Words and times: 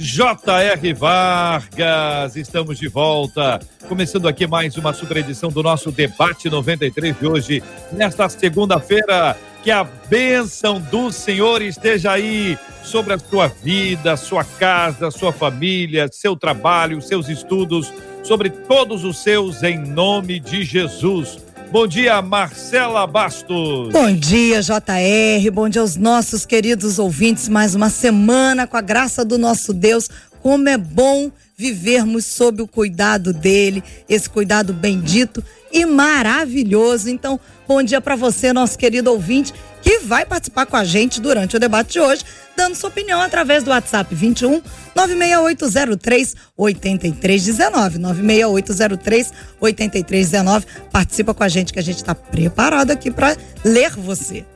J.R. 0.00 0.92
Vargas, 0.94 2.36
estamos 2.36 2.78
de 2.78 2.86
volta. 2.86 3.58
Começando 3.88 4.28
aqui 4.28 4.46
mais 4.46 4.76
uma 4.76 4.92
super 4.92 5.16
edição 5.16 5.50
do 5.50 5.60
nosso 5.60 5.90
Debate 5.90 6.48
93 6.48 7.18
de 7.18 7.26
hoje, 7.26 7.62
nesta 7.90 8.28
segunda-feira. 8.28 9.36
Que 9.60 9.72
a 9.72 9.82
bênção 9.82 10.80
do 10.80 11.10
Senhor 11.10 11.62
esteja 11.62 12.12
aí 12.12 12.56
sobre 12.84 13.14
a 13.14 13.18
sua 13.18 13.48
vida, 13.48 14.16
sua 14.16 14.44
casa, 14.44 15.10
sua 15.10 15.32
família, 15.32 16.08
seu 16.12 16.36
trabalho, 16.36 17.02
seus 17.02 17.28
estudos, 17.28 17.92
sobre 18.22 18.50
todos 18.50 19.02
os 19.02 19.18
seus, 19.18 19.64
em 19.64 19.78
nome 19.78 20.38
de 20.38 20.62
Jesus. 20.62 21.40
Bom 21.70 21.86
dia, 21.86 22.22
Marcela 22.22 23.06
Bastos. 23.06 23.92
Bom 23.92 24.10
dia, 24.14 24.62
JR. 24.62 25.50
Bom 25.52 25.68
dia 25.68 25.82
aos 25.82 25.96
nossos 25.96 26.46
queridos 26.46 26.98
ouvintes. 26.98 27.46
Mais 27.46 27.74
uma 27.74 27.90
semana 27.90 28.66
com 28.66 28.78
a 28.78 28.80
graça 28.80 29.22
do 29.22 29.36
nosso 29.36 29.74
Deus. 29.74 30.08
Como 30.40 30.66
é 30.66 30.78
bom 30.78 31.30
vivermos 31.58 32.24
sob 32.24 32.62
o 32.62 32.66
cuidado 32.66 33.34
dele, 33.34 33.84
esse 34.08 34.30
cuidado 34.30 34.72
bendito 34.72 35.44
e 35.70 35.84
maravilhoso. 35.84 37.10
Então, 37.10 37.38
bom 37.68 37.82
dia 37.82 38.00
para 38.00 38.16
você, 38.16 38.50
nosso 38.50 38.78
querido 38.78 39.12
ouvinte, 39.12 39.52
que 39.82 39.98
vai 39.98 40.24
participar 40.24 40.64
com 40.64 40.76
a 40.76 40.84
gente 40.84 41.20
durante 41.20 41.54
o 41.54 41.60
debate 41.60 41.92
de 41.92 42.00
hoje, 42.00 42.24
dando 42.56 42.74
sua 42.74 42.88
opinião 42.88 43.20
através 43.20 43.62
do 43.62 43.70
WhatsApp 43.70 44.12
21 44.14 44.62
96803 44.96 46.34
8319. 46.56 47.98
96803 47.98 49.32
8319. 49.60 50.66
Participa 50.90 51.34
com 51.34 51.44
a 51.44 51.48
gente 51.48 51.72
que 51.72 51.78
a 51.78 51.82
gente 51.82 51.98
está 51.98 52.14
preparado 52.14 52.90
aqui 52.90 53.10
para 53.10 53.36
ler 53.62 53.90
você. 53.90 54.46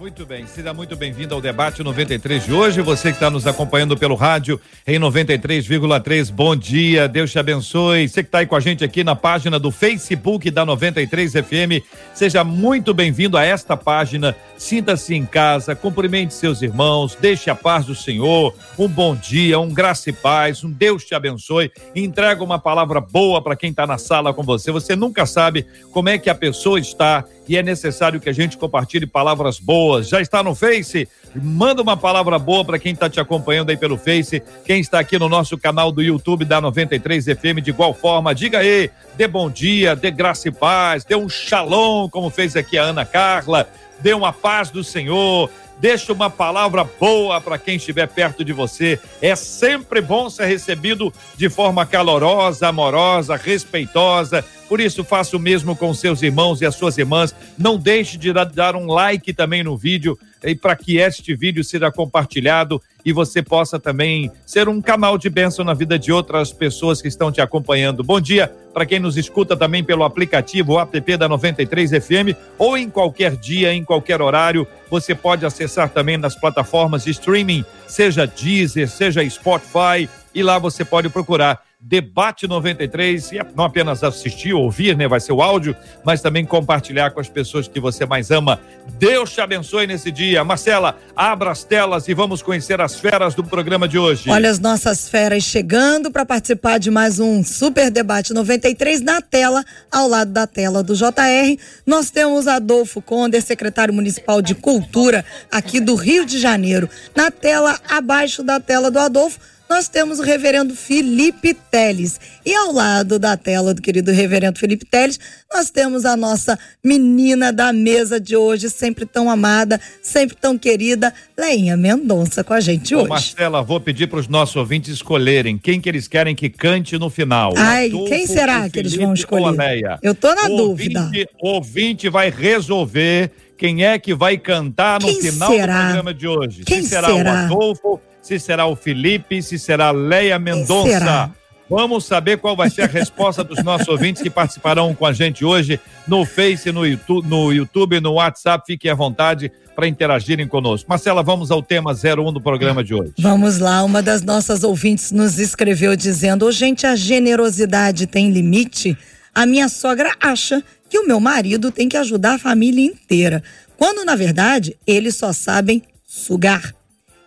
Muito 0.00 0.24
bem, 0.24 0.46
seja 0.46 0.72
muito 0.72 0.96
bem-vindo 0.96 1.34
ao 1.34 1.42
debate 1.42 1.82
93 1.82 2.46
de 2.46 2.54
hoje. 2.54 2.80
Você 2.80 3.10
que 3.10 3.16
está 3.16 3.28
nos 3.28 3.46
acompanhando 3.46 3.98
pelo 3.98 4.14
rádio 4.14 4.58
em 4.86 4.98
93,3, 4.98 6.32
bom 6.32 6.56
dia, 6.56 7.06
Deus 7.06 7.30
te 7.30 7.38
abençoe. 7.38 8.08
Você 8.08 8.22
que 8.22 8.28
está 8.28 8.38
aí 8.38 8.46
com 8.46 8.56
a 8.56 8.60
gente 8.60 8.82
aqui 8.82 9.04
na 9.04 9.14
página 9.14 9.58
do 9.58 9.70
Facebook 9.70 10.50
da 10.50 10.64
93 10.64 11.32
FM, 11.34 11.84
seja 12.14 12.42
muito 12.42 12.94
bem-vindo 12.94 13.36
a 13.36 13.44
esta 13.44 13.76
página. 13.76 14.34
Sinta-se 14.56 15.14
em 15.14 15.26
casa, 15.26 15.76
cumprimente 15.76 16.32
seus 16.32 16.62
irmãos, 16.62 17.14
deixe 17.20 17.50
a 17.50 17.54
paz 17.54 17.84
do 17.84 17.94
Senhor. 17.94 18.54
Um 18.78 18.88
bom 18.88 19.14
dia, 19.14 19.60
um 19.60 19.68
graça 19.68 20.08
e 20.08 20.14
paz, 20.14 20.64
um 20.64 20.70
Deus 20.70 21.04
te 21.04 21.14
abençoe. 21.14 21.70
Entrega 21.94 22.42
uma 22.42 22.58
palavra 22.58 23.02
boa 23.02 23.42
para 23.42 23.54
quem 23.54 23.68
está 23.68 23.86
na 23.86 23.98
sala 23.98 24.32
com 24.32 24.42
você. 24.42 24.72
Você 24.72 24.96
nunca 24.96 25.26
sabe 25.26 25.66
como 25.92 26.08
é 26.08 26.16
que 26.16 26.30
a 26.30 26.34
pessoa 26.34 26.80
está 26.80 27.22
e 27.50 27.56
é 27.56 27.64
necessário 27.64 28.20
que 28.20 28.28
a 28.28 28.32
gente 28.32 28.56
compartilhe 28.56 29.08
palavras 29.08 29.58
boas. 29.58 30.08
Já 30.08 30.20
está 30.20 30.40
no 30.40 30.54
Face? 30.54 31.08
Manda 31.34 31.82
uma 31.82 31.96
palavra 31.96 32.38
boa 32.38 32.64
para 32.64 32.78
quem 32.78 32.92
está 32.92 33.10
te 33.10 33.18
acompanhando 33.18 33.70
aí 33.70 33.76
pelo 33.76 33.98
Face, 33.98 34.40
quem 34.64 34.80
está 34.80 35.00
aqui 35.00 35.18
no 35.18 35.28
nosso 35.28 35.58
canal 35.58 35.90
do 35.90 36.00
YouTube 36.00 36.44
da 36.44 36.60
93 36.60 37.24
FM 37.24 37.60
de 37.60 37.70
igual 37.70 37.92
forma. 37.92 38.32
Diga 38.36 38.58
aí, 38.60 38.88
dê 39.16 39.26
bom 39.26 39.50
dia, 39.50 39.96
dê 39.96 40.12
graça 40.12 40.46
e 40.46 40.52
paz, 40.52 41.02
dê 41.02 41.16
um 41.16 41.28
shalom, 41.28 42.08
como 42.08 42.30
fez 42.30 42.54
aqui 42.54 42.78
a 42.78 42.84
Ana 42.84 43.04
Carla, 43.04 43.68
dê 43.98 44.14
uma 44.14 44.32
paz 44.32 44.70
do 44.70 44.84
Senhor. 44.84 45.50
Deixa 45.80 46.12
uma 46.12 46.30
palavra 46.30 46.84
boa 46.84 47.40
para 47.40 47.58
quem 47.58 47.76
estiver 47.76 48.06
perto 48.06 48.44
de 48.44 48.52
você. 48.52 49.00
É 49.20 49.34
sempre 49.34 50.00
bom 50.00 50.30
ser 50.30 50.44
recebido 50.44 51.12
de 51.36 51.48
forma 51.48 51.84
calorosa, 51.84 52.68
amorosa, 52.68 53.34
respeitosa 53.34 54.44
por 54.70 54.80
isso, 54.80 55.02
faça 55.02 55.36
o 55.36 55.40
mesmo 55.40 55.74
com 55.74 55.92
seus 55.92 56.22
irmãos 56.22 56.60
e 56.60 56.64
as 56.64 56.76
suas 56.76 56.96
irmãs. 56.96 57.34
Não 57.58 57.76
deixe 57.76 58.16
de 58.16 58.32
dar 58.32 58.76
um 58.76 58.86
like 58.86 59.32
também 59.32 59.64
no 59.64 59.76
vídeo 59.76 60.16
e 60.44 60.54
para 60.54 60.76
que 60.76 60.98
este 60.98 61.34
vídeo 61.34 61.64
seja 61.64 61.90
compartilhado 61.90 62.80
e 63.04 63.12
você 63.12 63.42
possa 63.42 63.80
também 63.80 64.30
ser 64.46 64.68
um 64.68 64.80
canal 64.80 65.18
de 65.18 65.28
bênção 65.28 65.64
na 65.64 65.74
vida 65.74 65.98
de 65.98 66.12
outras 66.12 66.52
pessoas 66.52 67.02
que 67.02 67.08
estão 67.08 67.32
te 67.32 67.40
acompanhando. 67.40 68.04
Bom 68.04 68.20
dia 68.20 68.46
para 68.72 68.86
quem 68.86 69.00
nos 69.00 69.16
escuta 69.16 69.56
também 69.56 69.82
pelo 69.82 70.04
aplicativo 70.04 70.78
app 70.78 71.16
da 71.16 71.28
93 71.28 71.90
FM 71.90 72.38
ou 72.56 72.78
em 72.78 72.88
qualquer 72.88 73.34
dia, 73.34 73.74
em 73.74 73.82
qualquer 73.82 74.22
horário. 74.22 74.68
Você 74.88 75.16
pode 75.16 75.44
acessar 75.44 75.88
também 75.88 76.16
nas 76.16 76.36
plataformas 76.36 77.02
de 77.02 77.10
streaming, 77.10 77.64
seja 77.88 78.24
Deezer, 78.24 78.88
seja 78.88 79.28
Spotify, 79.28 80.08
e 80.32 80.44
lá 80.44 80.60
você 80.60 80.84
pode 80.84 81.08
procurar 81.08 81.60
Debate 81.82 82.46
93 82.46 83.32
e 83.32 83.38
é 83.38 83.46
não 83.56 83.64
apenas 83.64 84.04
assistir, 84.04 84.52
ouvir, 84.52 84.94
né? 84.94 85.08
Vai 85.08 85.18
ser 85.18 85.32
o 85.32 85.40
áudio, 85.40 85.74
mas 86.04 86.20
também 86.20 86.44
compartilhar 86.44 87.10
com 87.10 87.20
as 87.20 87.28
pessoas 87.30 87.66
que 87.66 87.80
você 87.80 88.04
mais 88.04 88.30
ama. 88.30 88.60
Deus 88.98 89.32
te 89.32 89.40
abençoe 89.40 89.86
nesse 89.86 90.10
dia. 90.10 90.44
Marcela, 90.44 90.98
abra 91.16 91.50
as 91.50 91.64
telas 91.64 92.06
e 92.06 92.12
vamos 92.12 92.42
conhecer 92.42 92.82
as 92.82 93.00
feras 93.00 93.34
do 93.34 93.42
programa 93.42 93.88
de 93.88 93.98
hoje. 93.98 94.28
Olha 94.28 94.50
as 94.50 94.58
nossas 94.58 95.08
feras 95.08 95.42
chegando 95.42 96.10
para 96.10 96.26
participar 96.26 96.78
de 96.78 96.90
mais 96.90 97.18
um 97.18 97.42
Super 97.42 97.90
Debate 97.90 98.34
93 98.34 99.00
na 99.00 99.22
tela, 99.22 99.64
ao 99.90 100.06
lado 100.06 100.32
da 100.32 100.46
tela 100.46 100.82
do 100.82 100.94
JR. 100.94 101.56
Nós 101.86 102.10
temos 102.10 102.46
Adolfo 102.46 103.00
Conder, 103.00 103.40
secretário 103.40 103.94
municipal 103.94 104.42
de 104.42 104.54
Cultura 104.54 105.24
aqui 105.50 105.80
do 105.80 105.94
Rio 105.94 106.26
de 106.26 106.38
Janeiro. 106.38 106.90
Na 107.16 107.30
tela, 107.30 107.80
abaixo 107.88 108.42
da 108.42 108.60
tela 108.60 108.90
do 108.90 108.98
Adolfo, 108.98 109.40
nós 109.70 109.86
temos 109.86 110.18
o 110.18 110.22
reverendo 110.24 110.74
Felipe 110.74 111.54
Teles. 111.54 112.18
E 112.44 112.52
ao 112.52 112.72
lado 112.72 113.20
da 113.20 113.36
tela 113.36 113.72
do 113.72 113.80
querido 113.80 114.10
reverendo 114.10 114.58
Felipe 114.58 114.84
Teles, 114.84 115.20
nós 115.54 115.70
temos 115.70 116.04
a 116.04 116.16
nossa 116.16 116.58
menina 116.82 117.52
da 117.52 117.72
mesa 117.72 118.18
de 118.18 118.34
hoje, 118.34 118.68
sempre 118.68 119.06
tão 119.06 119.30
amada, 119.30 119.80
sempre 120.02 120.36
tão 120.36 120.58
querida, 120.58 121.14
Leinha 121.38 121.76
Mendonça 121.76 122.42
com 122.42 122.52
a 122.52 122.58
gente 122.58 122.96
Ô, 122.96 122.98
hoje. 122.98 123.08
Marcela, 123.10 123.62
vou 123.62 123.78
pedir 123.80 124.08
para 124.08 124.18
os 124.18 124.26
nossos 124.26 124.56
ouvintes 124.56 124.92
escolherem 124.92 125.56
quem 125.56 125.80
que 125.80 125.88
eles 125.88 126.08
querem 126.08 126.34
que 126.34 126.50
cante 126.50 126.98
no 126.98 127.08
final. 127.08 127.54
Ai, 127.56 127.86
Adolfo, 127.86 128.08
quem 128.08 128.26
será 128.26 128.68
que 128.68 128.76
eles 128.76 128.96
vão 128.96 129.14
escolher? 129.14 130.00
Eu 130.02 130.16
tô 130.16 130.34
na 130.34 130.46
o 130.46 130.56
dúvida. 130.56 131.08
O 131.40 131.50
ouvinte 131.50 132.08
vai 132.08 132.28
resolver 132.28 133.30
quem 133.56 133.84
é 133.84 133.98
que 134.00 134.14
vai 134.14 134.36
cantar 134.36 135.00
no 135.00 135.06
quem 135.06 135.20
final 135.22 135.52
será? 135.52 135.76
do 135.76 135.84
programa 135.84 136.14
de 136.14 136.26
hoje. 136.26 136.64
Quem 136.64 136.82
Se 136.82 136.88
será, 136.88 137.08
será? 137.08 137.32
o 137.32 137.36
Adolfo 137.44 138.00
se 138.22 138.38
será 138.38 138.66
o 138.66 138.76
Felipe, 138.76 139.42
se 139.42 139.58
será 139.58 139.88
a 139.88 139.92
Leia 139.92 140.38
Mendonça. 140.38 140.98
Será? 140.98 141.30
Vamos 141.70 142.04
saber 142.04 142.38
qual 142.38 142.56
vai 142.56 142.68
ser 142.68 142.82
a 142.82 142.86
resposta 142.86 143.44
dos 143.44 143.62
nossos 143.62 143.86
ouvintes 143.88 144.20
que 144.20 144.28
participarão 144.28 144.92
com 144.92 145.06
a 145.06 145.12
gente 145.12 145.44
hoje 145.44 145.78
no 146.04 146.24
Face, 146.24 146.72
no 146.72 146.84
YouTube, 146.84 147.28
no, 147.28 147.52
YouTube, 147.52 148.00
no 148.00 148.14
WhatsApp. 148.14 148.64
Fiquem 148.66 148.90
à 148.90 148.94
vontade 148.94 149.52
para 149.76 149.86
interagirem 149.86 150.48
conosco. 150.48 150.90
Marcela, 150.90 151.22
vamos 151.22 151.52
ao 151.52 151.62
tema 151.62 151.92
01 151.92 152.32
do 152.32 152.40
programa 152.40 152.82
de 152.82 152.92
hoje. 152.92 153.12
Vamos 153.16 153.58
lá. 153.58 153.84
Uma 153.84 154.02
das 154.02 154.20
nossas 154.22 154.64
ouvintes 154.64 155.12
nos 155.12 155.38
escreveu 155.38 155.94
dizendo: 155.94 156.44
oh, 156.44 156.50
gente, 156.50 156.88
a 156.88 156.96
generosidade 156.96 158.08
tem 158.08 158.30
limite? 158.30 158.98
A 159.32 159.46
minha 159.46 159.68
sogra 159.68 160.12
acha 160.20 160.60
que 160.88 160.98
o 160.98 161.06
meu 161.06 161.20
marido 161.20 161.70
tem 161.70 161.88
que 161.88 161.96
ajudar 161.96 162.34
a 162.34 162.38
família 162.38 162.84
inteira, 162.84 163.44
quando 163.76 164.04
na 164.04 164.16
verdade 164.16 164.76
eles 164.84 165.14
só 165.14 165.32
sabem 165.32 165.84
sugar. 166.04 166.74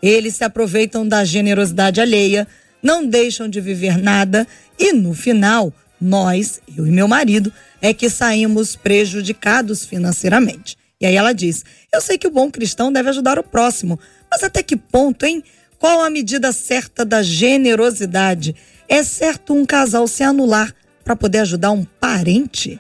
Eles 0.04 0.36
se 0.36 0.44
aproveitam 0.44 1.08
da 1.08 1.24
generosidade 1.24 2.02
alheia, 2.02 2.46
não 2.82 3.08
deixam 3.08 3.48
de 3.48 3.62
viver 3.62 3.98
nada 3.98 4.46
e 4.78 4.92
no 4.92 5.14
final, 5.14 5.72
nós, 6.00 6.60
eu 6.76 6.86
e 6.86 6.92
meu 6.92 7.08
marido, 7.08 7.54
é 7.82 7.94
que 7.94 8.10
saímos 8.10 8.76
prejudicados 8.76 9.86
financeiramente. 9.86 10.78
E 11.00 11.06
aí 11.06 11.16
ela 11.16 11.32
diz: 11.32 11.64
Eu 11.94 12.02
sei 12.02 12.18
que 12.18 12.28
o 12.28 12.32
bom 12.32 12.52
cristão 12.52 12.92
deve 12.92 13.10
ajudar 13.10 13.40
o 13.40 13.44
próximo, 13.44 13.98
mas 14.30 14.44
até 14.44 14.62
que 14.62 14.76
ponto, 14.76 15.26
hein? 15.26 15.42
Qual 15.80 16.02
a 16.02 16.10
medida 16.10 16.52
certa 16.52 17.06
da 17.06 17.24
generosidade? 17.24 18.56
É 18.90 19.04
certo 19.04 19.54
um 19.54 19.66
casal 19.66 20.06
se 20.06 20.22
anular 20.22 20.74
para 21.04 21.16
poder 21.16 21.40
ajudar 21.40 21.72
um 21.72 21.86
parente? 21.86 22.78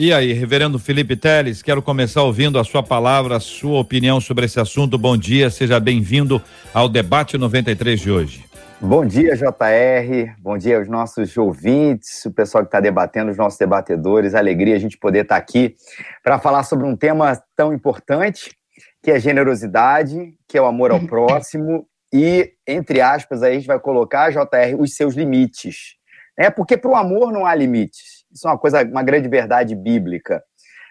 E 0.00 0.12
aí, 0.12 0.32
reverendo 0.32 0.78
Felipe 0.78 1.16
Teles, 1.16 1.60
quero 1.60 1.82
começar 1.82 2.22
ouvindo 2.22 2.56
a 2.60 2.62
sua 2.62 2.84
palavra, 2.84 3.34
a 3.36 3.40
sua 3.40 3.80
opinião 3.80 4.20
sobre 4.20 4.44
esse 4.44 4.60
assunto. 4.60 4.96
Bom 4.96 5.16
dia, 5.16 5.50
seja 5.50 5.80
bem-vindo 5.80 6.40
ao 6.72 6.88
debate 6.88 7.36
93 7.36 7.98
de 7.98 8.08
hoje. 8.08 8.44
Bom 8.80 9.04
dia, 9.04 9.34
JR. 9.34 10.36
Bom 10.38 10.56
dia 10.56 10.78
aos 10.78 10.88
nossos 10.88 11.36
ouvintes, 11.36 12.24
o 12.24 12.30
pessoal 12.30 12.62
que 12.62 12.68
está 12.68 12.78
debatendo, 12.78 13.32
os 13.32 13.36
nossos 13.36 13.58
debatedores. 13.58 14.36
Alegria 14.36 14.76
a 14.76 14.78
gente 14.78 14.96
poder 14.96 15.22
estar 15.22 15.34
tá 15.34 15.40
aqui 15.40 15.74
para 16.22 16.38
falar 16.38 16.62
sobre 16.62 16.86
um 16.86 16.94
tema 16.94 17.36
tão 17.56 17.74
importante, 17.74 18.56
que 19.02 19.10
é 19.10 19.18
generosidade, 19.18 20.32
que 20.46 20.56
é 20.56 20.62
o 20.62 20.66
amor 20.66 20.92
ao 20.92 21.00
próximo 21.10 21.88
e, 22.14 22.52
entre 22.64 23.00
aspas, 23.00 23.42
aí 23.42 23.50
a 23.50 23.56
gente 23.56 23.66
vai 23.66 23.80
colocar, 23.80 24.30
JR, 24.30 24.78
os 24.78 24.94
seus 24.94 25.16
limites. 25.16 25.96
É 26.38 26.50
porque 26.50 26.76
para 26.76 26.92
o 26.92 26.94
amor 26.94 27.32
não 27.32 27.44
há 27.44 27.52
limites. 27.52 28.17
Isso 28.38 28.46
é 28.46 28.52
uma 28.52 28.58
coisa, 28.58 28.84
uma 28.84 29.02
grande 29.02 29.28
verdade 29.28 29.74
bíblica. 29.74 30.42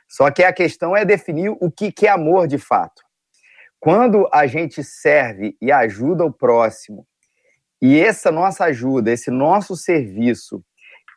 Só 0.10 0.30
que 0.30 0.44
a 0.44 0.52
questão 0.52 0.96
é 0.96 1.06
definir 1.06 1.50
o 1.50 1.72
que, 1.72 2.06
é 2.06 2.10
amor 2.10 2.46
de 2.46 2.58
fato. 2.58 3.02
Quando 3.80 4.28
a 4.34 4.46
gente 4.48 4.84
serve 4.84 5.56
e 5.62 5.72
ajuda 5.72 6.26
o 6.26 6.34
próximo, 6.34 7.08
e 7.82 8.00
essa 8.00 8.32
nossa 8.32 8.66
ajuda, 8.66 9.12
esse 9.12 9.32
nosso 9.32 9.78
serviço, 9.78 10.62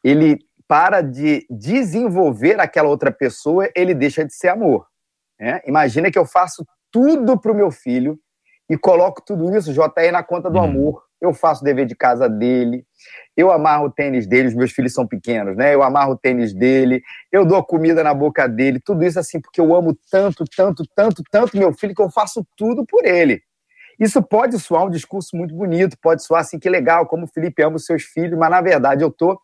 ele 0.05 0.39
para 0.69 1.01
de 1.01 1.45
desenvolver 1.51 2.61
aquela 2.61 2.89
outra 2.89 3.11
pessoa, 3.11 3.69
ele 3.75 3.93
deixa 3.93 4.25
de 4.25 4.33
ser 4.33 4.49
amor. 4.49 4.87
Né? 5.39 5.61
Imagina 5.67 6.13
que 6.13 6.19
eu 6.19 6.25
faço 6.25 6.65
tudo 6.93 7.41
para 7.41 7.51
o 7.51 7.57
meu 7.57 7.73
filho 7.73 8.17
e 8.69 8.79
coloco 8.79 9.21
tudo 9.21 9.53
isso, 9.57 9.73
JR, 9.73 10.13
na 10.13 10.23
conta 10.23 10.49
do 10.49 10.59
uhum. 10.59 10.65
amor. 10.65 11.03
Eu 11.21 11.35
faço 11.35 11.63
o 11.63 11.65
dever 11.65 11.87
de 11.87 11.97
casa 11.97 12.29
dele, 12.29 12.87
eu 13.41 13.51
amarro 13.51 13.87
o 13.87 13.91
tênis 13.91 14.27
dele, 14.27 14.49
os 14.49 14.55
meus 14.55 14.73
filhos 14.73 14.93
são 14.93 15.07
pequenos, 15.07 15.57
né? 15.57 15.75
Eu 15.75 15.83
amarro 15.83 16.13
o 16.13 16.17
tênis 16.17 16.53
dele, 16.53 17.03
eu 17.33 17.45
dou 17.45 17.63
comida 17.65 18.03
na 18.05 18.15
boca 18.15 18.49
dele, 18.49 18.81
tudo 18.85 19.05
isso 19.05 19.19
assim, 19.19 19.41
porque 19.41 19.61
eu 19.61 19.75
amo 19.75 19.97
tanto, 20.11 20.45
tanto, 20.45 20.85
tanto, 20.95 21.23
tanto 21.31 21.57
meu 21.57 21.73
filho 21.73 21.95
que 21.95 22.03
eu 22.03 22.11
faço 22.11 22.47
tudo 22.57 22.85
por 22.87 23.05
ele. 23.05 23.43
Isso 23.99 24.23
pode 24.23 24.59
soar 24.59 24.87
um 24.87 24.91
discurso 24.91 25.37
muito 25.37 25.55
bonito, 25.55 25.97
pode 26.01 26.25
soar 26.25 26.41
assim, 26.41 26.59
que 26.59 26.71
legal, 26.71 27.07
como 27.07 27.25
o 27.25 27.29
Felipe 27.29 27.63
ama 27.63 27.77
os 27.77 27.85
seus 27.85 28.03
filhos, 28.03 28.39
mas 28.39 28.51
na 28.51 28.61
verdade 28.61 29.03
eu 29.03 29.09
estou 29.09 29.39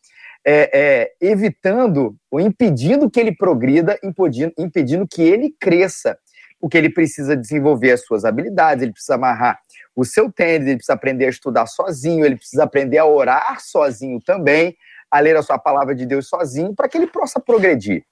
é, 0.46 0.70
é, 0.72 1.12
evitando 1.20 2.16
ou 2.30 2.40
impedindo 2.40 3.10
que 3.10 3.20
ele 3.20 3.34
progrida, 3.34 3.98
impedindo, 4.02 4.52
impedindo 4.56 5.06
que 5.06 5.20
ele 5.20 5.54
cresça 5.60 6.16
porque 6.60 6.76
ele 6.76 6.90
precisa 6.90 7.36
desenvolver 7.36 7.92
as 7.92 8.04
suas 8.04 8.24
habilidades, 8.24 8.82
ele 8.82 8.92
precisa 8.92 9.14
amarrar 9.14 9.58
o 9.94 10.04
seu 10.04 10.30
tênis, 10.30 10.66
ele 10.66 10.76
precisa 10.76 10.94
aprender 10.94 11.26
a 11.26 11.30
estudar 11.30 11.66
sozinho, 11.66 12.24
ele 12.24 12.36
precisa 12.36 12.64
aprender 12.64 12.98
a 12.98 13.06
orar 13.06 13.60
sozinho 13.60 14.20
também, 14.20 14.76
a 15.10 15.20
ler 15.20 15.36
a 15.36 15.42
sua 15.42 15.58
palavra 15.58 15.94
de 15.94 16.06
Deus 16.06 16.28
sozinho, 16.28 16.74
para 16.74 16.88
que 16.88 16.98
ele 16.98 17.06
possa 17.06 17.40
progredir. 17.40 18.04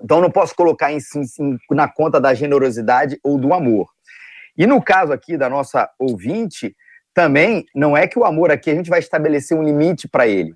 Então, 0.00 0.20
não 0.20 0.30
posso 0.30 0.54
colocar 0.54 0.92
em, 0.92 0.98
em, 1.40 1.58
na 1.70 1.88
conta 1.88 2.20
da 2.20 2.34
generosidade 2.34 3.18
ou 3.22 3.38
do 3.38 3.52
amor. 3.52 3.88
E 4.56 4.66
no 4.66 4.82
caso 4.82 5.12
aqui 5.12 5.36
da 5.36 5.48
nossa 5.48 5.88
ouvinte, 5.98 6.74
também 7.14 7.66
não 7.74 7.96
é 7.96 8.06
que 8.06 8.18
o 8.18 8.24
amor 8.24 8.50
aqui 8.50 8.70
a 8.70 8.74
gente 8.74 8.90
vai 8.90 9.00
estabelecer 9.00 9.56
um 9.56 9.62
limite 9.62 10.08
para 10.08 10.26
ele, 10.26 10.54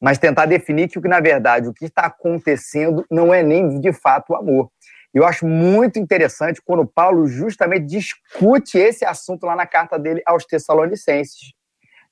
mas 0.00 0.18
tentar 0.18 0.46
definir 0.46 0.88
que, 0.88 0.98
na 1.00 1.20
verdade, 1.20 1.68
o 1.68 1.72
que 1.72 1.86
está 1.86 2.06
acontecendo 2.06 3.06
não 3.10 3.32
é 3.32 3.42
nem 3.42 3.80
de 3.80 3.92
fato 3.92 4.32
o 4.32 4.36
amor. 4.36 4.70
Eu 5.14 5.24
acho 5.24 5.46
muito 5.46 5.96
interessante 5.96 6.60
quando 6.60 6.84
Paulo 6.84 7.24
justamente 7.28 7.86
discute 7.86 8.76
esse 8.76 9.04
assunto 9.04 9.46
lá 9.46 9.54
na 9.54 9.64
carta 9.64 9.96
dele 9.96 10.20
aos 10.26 10.44
Tessalonicenses. 10.44 11.52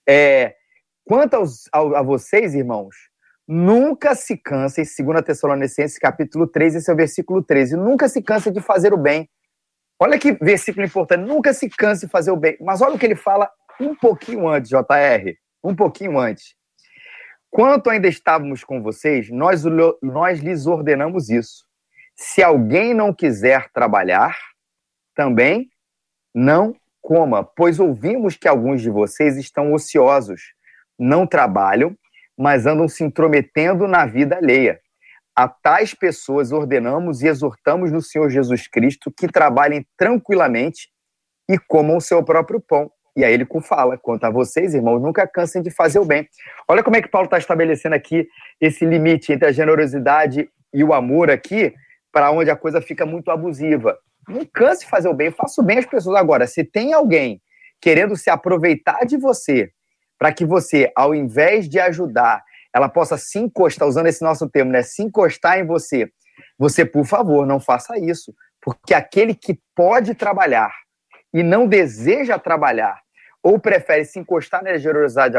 É, 0.08 0.54
quanto 1.04 1.34
aos, 1.34 1.64
a, 1.72 1.80
a, 1.80 2.02
vocês, 2.02 2.54
irmãos, 2.54 2.94
nunca 3.46 4.14
se 4.14 4.36
cansem, 4.36 4.84
2 4.84 5.20
Tessalonicenses 5.22 5.98
capítulo 5.98 6.46
3, 6.46 6.76
esse 6.76 6.88
é 6.88 6.94
o 6.94 6.96
versículo 6.96 7.42
13, 7.42 7.76
nunca 7.76 8.08
se 8.08 8.22
cansem 8.22 8.52
de 8.52 8.60
fazer 8.60 8.94
o 8.94 8.96
bem. 8.96 9.28
Olha 9.98 10.16
que 10.16 10.32
versículo 10.34 10.86
importante, 10.86 11.26
nunca 11.26 11.52
se 11.52 11.68
canse 11.68 12.06
de 12.06 12.12
fazer 12.12 12.30
o 12.30 12.36
bem. 12.36 12.56
Mas 12.60 12.80
olha 12.82 12.94
o 12.94 12.98
que 12.98 13.06
ele 13.06 13.16
fala 13.16 13.50
um 13.80 13.96
pouquinho 13.96 14.46
antes, 14.46 14.70
JR, 14.70 15.34
um 15.62 15.74
pouquinho 15.74 16.20
antes. 16.20 16.54
Quanto 17.50 17.90
ainda 17.90 18.06
estávamos 18.06 18.62
com 18.62 18.80
vocês, 18.80 19.28
nós, 19.28 19.64
nós 20.00 20.38
lhes 20.38 20.66
ordenamos 20.66 21.30
isso 21.30 21.64
se 22.16 22.42
alguém 22.42 22.94
não 22.94 23.12
quiser 23.12 23.70
trabalhar, 23.72 24.38
também 25.14 25.68
não 26.34 26.74
coma, 27.00 27.44
pois 27.44 27.80
ouvimos 27.80 28.36
que 28.36 28.48
alguns 28.48 28.80
de 28.80 28.90
vocês 28.90 29.36
estão 29.36 29.72
ociosos, 29.72 30.40
não 30.98 31.26
trabalham, 31.26 31.96
mas 32.38 32.64
andam 32.64 32.88
se 32.88 33.04
intrometendo 33.04 33.86
na 33.86 34.06
vida 34.06 34.36
alheia. 34.36 34.80
A 35.34 35.48
tais 35.48 35.94
pessoas 35.94 36.52
ordenamos 36.52 37.22
e 37.22 37.26
exortamos 37.26 37.90
no 37.90 38.00
Senhor 38.00 38.30
Jesus 38.30 38.68
Cristo 38.68 39.12
que 39.16 39.26
trabalhem 39.26 39.86
tranquilamente 39.96 40.88
e 41.48 41.58
comam 41.58 41.96
o 41.96 42.00
seu 42.00 42.22
próprio 42.22 42.60
pão. 42.60 42.90
E 43.16 43.24
aí 43.24 43.32
ele 43.34 43.46
fala, 43.62 43.98
quanto 43.98 44.24
a 44.24 44.30
vocês, 44.30 44.74
irmãos, 44.74 45.00
nunca 45.00 45.26
cansem 45.26 45.62
de 45.62 45.70
fazer 45.70 45.98
o 45.98 46.04
bem. 46.04 46.26
Olha 46.68 46.82
como 46.82 46.96
é 46.96 47.02
que 47.02 47.08
Paulo 47.08 47.26
está 47.26 47.36
estabelecendo 47.36 47.94
aqui 47.94 48.26
esse 48.60 48.86
limite 48.86 49.32
entre 49.32 49.48
a 49.48 49.52
generosidade 49.52 50.48
e 50.72 50.82
o 50.82 50.94
amor 50.94 51.30
aqui, 51.30 51.74
para 52.12 52.30
onde 52.30 52.50
a 52.50 52.56
coisa 52.56 52.80
fica 52.80 53.06
muito 53.06 53.30
abusiva. 53.30 53.98
Não 54.28 54.44
canse 54.44 54.86
fazer 54.86 55.08
o 55.08 55.14
bem, 55.14 55.30
faça 55.30 55.60
o 55.60 55.64
bem 55.64 55.78
às 55.78 55.86
pessoas. 55.86 56.16
Agora, 56.16 56.46
se 56.46 56.62
tem 56.62 56.92
alguém 56.92 57.40
querendo 57.80 58.16
se 58.16 58.30
aproveitar 58.30 59.04
de 59.04 59.16
você, 59.16 59.72
para 60.18 60.32
que 60.32 60.44
você, 60.44 60.92
ao 60.94 61.14
invés 61.14 61.68
de 61.68 61.80
ajudar, 61.80 62.44
ela 62.72 62.88
possa 62.88 63.18
se 63.18 63.38
encostar, 63.38 63.88
usando 63.88 64.06
esse 64.06 64.22
nosso 64.22 64.48
termo, 64.48 64.70
né? 64.70 64.82
Se 64.82 65.02
encostar 65.02 65.58
em 65.58 65.66
você, 65.66 66.08
você, 66.58 66.84
por 66.84 67.04
favor, 67.04 67.46
não 67.46 67.58
faça 67.58 67.98
isso. 67.98 68.32
Porque 68.60 68.94
aquele 68.94 69.34
que 69.34 69.58
pode 69.74 70.14
trabalhar 70.14 70.72
e 71.34 71.42
não 71.42 71.66
deseja 71.66 72.38
trabalhar, 72.38 73.00
ou 73.42 73.58
prefere 73.58 74.04
se 74.04 74.20
encostar 74.20 74.62
na 74.62 74.78
generosidade 74.78 75.36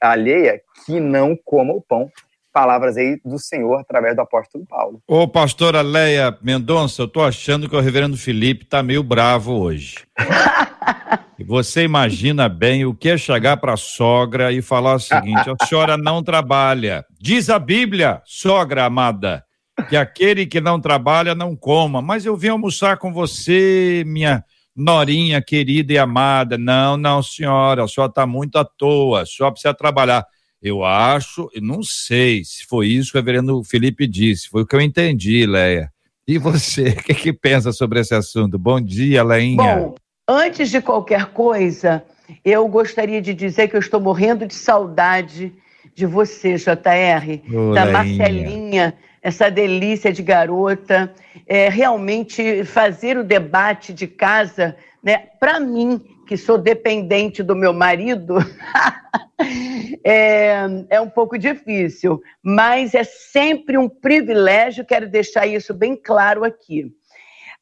alheia, 0.00 0.60
que 0.84 0.98
não 0.98 1.38
coma 1.44 1.72
o 1.72 1.80
pão 1.80 2.10
palavras 2.54 2.96
aí 2.96 3.20
do 3.24 3.36
Senhor 3.36 3.80
através 3.80 4.14
do 4.14 4.22
apóstolo 4.22 4.64
Paulo. 4.64 5.02
Ô, 5.08 5.26
pastora 5.26 5.82
Leia 5.82 6.38
Mendonça, 6.40 7.02
eu 7.02 7.08
tô 7.08 7.20
achando 7.20 7.68
que 7.68 7.74
o 7.74 7.80
reverendo 7.80 8.16
Felipe 8.16 8.64
tá 8.64 8.80
meio 8.80 9.02
bravo 9.02 9.54
hoje. 9.54 9.96
e 11.36 11.42
você 11.42 11.82
imagina 11.82 12.48
bem 12.48 12.84
o 12.84 12.94
que 12.94 13.08
é 13.08 13.18
chegar 13.18 13.56
para 13.56 13.72
a 13.72 13.76
sogra 13.76 14.52
e 14.52 14.62
falar 14.62 14.94
o 14.94 15.00
seguinte: 15.00 15.50
a 15.50 15.66
senhora 15.66 15.96
não 15.96 16.22
trabalha. 16.22 17.04
Diz 17.20 17.50
a 17.50 17.58
Bíblia, 17.58 18.22
sogra 18.24 18.84
amada, 18.84 19.44
que 19.88 19.96
aquele 19.96 20.46
que 20.46 20.60
não 20.60 20.80
trabalha 20.80 21.34
não 21.34 21.56
coma. 21.56 22.00
Mas 22.00 22.24
eu 22.24 22.36
vim 22.36 22.48
almoçar 22.48 22.98
com 22.98 23.12
você, 23.12 24.04
minha 24.06 24.44
norinha 24.76 25.42
querida 25.42 25.92
e 25.92 25.98
amada. 25.98 26.56
Não, 26.56 26.96
não, 26.96 27.20
senhora, 27.20 27.82
a 27.82 27.88
senhora 27.88 28.10
está 28.10 28.24
muito 28.24 28.56
à 28.56 28.64
toa, 28.64 29.22
a 29.22 29.26
senhora 29.26 29.52
precisa 29.52 29.74
trabalhar. 29.74 30.24
Eu 30.64 30.82
acho, 30.82 31.50
não 31.60 31.82
sei 31.82 32.42
se 32.42 32.64
foi 32.64 32.86
isso 32.86 33.12
que 33.12 33.18
o 33.18 33.20
reverendo 33.20 33.62
Felipe 33.62 34.06
disse, 34.06 34.48
foi 34.48 34.62
o 34.62 34.66
que 34.66 34.74
eu 34.74 34.80
entendi, 34.80 35.44
Leia. 35.44 35.90
E 36.26 36.38
você, 36.38 36.88
o 36.98 37.02
que, 37.02 37.12
que 37.12 37.32
pensa 37.34 37.70
sobre 37.70 38.00
esse 38.00 38.14
assunto? 38.14 38.58
Bom 38.58 38.80
dia, 38.80 39.22
Leinha. 39.22 39.56
Bom, 39.56 39.94
antes 40.26 40.70
de 40.70 40.80
qualquer 40.80 41.26
coisa, 41.26 42.02
eu 42.42 42.66
gostaria 42.66 43.20
de 43.20 43.34
dizer 43.34 43.68
que 43.68 43.76
eu 43.76 43.80
estou 43.80 44.00
morrendo 44.00 44.46
de 44.46 44.54
saudade 44.54 45.52
de 45.94 46.06
você, 46.06 46.56
JR, 46.56 47.42
oh, 47.54 47.74
da 47.74 47.84
Leinha. 47.84 47.92
Marcelinha, 47.92 48.94
essa 49.20 49.50
delícia 49.50 50.10
de 50.14 50.22
garota. 50.22 51.12
É, 51.46 51.68
realmente 51.68 52.64
fazer 52.64 53.18
o 53.18 53.24
debate 53.24 53.92
de 53.92 54.06
casa, 54.06 54.74
né, 55.02 55.26
para 55.38 55.60
mim, 55.60 56.00
que 56.24 56.36
sou 56.36 56.58
dependente 56.58 57.42
do 57.42 57.54
meu 57.54 57.72
marido, 57.72 58.36
é, 60.04 60.66
é 60.90 61.00
um 61.00 61.08
pouco 61.08 61.38
difícil, 61.38 62.20
mas 62.42 62.94
é 62.94 63.04
sempre 63.04 63.76
um 63.76 63.88
privilégio, 63.88 64.84
quero 64.84 65.08
deixar 65.08 65.46
isso 65.46 65.74
bem 65.74 65.96
claro 65.96 66.44
aqui. 66.44 66.92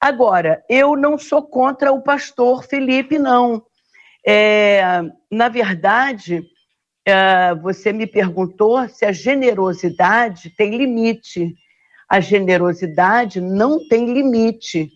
Agora, 0.00 0.64
eu 0.69 0.97
não 0.97 1.16
sou 1.16 1.42
contra 1.42 1.92
o 1.92 2.02
pastor 2.02 2.64
Felipe, 2.64 3.19
não. 3.19 3.62
É, 4.26 4.83
na 5.31 5.49
verdade, 5.49 6.42
é, 7.04 7.54
você 7.54 7.92
me 7.92 8.07
perguntou 8.07 8.88
se 8.88 9.04
a 9.04 9.12
generosidade 9.12 10.50
tem 10.50 10.76
limite. 10.76 11.54
A 12.09 12.21
generosidade 12.21 13.40
não 13.40 13.87
tem 13.88 14.12
limite. 14.12 14.90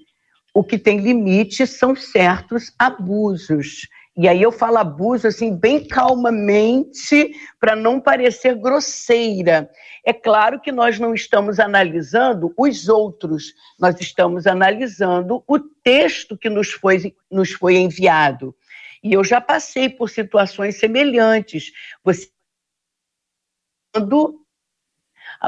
O 0.57 0.65
que 0.65 0.79
tem 0.79 1.01
limite 1.01 1.67
são 1.67 1.95
certos 1.95 2.73
abusos. 2.79 3.87
E 4.17 4.27
aí 4.27 4.41
eu 4.41 4.51
falo 4.51 4.79
abuso 4.79 5.29
assim 5.29 5.55
bem 5.55 5.87
calmamente 5.87 7.31
para 7.61 7.77
não 7.77 8.01
parecer 8.01 8.55
grosseira. 8.55 9.71
É 10.03 10.15
claro 10.15 10.59
que 10.59 10.73
nós 10.73 10.99
não 10.99 11.13
estamos 11.13 11.61
analisando 11.61 12.55
os 12.57 12.89
outros, 12.89 13.53
nós 13.79 14.01
estamos 14.01 14.47
analisando 14.47 15.45
o 15.47 15.59
texto 15.59 16.39
que 16.39 16.49
nos 16.49 16.73
foi, 16.73 17.15
nos 17.31 17.53
foi 17.53 17.77
enviado. 17.77 18.57
E 19.05 19.13
eu 19.13 19.23
já 19.23 19.43
passei 19.43 19.91
por 19.91 20.09
situações 20.09 20.79
semelhantes. 20.79 21.71
Você 22.03 22.31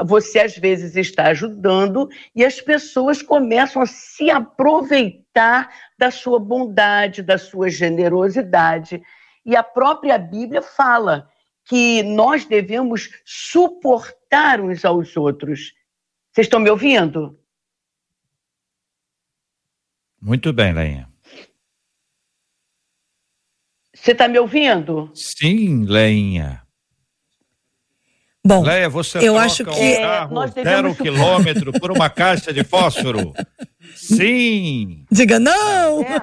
você 0.05 0.39
às 0.39 0.57
vezes 0.57 0.95
está 0.95 1.27
ajudando 1.27 2.09
e 2.35 2.43
as 2.43 2.61
pessoas 2.61 3.21
começam 3.21 3.81
a 3.81 3.85
se 3.85 4.29
aproveitar 4.29 5.69
da 5.97 6.11
sua 6.11 6.39
bondade, 6.39 7.21
da 7.21 7.37
sua 7.37 7.69
generosidade. 7.69 9.01
E 9.45 9.55
a 9.55 9.63
própria 9.63 10.17
Bíblia 10.17 10.61
fala 10.61 11.29
que 11.65 12.03
nós 12.03 12.45
devemos 12.45 13.09
suportar 13.23 14.59
uns 14.59 14.83
aos 14.83 15.15
outros. 15.15 15.73
Vocês 16.31 16.45
estão 16.45 16.59
me 16.59 16.69
ouvindo? 16.69 17.39
Muito 20.21 20.51
bem, 20.51 20.73
Leinha. 20.73 21.09
Você 23.95 24.11
está 24.11 24.27
me 24.27 24.39
ouvindo? 24.39 25.11
Sim, 25.13 25.85
Leinha. 25.85 26.65
Bom, 28.49 28.63
Leia, 28.63 28.89
você 28.89 29.19
eu 29.19 29.21
troca 29.33 29.39
acho 29.41 29.63
que- 29.63 29.69
um 29.69 29.73
É, 29.75 29.97
carro 30.01 30.33
nós 30.33 30.51
zero 30.51 30.65
devemos- 30.65 30.97
quilômetro 30.97 31.71
por 31.79 31.91
uma 31.91 32.09
caixa 32.09 32.51
de 32.51 32.63
fósforo? 32.63 33.31
Sim. 33.95 35.05
diga 35.11 35.39
não. 35.39 36.01
É. 36.01 36.17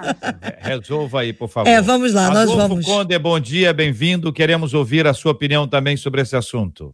Re- 0.60 0.76
Resolva 0.78 1.20
aí, 1.20 1.32
por 1.32 1.48
favor. 1.48 1.68
É, 1.70 1.80
vamos 1.80 2.12
lá, 2.12 2.26
nós 2.30 2.50
Adolfo 2.50 2.56
vamos. 2.68 2.84
Conde, 2.84 3.16
bom 3.16 3.38
dia, 3.38 3.72
bem-vindo. 3.72 4.32
Queremos 4.32 4.74
ouvir 4.74 5.06
a 5.06 5.14
sua 5.14 5.30
opinião 5.30 5.68
também 5.68 5.96
sobre 5.96 6.20
esse 6.20 6.34
assunto. 6.34 6.92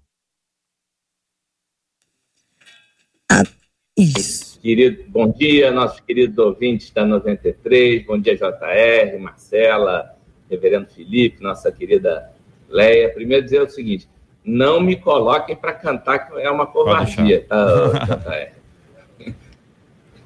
Isso. 3.97 4.61
Querido, 4.61 5.05
bom 5.09 5.31
dia, 5.33 5.71
nossos 5.71 6.01
queridos 6.01 6.37
ouvintes 6.39 6.91
da 6.91 7.05
93, 7.07 8.05
bom 8.07 8.19
dia 8.19 8.37
JR, 8.37 9.19
Marcela, 9.19 10.15
Reverendo 10.51 10.89
Felipe, 10.91 11.43
nossa 11.43 11.71
querida 11.73 12.31
Leia. 12.69 13.09
Primeiro 13.13 13.45
dizer 13.45 13.63
o 13.63 13.69
seguinte, 13.69 14.07
não 14.45 14.81
me 14.81 14.97
coloquem 14.97 15.55
para 15.55 15.73
cantar, 15.73 16.19
que 16.19 16.41
é 16.41 16.51
uma 16.51 16.67
covardia, 16.67 17.47
tá, 17.47 17.65
JR? 18.05 19.33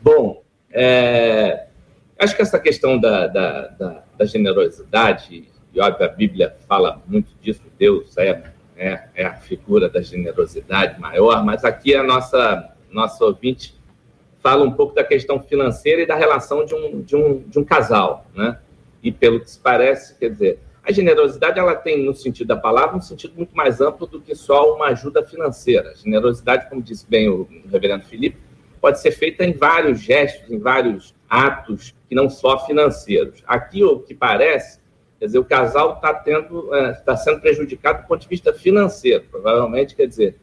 Bom, 0.01 0.43
é, 0.71 1.67
acho 2.19 2.35
que 2.35 2.43
essa 2.43 2.59
questão 2.59 2.99
da, 2.99 3.27
da, 3.27 3.67
da, 3.69 4.03
da 4.17 4.25
generosidade, 4.25 5.49
e 5.73 5.81
óbvio, 5.81 6.07
a 6.07 6.09
Bíblia 6.09 6.57
fala 6.67 7.03
muito 7.07 7.33
disso, 7.43 7.63
Deus 7.79 8.17
é, 8.17 8.43
é, 8.77 9.09
é 9.15 9.25
a 9.25 9.35
figura 9.35 9.89
da 9.89 10.01
generosidade 10.01 11.01
maior, 11.01 11.45
mas 11.45 11.65
aqui 11.65 11.95
a 11.95 12.03
nossa, 12.03 12.73
nossa 12.91 13.25
ouvinte 13.25 13.75
fala 14.43 14.65
um 14.65 14.71
pouco 14.71 14.95
da 14.95 15.03
questão 15.03 15.43
financeira 15.43 16.03
e 16.03 16.07
da 16.07 16.15
relação 16.15 16.65
de 16.65 16.75
um, 16.75 17.03
de 17.03 17.17
um, 17.17 17.39
de 17.41 17.59
um 17.59 17.65
casal, 17.65 18.27
né? 18.35 18.59
E 19.03 19.11
pelo 19.11 19.41
que 19.41 19.51
se 19.51 19.59
parece, 19.59 20.17
quer 20.17 20.31
dizer, 20.31 20.61
a 20.87 20.93
generosidade 20.93 21.59
ela 21.59 21.75
tem, 21.75 22.05
no 22.05 22.14
sentido 22.14 22.47
da 22.47 22.57
palavra, 22.57 22.97
um 22.97 23.00
sentido 23.00 23.35
muito 23.35 23.57
mais 23.57 23.81
amplo 23.81 24.07
do 24.07 24.21
que 24.21 24.37
só 24.37 24.73
uma 24.76 24.87
ajuda 24.87 25.21
financeira. 25.26 25.90
A 25.90 25.95
generosidade, 25.95 26.69
como 26.69 26.81
disse 26.81 27.05
bem 27.09 27.28
o 27.28 27.49
reverendo 27.69 28.05
Felipe, 28.05 28.38
pode 28.81 29.00
ser 29.00 29.11
feita 29.11 29.45
em 29.45 29.52
vários 29.52 30.00
gestos, 30.00 30.49
em 30.49 30.61
vários 30.61 31.12
atos, 31.28 31.93
que 32.09 32.14
não 32.14 32.31
só 32.31 32.64
financeiros. 32.64 33.43
Aqui, 33.49 33.83
o 33.83 33.99
que 33.99 34.14
parece, 34.14 34.78
quer 35.19 35.26
dizer, 35.26 35.40
o 35.40 35.45
casal 35.45 35.95
está 35.95 36.14
tendo, 36.14 36.73
está 36.93 37.16
sendo 37.16 37.40
prejudicado 37.40 38.02
do 38.02 38.07
ponto 38.07 38.23
de 38.23 38.28
vista 38.28 38.52
financeiro. 38.52 39.25
Provavelmente, 39.28 39.97
quer 39.97 40.07
dizer, 40.07 40.37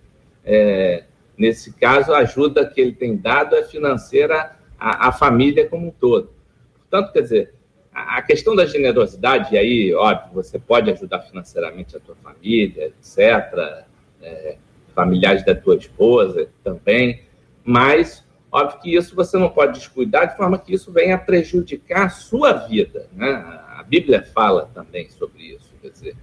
é, 0.43 1.05
nesse 1.37 1.71
caso, 1.71 2.11
a 2.13 2.17
ajuda 2.17 2.65
que 2.65 2.81
ele 2.81 2.91
tem 2.91 3.15
dado 3.15 3.55
é 3.55 3.63
financeira 3.63 4.57
à, 4.77 5.07
à 5.07 5.11
família 5.13 5.69
como 5.69 5.87
um 5.87 5.91
todo. 5.91 6.33
Portanto, 6.79 7.13
quer 7.13 7.21
dizer, 7.21 7.53
a, 7.93 8.21
questão 8.21 8.55
da 8.55 8.65
generosidade, 8.65 9.53
e 9.53 9.57
aí, 9.57 9.93
óbvio, 9.93 10.33
você 10.33 10.57
pode 10.57 10.89
ajudar 10.91 11.19
financeiramente 11.19 11.95
a 11.95 11.99
tua 11.99 12.15
família, 12.15 12.87
etc., 12.87 13.85
é, 14.21 14.57
familiares 14.95 15.45
da 15.45 15.53
tua 15.53 15.75
esposa 15.75 16.49
também, 16.63 17.23
mas, 17.63 18.25
óbvio 18.51 18.79
que 18.79 18.95
isso 18.95 19.15
você 19.15 19.37
não 19.37 19.49
pode 19.49 19.73
descuidar 19.73 20.27
de 20.27 20.37
forma 20.37 20.57
que 20.57 20.73
isso 20.73 20.91
venha 20.91 21.17
prejudicar 21.17 22.05
a 22.05 22.09
sua 22.09 22.53
vida, 22.53 23.07
né? 23.13 23.31
A 23.77 23.83
Bíblia 23.83 24.23
fala 24.23 24.69
também 24.73 25.09
sobre 25.09 25.43
isso, 25.43 25.71
quer 25.81 25.89
dizer, 25.89 26.15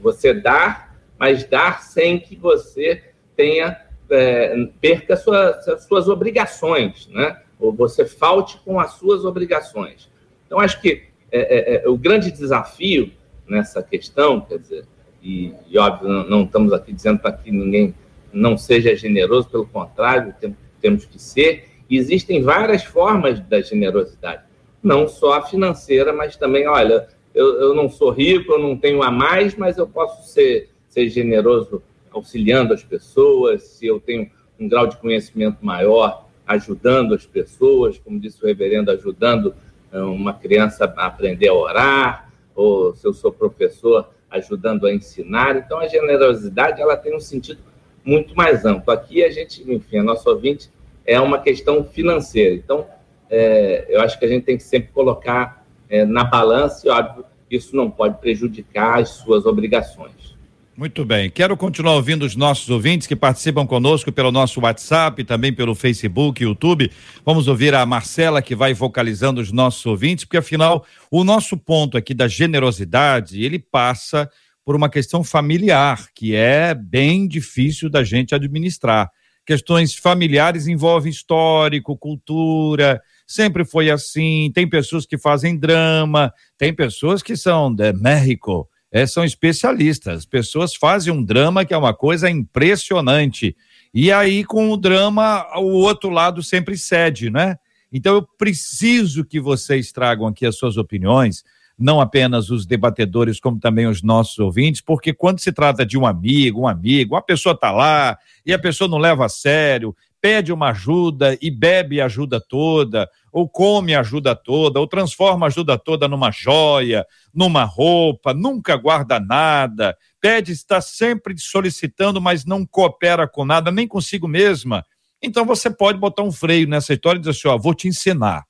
você 0.00 0.32
dar, 0.32 0.96
mas 1.18 1.44
dar 1.44 1.82
sem 1.82 2.18
que 2.18 2.36
você 2.36 3.02
tenha 3.36 3.80
é, 4.10 4.68
perca 4.80 5.16
sua, 5.16 5.60
suas 5.78 6.08
obrigações, 6.08 7.08
né? 7.08 7.40
Ou 7.58 7.72
você 7.72 8.04
falte 8.04 8.58
com 8.58 8.78
as 8.78 8.92
suas 8.94 9.24
obrigações. 9.24 10.11
Então, 10.52 10.60
acho 10.60 10.82
que 10.82 11.04
é, 11.30 11.82
é, 11.82 11.88
o 11.88 11.96
grande 11.96 12.30
desafio 12.30 13.10
nessa 13.48 13.82
questão, 13.82 14.38
quer 14.42 14.58
dizer, 14.58 14.84
e, 15.22 15.54
e 15.66 15.78
óbvio, 15.78 16.06
não, 16.06 16.28
não, 16.28 16.42
estamos 16.44 16.74
aqui 16.74 16.92
dizendo 16.92 17.20
para 17.20 17.32
que 17.32 17.50
ninguém 17.50 17.94
não 18.30 18.58
seja 18.58 18.94
generoso, 18.94 19.48
pelo 19.48 19.66
contrário, 19.66 20.34
tem, 20.38 20.54
temos 20.78 21.06
que 21.06 21.18
ser. 21.18 21.70
E 21.88 21.96
existem 21.96 22.42
várias 22.42 22.84
formas 22.84 23.40
da 23.40 23.62
generosidade, 23.62 24.42
não 24.82 25.08
só 25.08 25.38
a 25.38 25.46
financeira, 25.46 26.12
mas 26.12 26.36
também, 26.36 26.68
olha, 26.68 27.08
eu, 27.34 27.58
eu 27.58 27.74
não 27.74 27.88
sou 27.88 28.10
rico, 28.10 28.52
eu 28.52 28.58
não 28.58 28.76
tenho 28.76 29.02
a 29.02 29.10
mais, 29.10 29.54
mas 29.54 29.78
eu 29.78 29.86
posso 29.86 30.30
ser, 30.30 30.68
ser 30.86 31.08
generoso 31.08 31.82
auxiliando 32.10 32.74
as 32.74 32.84
pessoas, 32.84 33.62
se 33.62 33.86
eu 33.86 33.98
tenho 33.98 34.30
um 34.60 34.68
grau 34.68 34.86
de 34.86 34.98
conhecimento 34.98 35.64
maior, 35.64 36.28
ajudando 36.46 37.14
as 37.14 37.24
pessoas, 37.24 37.96
como 37.96 38.20
disse 38.20 38.44
o 38.44 38.46
reverendo, 38.46 38.90
ajudando 38.90 39.54
uma 40.00 40.32
criança 40.32 40.84
a 40.96 41.06
aprender 41.06 41.48
a 41.48 41.54
orar, 41.54 42.32
ou 42.54 42.94
se 42.94 43.06
eu 43.06 43.12
sou 43.12 43.32
professor, 43.32 44.08
ajudando 44.30 44.86
a 44.86 44.92
ensinar. 44.92 45.56
Então, 45.56 45.78
a 45.78 45.86
generosidade 45.86 46.80
ela 46.80 46.96
tem 46.96 47.14
um 47.14 47.20
sentido 47.20 47.60
muito 48.04 48.34
mais 48.34 48.64
amplo. 48.64 48.92
Aqui 48.92 49.22
a 49.24 49.30
gente, 49.30 49.62
enfim, 49.70 49.98
a 49.98 50.02
nossa 50.02 50.28
ouvinte 50.30 50.70
é 51.04 51.20
uma 51.20 51.38
questão 51.38 51.84
financeira. 51.84 52.54
Então, 52.54 52.86
é, 53.30 53.86
eu 53.88 54.00
acho 54.00 54.18
que 54.18 54.24
a 54.24 54.28
gente 54.28 54.44
tem 54.44 54.56
que 54.56 54.62
sempre 54.62 54.90
colocar 54.92 55.64
é, 55.88 56.04
na 56.04 56.24
balança, 56.24 56.86
e 56.86 56.90
óbvio, 56.90 57.24
isso 57.50 57.76
não 57.76 57.90
pode 57.90 58.18
prejudicar 58.18 59.00
as 59.00 59.10
suas 59.10 59.44
obrigações. 59.44 60.31
Muito 60.74 61.04
bem. 61.04 61.28
Quero 61.28 61.54
continuar 61.54 61.96
ouvindo 61.96 62.24
os 62.24 62.34
nossos 62.34 62.70
ouvintes 62.70 63.06
que 63.06 63.14
participam 63.14 63.66
conosco 63.66 64.10
pelo 64.10 64.32
nosso 64.32 64.58
WhatsApp, 64.58 65.22
também 65.22 65.52
pelo 65.52 65.74
Facebook, 65.74 66.42
YouTube. 66.42 66.90
Vamos 67.26 67.46
ouvir 67.46 67.74
a 67.74 67.84
Marcela 67.84 68.40
que 68.40 68.54
vai 68.54 68.72
vocalizando 68.72 69.38
os 69.38 69.52
nossos 69.52 69.84
ouvintes, 69.84 70.24
porque 70.24 70.38
afinal, 70.38 70.86
o 71.10 71.24
nosso 71.24 71.58
ponto 71.58 71.98
aqui 71.98 72.14
da 72.14 72.26
generosidade, 72.26 73.44
ele 73.44 73.58
passa 73.58 74.30
por 74.64 74.74
uma 74.74 74.88
questão 74.88 75.22
familiar, 75.22 76.06
que 76.14 76.34
é 76.34 76.74
bem 76.74 77.28
difícil 77.28 77.90
da 77.90 78.02
gente 78.02 78.34
administrar. 78.34 79.10
Questões 79.44 79.94
familiares 79.94 80.68
envolvem 80.68 81.10
histórico, 81.10 81.98
cultura, 81.98 83.02
sempre 83.26 83.62
foi 83.62 83.90
assim. 83.90 84.50
Tem 84.54 84.66
pessoas 84.66 85.04
que 85.04 85.18
fazem 85.18 85.58
drama, 85.58 86.32
tem 86.56 86.72
pessoas 86.72 87.22
que 87.22 87.36
são 87.36 87.74
de 87.74 87.92
México, 87.92 88.68
é, 88.92 89.06
são 89.06 89.24
especialistas. 89.24 90.26
Pessoas 90.26 90.74
fazem 90.74 91.12
um 91.12 91.24
drama 91.24 91.64
que 91.64 91.72
é 91.72 91.76
uma 91.76 91.94
coisa 91.94 92.28
impressionante. 92.28 93.56
E 93.94 94.12
aí, 94.12 94.44
com 94.44 94.70
o 94.70 94.76
drama, 94.76 95.46
o 95.58 95.78
outro 95.78 96.10
lado 96.10 96.42
sempre 96.42 96.76
cede, 96.76 97.30
né? 97.30 97.56
Então, 97.90 98.14
eu 98.14 98.22
preciso 98.22 99.24
que 99.24 99.40
vocês 99.40 99.90
tragam 99.92 100.26
aqui 100.26 100.44
as 100.44 100.56
suas 100.56 100.76
opiniões, 100.76 101.42
não 101.78 102.00
apenas 102.00 102.50
os 102.50 102.66
debatedores, 102.66 103.40
como 103.40 103.58
também 103.58 103.86
os 103.86 104.02
nossos 104.02 104.38
ouvintes, 104.38 104.80
porque 104.80 105.12
quando 105.12 105.40
se 105.40 105.52
trata 105.52 105.84
de 105.84 105.98
um 105.98 106.06
amigo, 106.06 106.60
um 106.60 106.68
amigo, 106.68 107.16
a 107.16 107.22
pessoa 107.22 107.54
está 107.54 107.70
lá 107.70 108.18
e 108.44 108.52
a 108.52 108.58
pessoa 108.58 108.88
não 108.88 108.98
leva 108.98 109.26
a 109.26 109.28
sério, 109.28 109.94
pede 110.20 110.52
uma 110.52 110.70
ajuda 110.70 111.36
e 111.40 111.50
bebe 111.50 112.00
a 112.00 112.06
ajuda 112.06 112.40
toda, 112.40 113.08
ou 113.32 113.48
come 113.48 113.94
a 113.94 114.00
ajuda 114.00 114.36
toda, 114.36 114.78
ou 114.78 114.86
transforma 114.86 115.46
a 115.46 115.48
ajuda 115.48 115.78
toda 115.78 116.06
numa 116.06 116.30
joia, 116.30 117.06
numa 117.34 117.64
roupa, 117.64 118.34
nunca 118.34 118.76
guarda 118.76 119.18
nada, 119.18 119.96
pede, 120.20 120.52
está 120.52 120.82
sempre 120.82 121.34
solicitando, 121.38 122.20
mas 122.20 122.44
não 122.44 122.66
coopera 122.66 123.26
com 123.26 123.44
nada, 123.44 123.72
nem 123.72 123.88
consigo 123.88 124.28
mesma. 124.28 124.84
Então 125.22 125.46
você 125.46 125.70
pode 125.70 125.98
botar 125.98 126.22
um 126.22 126.32
freio 126.32 126.68
nessa 126.68 126.92
história 126.92 127.16
e 127.16 127.20
dizer 127.20 127.30
assim: 127.30 127.48
ó, 127.48 127.56
vou 127.56 127.74
te 127.74 127.88
ensinar. 127.88 128.44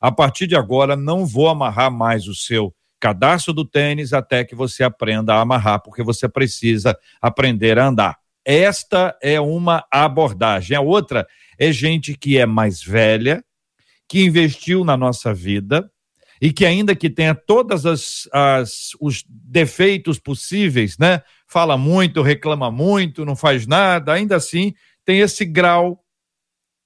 A 0.00 0.12
partir 0.12 0.46
de 0.46 0.56
agora, 0.56 0.96
não 0.96 1.26
vou 1.26 1.48
amarrar 1.48 1.90
mais 1.90 2.26
o 2.26 2.34
seu 2.34 2.74
cadastro 2.98 3.54
do 3.54 3.64
tênis 3.64 4.12
até 4.12 4.44
que 4.44 4.54
você 4.54 4.84
aprenda 4.84 5.34
a 5.34 5.40
amarrar, 5.40 5.82
porque 5.82 6.02
você 6.02 6.28
precisa 6.28 6.96
aprender 7.20 7.78
a 7.78 7.86
andar. 7.86 8.16
Esta 8.44 9.16
é 9.22 9.40
uma 9.40 9.84
abordagem. 9.90 10.76
A 10.76 10.80
outra 10.80 11.26
é 11.58 11.72
gente 11.72 12.16
que 12.16 12.38
é 12.38 12.46
mais 12.46 12.82
velha, 12.82 13.44
que 14.10 14.24
investiu 14.24 14.84
na 14.84 14.96
nossa 14.96 15.32
vida 15.32 15.88
e 16.42 16.52
que 16.52 16.66
ainda 16.66 16.96
que 16.96 17.08
tenha 17.08 17.32
todas 17.32 17.86
as, 17.86 18.28
as 18.32 18.90
os 19.00 19.24
defeitos 19.28 20.18
possíveis, 20.18 20.98
né? 20.98 21.22
Fala 21.46 21.78
muito, 21.78 22.20
reclama 22.20 22.72
muito, 22.72 23.24
não 23.24 23.36
faz 23.36 23.68
nada, 23.68 24.12
ainda 24.12 24.34
assim 24.34 24.74
tem 25.04 25.20
esse 25.20 25.44
grau 25.44 26.02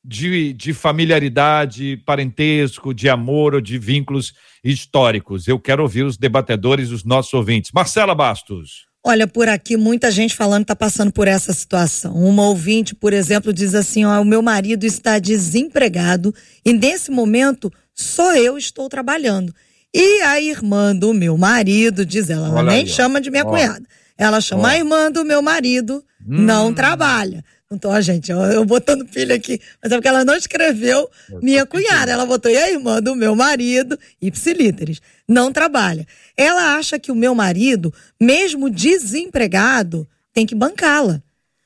de, 0.05 0.53
de 0.53 0.75
familiaridade, 0.75 1.97
parentesco, 2.05 2.93
de 2.93 3.09
amor 3.09 3.55
ou 3.55 3.61
de 3.63 3.79
vínculos 3.79 4.35
históricos. 4.63 5.49
Eu 5.49 5.59
quero 5.59 5.83
ouvir 5.83 6.05
os 6.05 6.19
debatedores, 6.19 6.91
os 6.91 7.05
nossos 7.05 7.33
ouvintes. 7.33 7.73
Marcela 7.73 8.15
Bastos. 8.15 8.87
Olha, 9.07 9.27
por 9.27 9.49
aqui 9.51 9.77
muita 9.77 10.11
gente 10.11 10.35
falando 10.35 10.63
está 10.63 10.75
passando 10.75 11.13
por 11.13 11.29
essa 11.29 11.53
situação. 11.53 12.15
Uma 12.15 12.45
ouvinte, 12.49 12.95
por 12.95 13.13
exemplo, 13.13 13.53
diz 13.53 13.75
assim: 13.75 14.05
ó, 14.05 14.19
o 14.21 14.25
meu 14.25 14.41
marido 14.41 14.85
está 14.85 15.19
desempregado 15.19 16.35
e 16.65 16.73
nesse 16.73 17.11
momento 17.11 17.71
só 17.95 18.35
eu 18.35 18.57
estou 18.57 18.89
trabalhando. 18.89 19.55
E 19.93 20.23
a 20.23 20.41
irmã 20.41 20.97
do 20.97 21.13
meu 21.13 21.37
marido, 21.37 22.05
diz 22.05 22.31
ela, 22.31 22.49
ela 22.49 22.57
Olha 22.61 22.71
nem 22.73 22.81
aí, 22.81 22.87
chama 22.89 23.21
de 23.21 23.31
minha 23.31 23.45
Ó. 23.45 23.51
cunhada. 23.51 23.85
Ela 24.17 24.41
chama 24.41 24.63
Ó. 24.63 24.67
a 24.67 24.77
irmã 24.79 25.11
do 25.11 25.25
meu 25.25 25.43
marido, 25.43 26.03
Hum. 26.27 26.41
não 26.43 26.73
trabalha. 26.73 27.45
Não 27.71 27.79
tô, 27.79 27.99
gente, 28.01 28.31
eu, 28.31 28.39
eu 28.41 28.65
botando 28.65 29.09
filho 29.09 29.35
aqui, 29.35 29.59
mas 29.83 29.91
é 29.91 29.97
porque 29.97 30.09
ela 30.09 30.25
não 30.25 30.37
escreveu 30.37 31.11
minha 31.43 31.65
cunhada. 31.65 32.13
Ela 32.13 32.27
botou 32.27 32.51
e 32.51 32.57
a 32.57 32.71
irmã 32.71 33.01
do 33.01 33.17
meu 33.17 33.35
marido, 33.35 33.99
ipsilíteres, 34.21 35.01
não 35.27 35.53
trabalha. 35.53 36.07
Ela 36.37 36.77
acha 36.77 36.99
que 36.99 37.11
o 37.11 37.17
meu 37.17 37.35
marido, 37.35 37.93
mesmo 38.21 38.69
desempregado, 38.69 40.07
tem 40.33 40.45
que 40.45 40.55
bancá-la, 40.55 41.23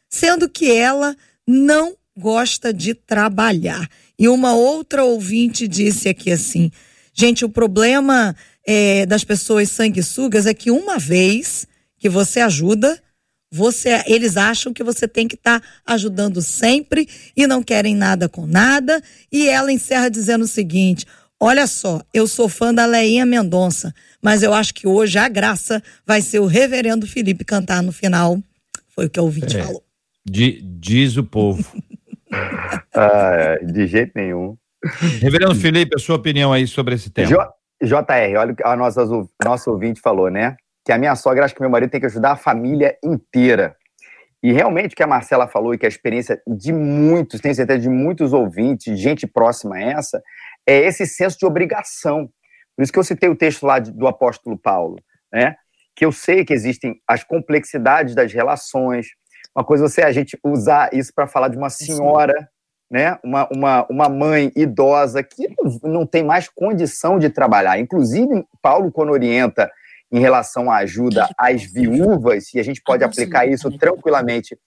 sendo 0.09 0.49
que 0.49 0.71
ela 0.71 1.17
não 1.47 1.97
gosta 2.17 2.73
de 2.73 2.95
trabalhar. 2.95 3.89
E 4.19 4.29
uma 4.29 4.55
outra 4.55 5.05
ouvinte 5.05 5.67
disse 5.67 6.09
aqui 6.09 6.31
assim: 6.31 6.71
gente, 7.13 7.45
o 7.45 7.49
problema 7.49 8.37
é, 8.67 9.07
das 9.07 9.25
pessoas 9.25 9.71
sanguessugas 9.71 10.47
é 10.47 10.55
que 10.55 10.71
uma 10.71 10.99
vez 10.99 11.67
que 11.99 12.09
você 12.09 12.41
ajuda, 12.41 13.03
você, 13.51 14.03
eles 14.07 14.37
acham 14.37 14.73
que 14.73 14.83
você 14.83 15.09
tem 15.09 15.27
que 15.27 15.35
estar 15.35 15.61
tá 15.61 15.67
ajudando 15.87 16.43
sempre 16.43 17.09
e 17.37 17.47
não 17.47 17.63
querem 17.63 17.95
nada 17.95 18.29
com 18.29 18.47
nada. 18.47 19.03
E 19.33 19.49
ela 19.49 19.73
encerra 19.73 20.11
dizendo 20.11 20.45
o 20.45 20.49
seguinte: 20.49 21.07
Olha 21.41 21.69
só, 21.69 22.03
eu 22.13 22.27
sou 22.27 22.49
fã 22.49 22.75
da 22.75 22.85
Leinha 22.85 23.25
Mendonça, 23.25 23.95
mas 24.21 24.43
eu 24.43 24.53
acho 24.53 24.75
que 24.75 24.89
hoje 24.89 25.19
a 25.19 25.29
graça 25.29 25.81
vai 26.05 26.21
ser 26.21 26.41
o 26.41 26.47
reverendo 26.47 27.07
Felipe 27.07 27.45
cantar 27.45 27.81
no 27.81 27.93
final. 27.93 28.39
Foi 28.89 29.07
o 29.07 29.11
que 29.11 29.21
o 29.21 29.25
ouvinte 29.25 29.57
é, 29.57 29.63
falou. 29.63 29.83
diz 30.29 31.17
o 31.17 31.23
povo. 31.23 31.65
ah, 32.93 33.57
de 33.63 33.87
jeito 33.87 34.13
nenhum. 34.17 34.57
Reverendo 35.21 35.55
Felipe, 35.55 35.95
a 35.95 35.99
sua 35.99 36.17
opinião 36.17 36.53
aí 36.53 36.67
sobre 36.67 36.97
esse 36.97 37.09
tema. 37.09 37.29
J 37.29 37.49
JR, 37.81 38.37
olha 38.39 38.53
o 38.53 38.57
que 38.57 38.67
a 38.67 38.77
nossa, 38.77 39.07
nossa 39.45 39.71
ouvinte 39.71 40.01
falou, 40.01 40.29
né? 40.29 40.57
Que 40.89 40.93
a 40.93 40.97
minha 40.97 41.15
sogra 41.15 41.45
acha 41.45 41.55
que 41.55 41.61
meu 41.61 41.69
marido 41.69 41.91
tem 41.91 42.01
que 42.01 42.07
ajudar 42.07 42.33
a 42.33 42.37
família 42.37 42.97
inteira. 43.05 43.77
E 44.43 44.51
realmente 44.51 44.95
o 44.95 44.97
que 44.97 45.03
a 45.03 45.07
Marcela 45.07 45.47
falou 45.47 45.75
e 45.75 45.79
que 45.79 45.85
a 45.85 45.89
experiência 45.89 46.41
de 46.47 46.73
muitos, 46.73 47.43
tenho 47.43 47.55
certeza 47.55 47.79
de 47.79 47.91
muitos 47.91 48.33
ouvintes, 48.33 48.99
gente 48.99 49.27
próxima 49.27 49.77
a 49.77 49.81
essa, 49.83 50.23
é 50.67 50.79
esse 50.79 51.05
senso 51.05 51.37
de 51.39 51.45
obrigação. 51.45 52.31
Por 52.75 52.83
isso 52.83 52.91
que 52.91 52.99
eu 52.99 53.05
citei 53.05 53.29
o 53.29 53.37
texto 53.37 53.67
lá 53.67 53.79
do 53.79 54.07
apóstolo 54.07 54.57
Paulo, 54.57 54.97
né? 55.31 55.57
Que 55.95 56.07
eu 56.07 56.11
sei 56.11 56.43
que 56.43 56.55
existem 56.55 56.99
as 57.07 57.23
complexidades 57.23 58.15
das 58.15 58.33
relações. 58.33 59.09
Uma 59.55 59.67
coisa 59.67 59.85
é 59.85 59.89
você 59.89 60.01
a 60.01 60.11
gente 60.11 60.39
usar 60.43 60.89
isso 60.95 61.13
para 61.15 61.27
falar 61.27 61.49
de 61.49 61.59
uma 61.59 61.69
senhora, 61.69 62.49
né? 62.91 63.19
Uma, 63.23 63.47
uma, 63.53 63.87
uma 63.91 64.09
mãe 64.09 64.51
idosa 64.57 65.23
que 65.23 65.55
não 65.83 66.07
tem 66.07 66.25
mais 66.25 66.49
condição 66.49 67.19
de 67.19 67.29
trabalhar. 67.29 67.79
Inclusive, 67.79 68.43
Paulo, 68.63 68.91
quando 68.91 69.13
orienta 69.13 69.71
em 70.11 70.21
relação 70.21 70.71
à 70.71 70.79
ajuda 70.79 71.29
às 71.37 71.63
viúvas, 71.63 72.53
e 72.55 72.61
a 72.61 72.63
gente 72.63 72.83
pode 72.83 73.05
aplicar 73.05 73.47
isso 73.47 73.71
tranquilamente 73.79 74.59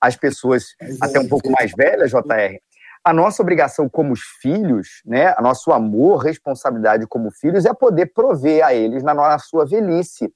às 0.00 0.16
pessoas 0.16 0.74
até 1.00 1.18
um 1.20 1.28
pouco 1.28 1.50
mais 1.50 1.72
velhas, 1.76 2.10
JR, 2.10 2.58
a 3.04 3.12
nossa 3.12 3.42
obrigação 3.42 3.88
como 3.88 4.14
filhos, 4.40 5.02
né, 5.04 5.34
a 5.36 5.42
nosso 5.42 5.72
amor, 5.72 6.18
responsabilidade 6.18 7.06
como 7.06 7.30
filhos 7.30 7.64
é 7.64 7.72
poder 7.72 8.06
prover 8.06 8.64
a 8.64 8.74
eles 8.74 9.02
na, 9.02 9.14
na 9.14 9.38
sua 9.38 9.64
velhice. 9.64 10.32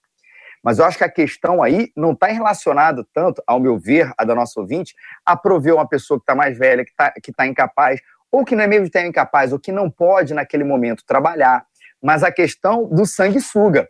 Mas 0.62 0.78
eu 0.78 0.84
acho 0.84 0.96
que 0.96 1.04
a 1.04 1.10
questão 1.10 1.60
aí 1.60 1.90
não 1.96 2.12
está 2.12 2.28
relacionada 2.28 3.04
tanto, 3.12 3.42
ao 3.46 3.58
meu 3.58 3.78
ver, 3.78 4.12
a 4.16 4.24
da 4.24 4.34
nossa 4.34 4.60
ouvinte, 4.60 4.94
a 5.26 5.36
prover 5.36 5.74
uma 5.74 5.88
pessoa 5.88 6.18
que 6.18 6.22
está 6.22 6.36
mais 6.36 6.56
velha, 6.56 6.84
que 6.84 6.92
está 6.92 7.12
que 7.20 7.32
tá 7.32 7.46
incapaz, 7.46 8.00
ou 8.30 8.44
que 8.44 8.54
não 8.54 8.62
é 8.62 8.66
mesmo 8.68 8.84
de 8.84 8.88
estar 8.88 9.04
incapaz, 9.04 9.52
ou 9.52 9.58
que 9.58 9.72
não 9.72 9.90
pode 9.90 10.32
naquele 10.32 10.62
momento 10.62 11.04
trabalhar, 11.04 11.66
mas 12.00 12.22
a 12.22 12.30
questão 12.30 12.88
do 12.88 13.04
sanguessuga 13.04 13.88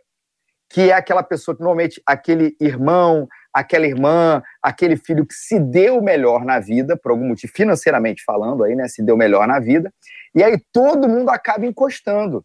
que 0.73 0.89
é 0.89 0.93
aquela 0.93 1.21
pessoa 1.21 1.55
que 1.55 1.61
normalmente 1.61 2.01
aquele 2.03 2.57
irmão, 2.59 3.29
aquela 3.53 3.85
irmã, 3.85 4.41
aquele 4.59 4.97
filho 4.97 5.23
que 5.23 5.35
se 5.35 5.59
deu 5.59 6.01
melhor 6.01 6.43
na 6.43 6.59
vida, 6.59 6.97
por 6.97 7.11
algum 7.11 7.27
motivo, 7.27 7.53
financeiramente 7.55 8.23
falando 8.25 8.63
aí, 8.63 8.75
né, 8.75 8.87
se 8.87 9.03
deu 9.03 9.15
melhor 9.15 9.47
na 9.47 9.59
vida, 9.59 9.93
e 10.33 10.43
aí 10.43 10.59
todo 10.71 11.07
mundo 11.07 11.29
acaba 11.29 11.63
encostando. 11.63 12.43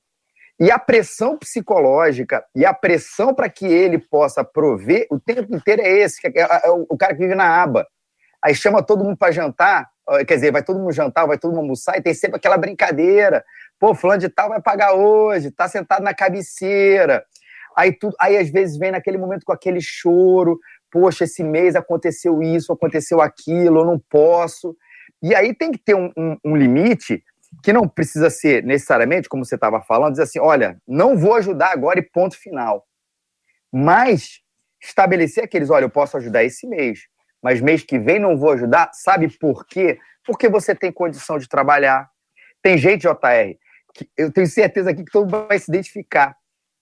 E 0.60 0.70
a 0.70 0.78
pressão 0.78 1.38
psicológica 1.38 2.44
e 2.54 2.66
a 2.66 2.74
pressão 2.74 3.34
para 3.34 3.48
que 3.48 3.64
ele 3.64 3.96
possa 3.96 4.44
prover 4.44 5.06
o 5.10 5.18
tempo 5.18 5.56
inteiro 5.56 5.80
é 5.80 5.88
esse, 5.88 6.20
é, 6.26 6.30
é, 6.38 6.66
é 6.66 6.70
o 6.70 6.98
cara 6.98 7.14
que 7.14 7.22
vive 7.22 7.34
na 7.34 7.62
aba. 7.62 7.86
Aí 8.44 8.54
chama 8.54 8.82
todo 8.82 9.04
mundo 9.04 9.16
para 9.16 9.32
jantar, 9.32 9.88
quer 10.26 10.34
dizer, 10.34 10.52
vai 10.52 10.62
todo 10.62 10.78
mundo 10.78 10.92
jantar, 10.92 11.26
vai 11.26 11.38
todo 11.38 11.52
mundo 11.52 11.62
almoçar, 11.62 11.96
e 11.96 12.02
tem 12.02 12.12
sempre 12.12 12.36
aquela 12.36 12.58
brincadeira. 12.58 13.42
Pô, 13.80 13.94
fulano 13.94 14.20
de 14.20 14.28
tal 14.28 14.50
vai 14.50 14.60
pagar 14.60 14.92
hoje, 14.92 15.50
tá 15.50 15.66
sentado 15.66 16.02
na 16.02 16.12
cabeceira. 16.12 17.24
Aí, 17.78 17.92
tudo, 17.92 18.16
aí 18.20 18.36
às 18.36 18.50
vezes 18.50 18.76
vem 18.76 18.90
naquele 18.90 19.16
momento 19.16 19.44
com 19.44 19.52
aquele 19.52 19.80
choro, 19.80 20.58
poxa, 20.90 21.22
esse 21.22 21.44
mês 21.44 21.76
aconteceu 21.76 22.42
isso, 22.42 22.72
aconteceu 22.72 23.20
aquilo, 23.20 23.78
eu 23.78 23.84
não 23.84 24.00
posso. 24.00 24.76
E 25.22 25.32
aí 25.32 25.54
tem 25.54 25.70
que 25.70 25.78
ter 25.78 25.94
um, 25.94 26.10
um, 26.16 26.36
um 26.44 26.56
limite 26.56 27.22
que 27.62 27.72
não 27.72 27.88
precisa 27.88 28.30
ser 28.30 28.64
necessariamente, 28.64 29.28
como 29.28 29.44
você 29.44 29.54
estava 29.54 29.80
falando, 29.80 30.10
dizer 30.10 30.24
assim, 30.24 30.40
olha, 30.40 30.76
não 30.88 31.16
vou 31.16 31.34
ajudar 31.34 31.70
agora 31.70 32.00
e 32.00 32.02
ponto 32.02 32.36
final. 32.36 32.84
Mas 33.72 34.40
estabelecer 34.82 35.44
aqueles, 35.44 35.70
olha, 35.70 35.84
eu 35.84 35.90
posso 35.90 36.16
ajudar 36.16 36.42
esse 36.42 36.66
mês, 36.66 37.02
mas 37.40 37.60
mês 37.60 37.84
que 37.84 37.96
vem 37.96 38.18
não 38.18 38.36
vou 38.36 38.50
ajudar, 38.54 38.90
sabe 38.92 39.28
por 39.38 39.64
quê? 39.64 40.00
Porque 40.26 40.48
você 40.48 40.74
tem 40.74 40.90
condição 40.90 41.38
de 41.38 41.48
trabalhar. 41.48 42.10
Tem 42.60 42.76
gente, 42.76 43.02
JR, 43.02 43.56
que 43.94 44.10
eu 44.16 44.32
tenho 44.32 44.48
certeza 44.48 44.90
aqui 44.90 45.04
que 45.04 45.12
todo 45.12 45.30
mundo 45.30 45.46
vai 45.46 45.60
se 45.60 45.70
identificar 45.70 46.36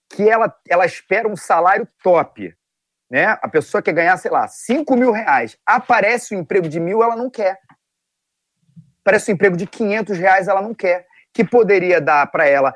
que 0.09 0.29
ela, 0.29 0.53
ela 0.67 0.85
espera 0.85 1.27
um 1.27 1.35
salário 1.35 1.87
top. 2.03 2.55
Né? 3.09 3.25
A 3.25 3.47
pessoa 3.47 3.81
quer 3.81 3.93
ganhar, 3.93 4.17
sei 4.17 4.31
lá, 4.31 4.47
5 4.47 4.95
mil 4.95 5.11
reais. 5.11 5.57
Aparece 5.65 6.33
o 6.33 6.37
um 6.37 6.41
emprego 6.41 6.67
de 6.67 6.79
mil, 6.79 7.01
ela 7.01 7.15
não 7.15 7.29
quer. 7.29 7.59
Aparece 9.01 9.31
o 9.31 9.33
um 9.33 9.35
emprego 9.35 9.55
de 9.55 9.65
500 9.65 10.17
reais, 10.17 10.47
ela 10.47 10.61
não 10.61 10.73
quer. 10.73 11.05
Que 11.33 11.43
poderia 11.43 12.01
dar 12.01 12.27
para 12.27 12.45
ela 12.45 12.73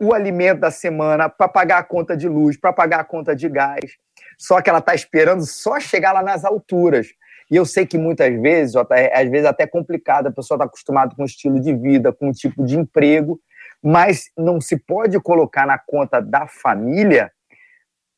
o 0.00 0.12
alimento 0.12 0.60
da 0.60 0.70
semana, 0.70 1.28
para 1.28 1.48
pagar 1.48 1.78
a 1.78 1.84
conta 1.84 2.16
de 2.16 2.28
luz, 2.28 2.56
para 2.56 2.72
pagar 2.72 3.00
a 3.00 3.04
conta 3.04 3.34
de 3.34 3.48
gás. 3.48 3.96
Só 4.38 4.60
que 4.60 4.68
ela 4.68 4.80
está 4.80 4.94
esperando 4.94 5.46
só 5.46 5.78
chegar 5.78 6.12
lá 6.12 6.22
nas 6.22 6.44
alturas. 6.44 7.08
E 7.50 7.56
eu 7.56 7.64
sei 7.64 7.86
que 7.86 7.98
muitas 7.98 8.34
vezes, 8.40 8.74
às 8.76 9.30
vezes 9.30 9.46
até 9.46 9.66
complicado, 9.66 10.28
a 10.28 10.32
pessoa 10.32 10.56
está 10.56 10.64
acostumada 10.64 11.14
com 11.14 11.22
um 11.22 11.26
estilo 11.26 11.60
de 11.60 11.74
vida, 11.74 12.12
com 12.12 12.28
um 12.28 12.32
tipo 12.32 12.64
de 12.64 12.78
emprego, 12.78 13.40
mas 13.84 14.30
não 14.34 14.62
se 14.62 14.78
pode 14.78 15.20
colocar 15.20 15.66
na 15.66 15.78
conta 15.78 16.18
da 16.18 16.46
família 16.46 17.30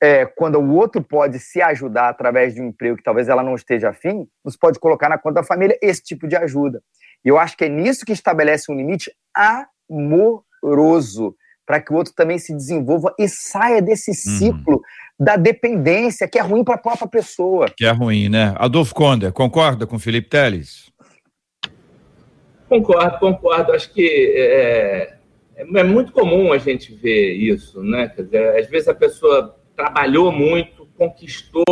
é, 0.01 0.25
quando 0.25 0.61
o 0.61 0.75
outro 0.75 1.03
pode 1.03 1.41
se 1.41 1.61
ajudar 1.61 2.09
através 2.09 2.55
de 2.55 2.63
um 2.63 2.69
emprego 2.69 2.97
que 2.97 3.03
talvez 3.03 3.29
ela 3.29 3.43
não 3.43 3.57
esteja 3.57 3.89
afim, 3.89 4.29
não 4.45 4.53
se 4.53 4.59
pode 4.59 4.79
colocar 4.79 5.09
na 5.09 5.19
conta 5.19 5.37
da 5.37 5.43
família 5.43 5.77
esse 5.83 6.03
tipo 6.03 6.29
de 6.29 6.37
ajuda. 6.37 6.81
E 7.25 7.29
eu 7.29 7.37
acho 7.37 7.57
que 7.57 7.65
é 7.65 7.69
nisso 7.69 8.05
que 8.07 8.13
estabelece 8.13 8.71
um 8.71 8.77
limite 8.77 9.11
amoroso, 9.91 11.35
para 11.67 11.81
que 11.81 11.93
o 11.93 11.97
outro 11.97 12.15
também 12.15 12.39
se 12.39 12.55
desenvolva 12.55 13.13
e 13.19 13.29
saia 13.29 13.83
desse 13.83 14.11
uhum. 14.11 14.39
ciclo 14.39 14.75
uhum. 14.77 14.83
da 15.19 15.37
dependência, 15.37 16.29
que 16.29 16.39
é 16.39 16.43
ruim 16.43 16.63
para 16.63 16.77
a 16.77 16.79
própria 16.79 17.09
pessoa. 17.09 17.67
Que 17.77 17.87
é 17.87 17.91
ruim, 17.91 18.29
né? 18.29 18.55
Adolfo 18.57 18.95
Conde, 18.95 19.33
concorda 19.33 19.85
com 19.85 19.99
Felipe 19.99 20.29
Teles? 20.29 20.93
Concordo, 22.69 23.19
concordo. 23.19 23.73
Acho 23.73 23.93
que 23.93 24.35
é, 24.37 25.16
é, 25.57 25.63
é 25.81 25.83
muito 25.83 26.13
comum 26.13 26.53
a 26.53 26.59
gente 26.59 26.95
ver 26.95 27.33
isso, 27.33 27.83
né? 27.83 28.09
Quer 28.09 28.23
dizer, 28.23 28.57
às 28.59 28.69
vezes 28.69 28.89
a 28.89 28.95
pessoa 28.95 29.57
trabalhou 29.75 30.31
muito, 30.31 30.87
conquistou 30.97 31.65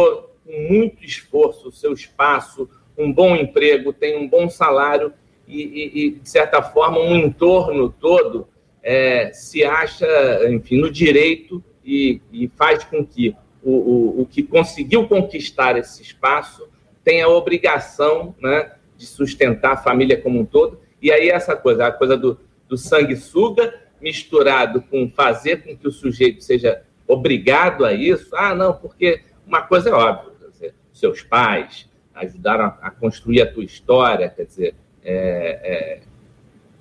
com 0.45 0.69
muito 0.71 1.05
esforço 1.05 1.69
o 1.69 1.73
seu 1.73 1.93
espaço, 1.93 2.69
um 2.97 3.13
bom 3.13 3.37
emprego, 3.37 3.93
tem 3.93 4.17
um 4.17 4.29
bom 4.29 4.49
salário 4.49 5.13
e, 5.47 5.63
e, 5.63 6.07
e 6.07 6.11
de 6.13 6.29
certa 6.29 6.63
forma, 6.63 6.99
um 6.99 7.17
entorno 7.17 7.91
todo 7.91 8.49
é, 8.83 9.33
se 9.33 9.65
acha, 9.65 10.07
enfim, 10.51 10.79
no 10.79 10.91
direito 10.91 11.63
e, 11.85 12.21
e 12.33 12.49
faz 12.57 12.85
com 12.85 13.05
que 13.05 13.35
o, 13.63 13.73
o, 13.73 14.21
o, 14.23 14.27
que 14.27 14.43
conseguiu 14.43 15.09
conquistar 15.09 15.77
esse 15.79 16.03
espaço 16.03 16.69
tenha 17.03 17.25
a 17.25 17.31
obrigação 17.31 18.35
né, 18.41 18.73
de 18.97 19.07
sustentar 19.07 19.73
a 19.73 19.77
família 19.77 20.21
como 20.21 20.39
um 20.39 20.45
todo. 20.45 20.81
E 21.01 21.11
aí 21.11 21.29
essa 21.31 21.57
coisa, 21.57 21.87
a 21.87 21.93
coisa 21.93 22.17
do, 22.17 22.39
do 22.69 22.77
sanguessuga, 22.77 23.75
misturado 24.01 24.83
com 24.83 25.11
fazer 25.11 25.65
com 25.65 25.77
que 25.77 25.89
o 25.89 25.93
sujeito 25.93 26.43
seja 26.43 26.83
obrigado 27.07 27.85
a 27.85 27.93
isso. 27.93 28.35
Ah, 28.37 28.55
não, 28.55 28.75
porque 28.75 29.23
uma 29.47 29.63
coisa 29.63 29.91
é 29.91 29.93
óbvia, 29.93 30.33
dizer, 30.51 30.75
seus 30.93 31.23
pais 31.23 31.89
ajudaram 32.15 32.67
a, 32.67 32.79
a, 32.83 32.91
construir 32.91 33.43
a 33.43 33.53
tua 33.53 33.65
história, 33.65 34.29
quer 34.29 34.47
dizer, 34.47 34.75
é, 35.03 35.61
é, 35.63 36.01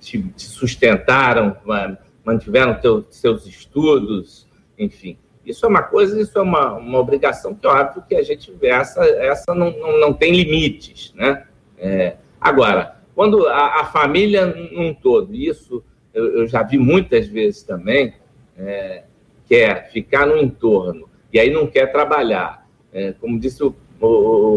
te, 0.00 0.22
te, 0.22 0.42
sustentaram, 0.42 1.56
mantiveram 2.24 2.80
teu, 2.80 3.04
seus 3.10 3.46
estudos, 3.46 4.46
enfim. 4.78 5.18
Isso 5.44 5.66
é 5.66 5.68
uma 5.68 5.82
coisa, 5.82 6.18
isso 6.20 6.38
é 6.38 6.42
uma, 6.42 6.74
uma 6.74 6.98
obrigação 6.98 7.54
que 7.54 7.66
é 7.66 7.70
óbvio 7.70 8.04
que 8.08 8.14
a 8.14 8.22
gente 8.22 8.50
vê, 8.52 8.68
essa, 8.68 9.04
essa 9.04 9.54
não, 9.54 9.70
não, 9.78 10.00
não 10.00 10.12
tem 10.12 10.32
limites, 10.32 11.12
né? 11.14 11.44
É, 11.76 12.16
agora, 12.40 12.93
quando 13.14 13.46
a, 13.46 13.80
a 13.80 13.84
família 13.86 14.46
num 14.46 14.92
todo, 14.92 15.34
isso 15.34 15.82
eu, 16.12 16.38
eu, 16.38 16.46
já 16.46 16.62
vi 16.62 16.78
muitas 16.78 17.26
vezes 17.26 17.62
também, 17.62 18.14
é, 18.56 19.04
quer 19.48 19.90
ficar 19.90 20.26
no 20.26 20.36
entorno 20.36 21.08
e 21.32 21.38
aí 21.38 21.50
não 21.50 21.66
quer 21.66 21.90
trabalhar. 21.90 22.66
É, 22.92 23.12
como 23.20 23.38
disse 23.38 23.62
o, 23.62 23.74
o, 24.00 24.06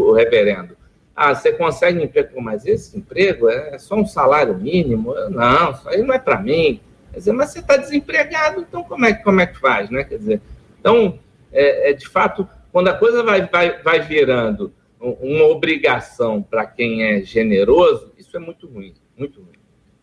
o 0.10 0.14
reverendo, 0.14 0.78
Ah, 1.16 1.34
você 1.34 1.52
consegue 1.52 2.00
um 2.00 2.04
emprego, 2.04 2.40
mas 2.42 2.66
esse 2.66 2.98
emprego 2.98 3.50
é 3.50 3.78
só 3.80 3.96
um 3.96 4.06
salário 4.06 4.56
mínimo? 4.56 5.14
Não, 5.30 5.72
isso 5.72 5.90
aí 5.90 6.04
não 6.04 6.14
é 6.14 6.20
para 6.20 6.40
mim. 6.40 6.80
Quer 7.12 7.18
dizer, 7.18 7.32
mas 7.34 7.50
você 7.50 7.60
está 7.60 7.78
desempregado, 7.78 8.62
então 8.62 8.84
como 8.84 9.06
é, 9.06 9.14
como 9.14 9.42
é 9.42 9.48
que 9.48 9.60
faz, 9.60 9.90
né? 9.90 10.04
Quer 10.04 10.20
dizer, 10.20 10.42
então, 10.80 11.18
é, 11.52 11.90
é 11.90 11.94
de 11.94 12.08
fato, 12.08 12.48
quando 12.72 12.90
a 12.90 12.94
coisa 12.94 13.24
vai, 13.24 13.48
vai, 13.48 13.82
vai 13.82 14.00
virando 14.02 14.72
uma 15.00 15.46
obrigação 15.46 16.42
para 16.42 16.66
quem 16.66 17.04
é 17.04 17.22
generoso, 17.22 18.12
é 18.38 18.40
muito 18.40 18.68
ruim, 18.68 18.94
muito 19.18 19.42
ruim. 19.42 19.58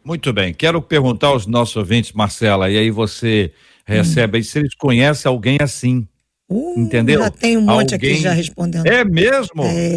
Muito 0.05 0.33
bem. 0.33 0.53
Quero 0.53 0.83
perguntar 0.83 1.29
aos 1.29 1.47
nossos 1.47 1.77
ouvintes, 1.77 2.13
Marcela, 2.13 2.71
e 2.71 2.77
aí 2.77 2.91
você 2.91 3.53
recebe 3.87 4.37
hum. 4.37 4.39
aí 4.39 4.45
se 4.45 4.59
eles 4.59 4.75
conhecem 4.75 5.29
alguém 5.29 5.59
assim. 5.61 6.07
Uh, 6.49 6.79
Entendeu? 6.79 7.21
Já 7.21 7.31
tem 7.31 7.57
um 7.57 7.63
monte 7.63 7.95
Alguém... 7.95 8.13
aqui 8.13 8.21
já 8.21 8.33
respondendo. 8.33 8.87
É 8.87 9.03
mesmo? 9.03 9.63
É... 9.63 9.97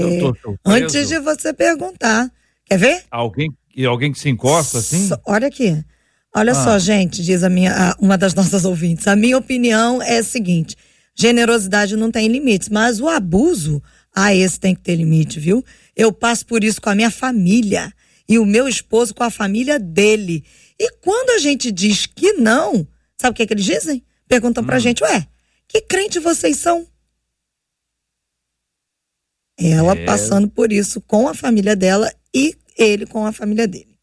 Antes 0.65 1.09
de 1.09 1.19
você 1.19 1.53
perguntar. 1.53 2.31
Quer 2.65 2.77
ver? 2.77 3.03
Alguém, 3.11 3.49
e 3.75 3.85
alguém 3.85 4.11
que 4.11 4.19
se 4.19 4.29
encosta 4.29 4.77
assim? 4.79 5.07
So, 5.07 5.19
olha 5.25 5.47
aqui. 5.47 5.83
Olha 6.33 6.51
ah. 6.51 6.55
só, 6.55 6.79
gente, 6.79 7.23
diz 7.23 7.43
a 7.43 7.49
minha, 7.49 7.73
a, 7.73 7.95
uma 7.99 8.17
das 8.17 8.33
nossas 8.35 8.63
ouvintes. 8.63 9.07
A 9.07 9.15
minha 9.15 9.37
opinião 9.37 10.01
é 10.01 10.19
a 10.19 10.23
seguinte: 10.23 10.75
generosidade 11.13 11.97
não 11.97 12.11
tem 12.11 12.27
limites, 12.29 12.69
mas 12.69 13.01
o 13.01 13.09
abuso, 13.09 13.83
ah, 14.15 14.33
esse 14.33 14.59
tem 14.59 14.73
que 14.73 14.81
ter 14.81 14.95
limite, 14.95 15.39
viu? 15.39 15.63
Eu 15.95 16.13
passo 16.13 16.45
por 16.45 16.63
isso 16.63 16.81
com 16.81 16.89
a 16.89 16.95
minha 16.95 17.11
família 17.11 17.91
e 18.27 18.37
o 18.37 18.45
meu 18.45 18.67
esposo 18.67 19.13
com 19.13 19.23
a 19.23 19.29
família 19.29 19.79
dele. 19.79 20.43
E 20.79 20.91
quando 21.01 21.31
a 21.31 21.39
gente 21.39 21.71
diz 21.71 22.05
que 22.05 22.33
não, 22.33 22.87
sabe 23.17 23.31
o 23.31 23.35
que, 23.35 23.43
é 23.43 23.47
que 23.47 23.53
eles 23.53 23.65
dizem? 23.65 24.03
Perguntam 24.27 24.63
hum. 24.63 24.67
pra 24.67 24.79
gente, 24.79 25.03
ué, 25.03 25.27
que 25.67 25.81
crente 25.81 26.19
vocês 26.19 26.57
são? 26.57 26.85
Ela 29.59 29.93
é... 29.93 30.05
passando 30.05 30.47
por 30.47 30.71
isso 30.71 31.01
com 31.01 31.27
a 31.27 31.33
família 31.33 31.75
dela 31.75 32.13
e 32.33 32.55
ele 32.77 33.05
com 33.05 33.25
a 33.25 33.31
família 33.31 33.67
dele. 33.67 33.97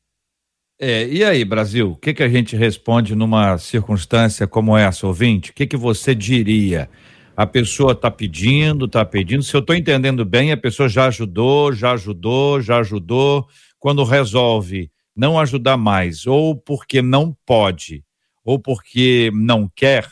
É, 0.81 1.07
e 1.07 1.23
aí, 1.23 1.45
Brasil, 1.45 1.93
o 1.93 1.97
que, 1.97 2.13
que 2.13 2.23
a 2.23 2.29
gente 2.29 2.57
responde 2.57 3.15
numa 3.15 3.57
circunstância 3.59 4.47
como 4.47 4.77
essa, 4.77 5.07
ouvinte? 5.07 5.51
O 5.51 5.55
que, 5.55 5.69
que 5.69 5.77
você 5.77 6.15
diria? 6.15 6.91
A 7.37 7.47
pessoa 7.47 7.93
está 7.93 8.11
pedindo, 8.11 8.87
está 8.87 9.05
pedindo. 9.05 9.43
Se 9.43 9.55
eu 9.55 9.61
estou 9.61 9.75
entendendo 9.75 10.25
bem, 10.25 10.51
a 10.51 10.57
pessoa 10.57 10.89
já 10.89 11.07
ajudou, 11.07 11.73
já 11.73 11.93
ajudou, 11.93 12.61
já 12.61 12.79
ajudou. 12.79 13.47
Quando 13.85 14.03
resolve 14.03 14.91
não 15.15 15.39
ajudar 15.39 15.77
mais, 15.77 16.27
ou 16.27 16.57
porque 16.57 17.03
não 17.03 17.37
pode, 17.45 18.03
ou 18.43 18.59
porque 18.59 19.31
não 19.35 19.71
quer, 19.77 20.11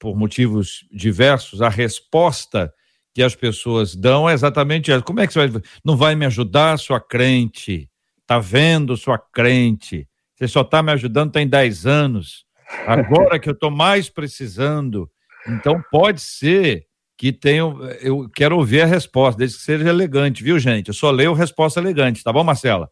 por 0.00 0.16
motivos 0.16 0.84
diversos, 0.90 1.62
a 1.62 1.68
resposta 1.68 2.74
que 3.14 3.22
as 3.22 3.36
pessoas 3.36 3.94
dão 3.94 4.28
é 4.28 4.32
exatamente 4.32 4.90
essa. 4.90 5.00
Como 5.00 5.20
é 5.20 5.28
que 5.28 5.32
você 5.32 5.46
vai. 5.46 5.62
Não 5.84 5.96
vai 5.96 6.16
me 6.16 6.26
ajudar, 6.26 6.76
sua 6.76 7.00
crente? 7.00 7.88
Tá 8.26 8.40
vendo, 8.40 8.96
sua 8.96 9.16
crente? 9.16 10.08
Você 10.34 10.48
só 10.48 10.62
está 10.62 10.82
me 10.82 10.90
ajudando 10.90 11.30
tem 11.30 11.46
10 11.46 11.86
anos. 11.86 12.46
Agora 12.84 13.38
que 13.38 13.48
eu 13.48 13.54
estou 13.54 13.70
mais 13.70 14.10
precisando. 14.10 15.08
Então 15.46 15.80
pode 15.88 16.20
ser 16.20 16.85
que 17.16 17.32
tenha. 17.32 17.62
Eu 18.00 18.28
quero 18.34 18.56
ouvir 18.56 18.82
a 18.82 18.86
resposta, 18.86 19.38
desde 19.38 19.58
que 19.58 19.64
seja 19.64 19.88
elegante, 19.88 20.42
viu, 20.42 20.58
gente? 20.58 20.88
Eu 20.88 20.94
só 20.94 21.10
leio 21.10 21.32
resposta 21.32 21.80
elegante, 21.80 22.22
tá 22.22 22.32
bom, 22.32 22.44
Marcela? 22.44 22.90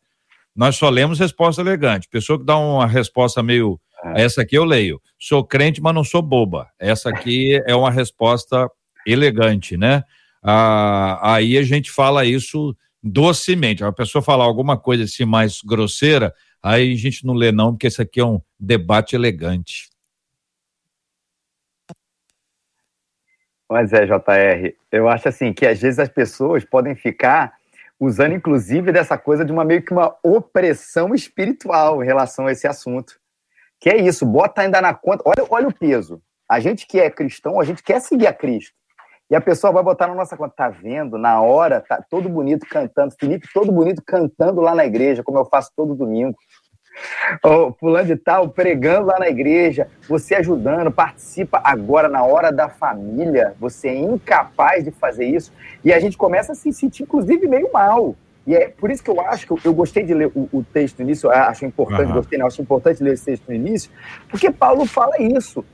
Nós 0.55 0.77
só 0.77 0.89
lemos 0.89 1.19
resposta 1.19 1.61
elegante. 1.61 2.09
Pessoa 2.09 2.39
que 2.39 2.45
dá 2.45 2.57
uma 2.57 2.87
resposta 2.87 3.43
meio 3.43 3.81
é. 4.05 4.23
Essa 4.23 4.43
aqui 4.43 4.57
eu 4.57 4.65
leio. 4.65 5.01
Sou 5.19 5.43
crente, 5.43 5.81
mas 5.81 5.95
não 5.95 6.05
sou 6.05 6.21
boba. 6.21 6.69
Essa 6.79 7.09
aqui 7.09 7.61
é 7.67 7.75
uma 7.75 7.91
resposta 7.91 8.69
elegante, 9.07 9.77
né? 9.77 10.03
Ah, 10.43 11.35
aí 11.35 11.57
a 11.57 11.63
gente 11.63 11.91
fala 11.91 12.25
isso 12.25 12.77
docemente. 13.03 13.83
A 13.83 13.93
pessoa 13.93 14.21
falar 14.21 14.45
alguma 14.45 14.77
coisa 14.77 15.05
assim 15.05 15.25
mais 15.25 15.61
grosseira, 15.65 16.35
aí 16.63 16.93
a 16.93 16.97
gente 16.97 17.25
não 17.25 17.33
lê 17.33 17.51
não, 17.51 17.73
porque 17.73 17.87
isso 17.87 18.03
aqui 18.03 18.21
é 18.21 18.25
um 18.25 18.41
debate 18.61 19.17
elegante. 19.17 19.89
Mas 23.69 23.93
é, 23.93 24.07
JR, 24.07 24.75
eu 24.93 25.09
acho 25.09 25.29
assim 25.29 25.53
que 25.53 25.67
às 25.67 25.81
vezes 25.81 25.99
as 25.99 26.09
pessoas 26.09 26.65
podem 26.65 26.95
ficar 26.95 27.55
usando 27.99 28.35
inclusive 28.35 28.93
dessa 28.93 29.17
coisa 29.17 29.45
de 29.45 29.53
uma 29.53 29.65
meio 29.65 29.83
que 29.83 29.93
uma 29.93 30.17
opressão 30.23 31.15
espiritual 31.15 32.03
em 32.03 32.07
relação 32.07 32.47
a 32.47 32.53
esse 32.53 32.67
assunto. 32.67 33.19
Que 33.81 33.91
é 33.91 33.97
isso, 33.97 34.25
bota 34.27 34.63
ainda 34.63 34.81
na 34.81 34.95
conta. 34.95 35.23
Olha, 35.27 35.47
olha 35.51 35.69
o 35.69 35.75
peso. 35.75 36.23
A 36.49 36.61
gente 36.61 36.87
que 36.87 37.01
é 37.01 37.11
cristão, 37.11 37.61
a 37.61 37.65
gente 37.65 37.83
quer 37.83 38.01
seguir 38.01 38.27
a 38.27 38.33
Cristo. 38.33 38.75
E 39.31 39.35
a 39.35 39.41
pessoa 39.41 39.73
vai 39.73 39.83
botar 39.83 40.07
na 40.07 40.15
nossa 40.15 40.37
conta, 40.37 40.55
tá 40.55 40.69
vendo? 40.69 41.17
Na 41.17 41.41
hora, 41.41 41.81
tá 41.81 42.05
todo 42.11 42.29
bonito 42.29 42.67
cantando. 42.69 43.15
Felipe, 43.19 43.49
todo 43.53 43.73
bonito 43.73 44.03
cantando 44.07 44.61
lá 44.61 44.75
na 44.75 44.85
igreja, 44.85 45.23
como 45.23 45.39
eu 45.39 45.47
faço 45.47 45.71
todo 45.75 45.95
domingo. 45.95 46.37
Oh, 47.43 47.73
fulano 47.73 48.07
de 48.07 48.17
tal, 48.17 48.49
pregando 48.49 49.07
lá 49.07 49.19
na 49.19 49.29
igreja, 49.29 49.89
você 50.09 50.37
ajudando, 50.37 50.91
participa 50.91 51.61
agora 51.65 52.09
na 52.09 52.25
hora 52.25 52.53
da 52.53 52.69
família, 52.69 53.55
você 53.59 53.89
é 53.89 53.97
incapaz 53.97 54.85
de 54.85 54.91
fazer 54.91 55.27
isso, 55.27 55.53
e 55.85 55.93
a 55.93 55.99
gente 55.99 56.17
começa 56.17 56.53
a 56.53 56.55
se 56.55 56.73
sentir, 56.73 57.03
inclusive, 57.03 57.47
meio 57.47 57.71
mal. 57.73 58.15
E 58.47 58.55
é 58.55 58.69
por 58.69 58.91
isso 58.91 59.03
que 59.03 59.11
eu 59.11 59.21
acho 59.21 59.47
que 59.47 59.53
eu, 59.53 59.59
eu 59.65 59.75
gostei 59.75 60.05
de 60.05 60.13
ler 60.13 60.31
o, 60.35 60.49
o, 60.53 60.63
texto 60.63 60.99
no 60.99 61.05
início, 61.05 61.31
acho 61.31 61.65
importante, 61.65 62.09
uhum. 62.09 62.15
gostei, 62.15 62.39
não, 62.39 62.47
acho 62.47 62.61
importante 62.61 63.03
ler 63.03 63.15
esse 63.15 63.25
texto 63.25 63.49
no 63.49 63.55
início, 63.55 63.91
porque 64.29 64.51
Paulo 64.51 64.87
fala 64.87 65.21
isso. 65.21 65.65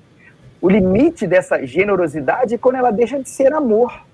O 0.61 0.69
limite 0.69 1.27
dessa 1.27 1.65
generosidade 1.67 2.55
é 2.55 2.59
quando 2.59 2.77
ela 2.77 2.91
deixa 2.91 3.19
de 3.19 3.29
ser 3.29 3.53
amor. 3.53 4.10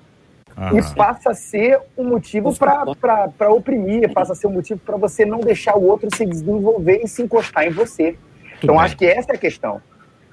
Uhum. 0.57 0.79
E 0.79 0.95
passa 0.95 1.31
a 1.31 1.35
ser 1.35 1.79
um 1.99 2.05
motivo 2.05 2.55
para 2.57 3.51
oprimir, 3.51 4.11
passa 4.13 4.33
a 4.33 4.35
ser 4.35 4.47
um 4.47 4.53
motivo 4.53 4.81
para 4.81 4.97
você 4.97 5.27
não 5.27 5.41
deixar 5.41 5.77
o 5.77 5.85
outro 5.85 6.09
se 6.15 6.25
desenvolver 6.25 7.03
e 7.05 7.09
se 7.09 7.23
encostar 7.23 7.67
em 7.67 7.71
você. 7.71 8.13
Tudo 8.13 8.65
então, 8.65 8.75
bem. 8.77 8.85
acho 8.85 8.97
que 8.97 9.05
essa 9.05 9.33
é 9.33 9.35
a 9.35 9.39
questão. 9.39 9.83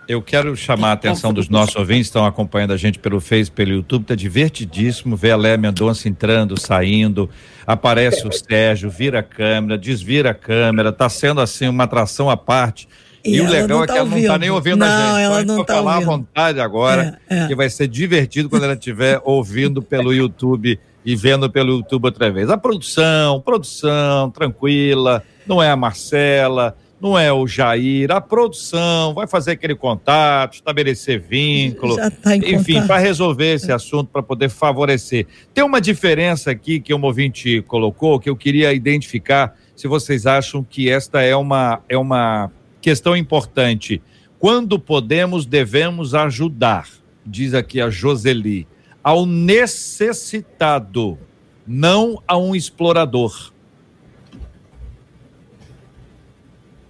Eu 0.07 0.21
quero 0.21 0.55
chamar 0.55 0.89
a 0.89 0.93
atenção 0.93 1.33
dos 1.33 1.47
nossos 1.47 1.75
ouvintes, 1.77 2.07
estão 2.07 2.25
acompanhando 2.25 2.73
a 2.73 2.77
gente 2.77 2.99
pelo 2.99 3.21
Face, 3.21 3.49
pelo 3.49 3.71
YouTube, 3.71 4.03
tá 4.03 4.15
divertidíssimo 4.15 5.15
ver 5.15 5.31
a 5.31 5.37
Léa 5.37 5.57
Mendonça 5.57 6.09
entrando, 6.09 6.59
saindo, 6.59 7.29
aparece 7.65 8.27
o 8.27 8.31
Sérgio, 8.33 8.89
vira 8.89 9.19
a 9.19 9.23
câmera, 9.23 9.77
desvira 9.77 10.31
a 10.31 10.33
câmera, 10.33 10.91
tá 10.91 11.07
sendo 11.07 11.39
assim 11.39 11.69
uma 11.69 11.85
atração 11.85 12.29
à 12.29 12.35
parte. 12.35 12.87
E, 13.23 13.37
e 13.37 13.41
o 13.41 13.49
legal 13.49 13.83
é 13.83 13.87
tá 13.87 13.93
é 13.93 13.95
que 13.95 13.99
ela 13.99 14.09
ouvindo. 14.09 14.21
não 14.21 14.33
tá 14.33 14.37
nem 14.37 14.49
ouvindo 14.49 14.77
não, 14.77 14.87
a 14.87 14.89
gente. 14.89 15.21
Ela 15.21 15.45
não 15.45 15.63
tá 15.63 15.75
falar 15.75 15.93
ouvindo. 15.95 16.11
à 16.11 16.15
vontade 16.15 16.59
agora, 16.59 17.19
é, 17.29 17.39
é. 17.43 17.47
que 17.47 17.55
vai 17.55 17.69
ser 17.69 17.87
divertido 17.87 18.49
quando 18.49 18.63
ela 18.63 18.73
estiver 18.73 19.21
ouvindo 19.23 19.81
pelo 19.81 20.13
YouTube 20.13 20.77
e 21.05 21.15
vendo 21.15 21.49
pelo 21.49 21.77
YouTube 21.77 22.05
outra 22.05 22.29
vez. 22.31 22.49
A 22.49 22.57
produção, 22.57 23.39
produção, 23.39 24.29
tranquila, 24.29 25.23
não 25.47 25.63
é 25.63 25.69
a 25.69 25.75
Marcela, 25.75 26.75
não 27.03 27.19
é 27.19 27.33
o 27.33 27.45
Jair, 27.45 28.09
a 28.11 28.21
produção 28.21 29.13
vai 29.13 29.27
fazer 29.27 29.51
aquele 29.51 29.75
contato, 29.75 30.53
estabelecer 30.53 31.19
vínculo, 31.19 31.97
tá 31.97 32.35
enfim, 32.35 32.87
para 32.87 32.97
resolver 32.97 33.55
esse 33.55 33.73
assunto, 33.73 34.09
para 34.09 34.23
poder 34.23 34.49
favorecer. 34.49 35.27
Tem 35.53 35.65
uma 35.65 35.81
diferença 35.81 36.51
aqui 36.51 36.79
que 36.79 36.93
o 36.93 37.01
ouvinte 37.01 37.61
colocou, 37.63 38.19
que 38.21 38.29
eu 38.29 38.37
queria 38.37 38.71
identificar, 38.71 39.53
se 39.75 39.85
vocês 39.85 40.25
acham 40.25 40.63
que 40.63 40.89
esta 40.89 41.21
é 41.21 41.35
uma, 41.35 41.81
é 41.89 41.97
uma 41.97 42.49
questão 42.83 43.15
importante. 43.15 44.03
Quando 44.37 44.77
podemos, 44.77 45.45
devemos 45.45 46.13
ajudar, 46.13 46.89
diz 47.25 47.53
aqui 47.53 47.79
a 47.79 47.89
Joseli, 47.89 48.67
ao 49.01 49.25
necessitado, 49.25 51.17
não 51.65 52.21
a 52.27 52.37
um 52.37 52.53
explorador. 52.53 53.53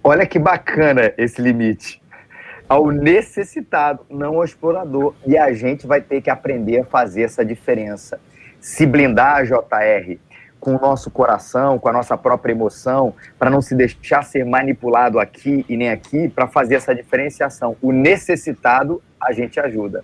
Olha 0.02 0.26
que 0.26 0.36
bacana 0.38 1.14
esse 1.16 1.40
limite. 1.40 2.02
Ao 2.68 2.90
necessitado, 2.90 4.04
não 4.10 4.34
ao 4.36 4.44
explorador. 4.44 5.14
E 5.24 5.38
a 5.38 5.52
gente 5.52 5.86
vai 5.86 6.00
ter 6.00 6.20
que 6.20 6.28
aprender 6.28 6.80
a 6.80 6.84
fazer 6.84 7.22
essa 7.22 7.44
diferença. 7.44 8.20
Se 8.58 8.84
blindar, 8.84 9.46
JR, 9.46 10.18
com 10.64 10.76
o 10.76 10.80
nosso 10.80 11.10
coração, 11.10 11.78
com 11.78 11.90
a 11.90 11.92
nossa 11.92 12.16
própria 12.16 12.52
emoção, 12.52 13.14
para 13.38 13.50
não 13.50 13.60
se 13.60 13.74
deixar 13.74 14.24
ser 14.24 14.46
manipulado 14.46 15.20
aqui 15.20 15.62
e 15.68 15.76
nem 15.76 15.90
aqui, 15.90 16.26
para 16.26 16.48
fazer 16.48 16.76
essa 16.76 16.94
diferenciação. 16.94 17.76
O 17.82 17.92
necessitado, 17.92 19.02
a 19.20 19.30
gente 19.30 19.60
ajuda. 19.60 20.02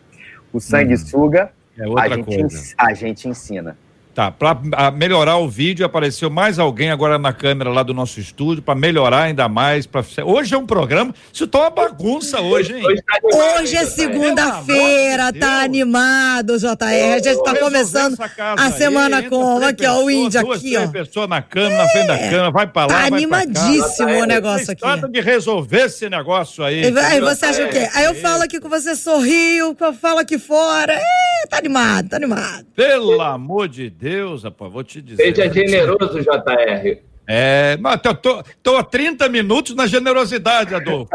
O 0.52 0.60
sanguessuga, 0.60 1.50
hum, 1.78 1.98
é 1.98 2.02
a, 2.02 2.08
gente, 2.08 2.74
a 2.76 2.92
gente 2.92 3.26
ensina. 3.26 3.74
Tá, 4.12 4.28
para 4.28 4.90
melhorar 4.90 5.36
o 5.36 5.48
vídeo, 5.48 5.86
apareceu 5.86 6.28
mais 6.28 6.58
alguém 6.58 6.90
agora 6.90 7.16
na 7.16 7.32
câmera 7.32 7.70
lá 7.70 7.84
do 7.84 7.94
nosso 7.94 8.18
estúdio, 8.18 8.60
para 8.60 8.74
melhorar 8.74 9.22
ainda 9.22 9.48
mais. 9.48 9.86
Pra... 9.86 10.02
Hoje 10.24 10.52
é 10.52 10.58
um 10.58 10.66
programa. 10.66 11.14
Isso 11.32 11.46
tá 11.46 11.60
uma 11.60 11.70
bagunça 11.70 12.40
hoje, 12.40 12.74
hein? 12.74 12.84
Hoje, 12.84 13.02
tá 13.02 13.20
hoje 13.22 13.76
é 13.76 13.86
segunda-feira, 13.86 15.32
tá 15.32 15.62
animado, 15.62 16.58
JR. 16.58 17.14
A 17.14 17.18
gente 17.20 17.42
tá 17.44 17.54
começando 17.56 18.16
a 18.58 18.72
semana 18.72 19.18
aí, 19.18 19.28
como? 19.28 19.64
Aqui, 19.64 19.86
ó, 19.86 20.02
o 20.02 20.10
índio 20.10 20.40
duas, 20.42 20.58
aqui, 20.58 20.76
ó. 20.76 20.88
pessoas 20.88 21.28
na 21.28 21.40
câmera, 21.40 21.78
na 21.78 21.88
frente 21.88 22.06
da 22.08 22.16
é, 22.16 22.30
câmera, 22.30 22.50
vai 22.50 22.66
pra 22.66 22.86
lá. 22.86 22.88
Tá 22.88 23.06
animadíssimo 23.06 24.10
o 24.10 24.24
negócio 24.24 24.72
aqui. 24.72 24.80
Trata 24.80 25.08
de 25.08 25.20
resolver 25.20 25.86
esse 25.86 26.10
negócio 26.10 26.64
aí. 26.64 26.82
Aí 26.84 27.20
você 27.20 27.46
acha 27.46 27.64
o 27.64 27.68
quê? 27.68 27.88
Aí 27.94 28.06
eu 28.06 28.14
falo 28.16 28.42
aqui 28.42 28.58
com 28.58 28.68
você, 28.68 28.96
sorrio, 28.96 29.76
eu 29.80 29.94
falo 29.94 30.18
aqui 30.18 30.36
fora. 30.36 30.94
É, 30.94 31.46
tá 31.48 31.58
animado, 31.58 32.08
tá 32.08 32.16
animado. 32.16 32.66
Pelo 32.74 33.20
amor 33.22 33.68
de 33.68 33.88
Deus. 33.88 33.99
Deus, 34.00 34.44
rapaz, 34.44 34.72
vou 34.72 34.82
te 34.82 35.02
dizer. 35.02 35.22
Seja 35.22 35.52
generoso, 35.52 36.20
JR. 36.20 37.02
É, 37.28 37.76
mas 37.76 38.00
eu 38.02 38.14
tô, 38.14 38.42
tô 38.62 38.76
há 38.76 38.82
30 38.82 39.28
minutos 39.28 39.76
na 39.76 39.86
generosidade, 39.86 40.74
Adolfo. 40.74 41.10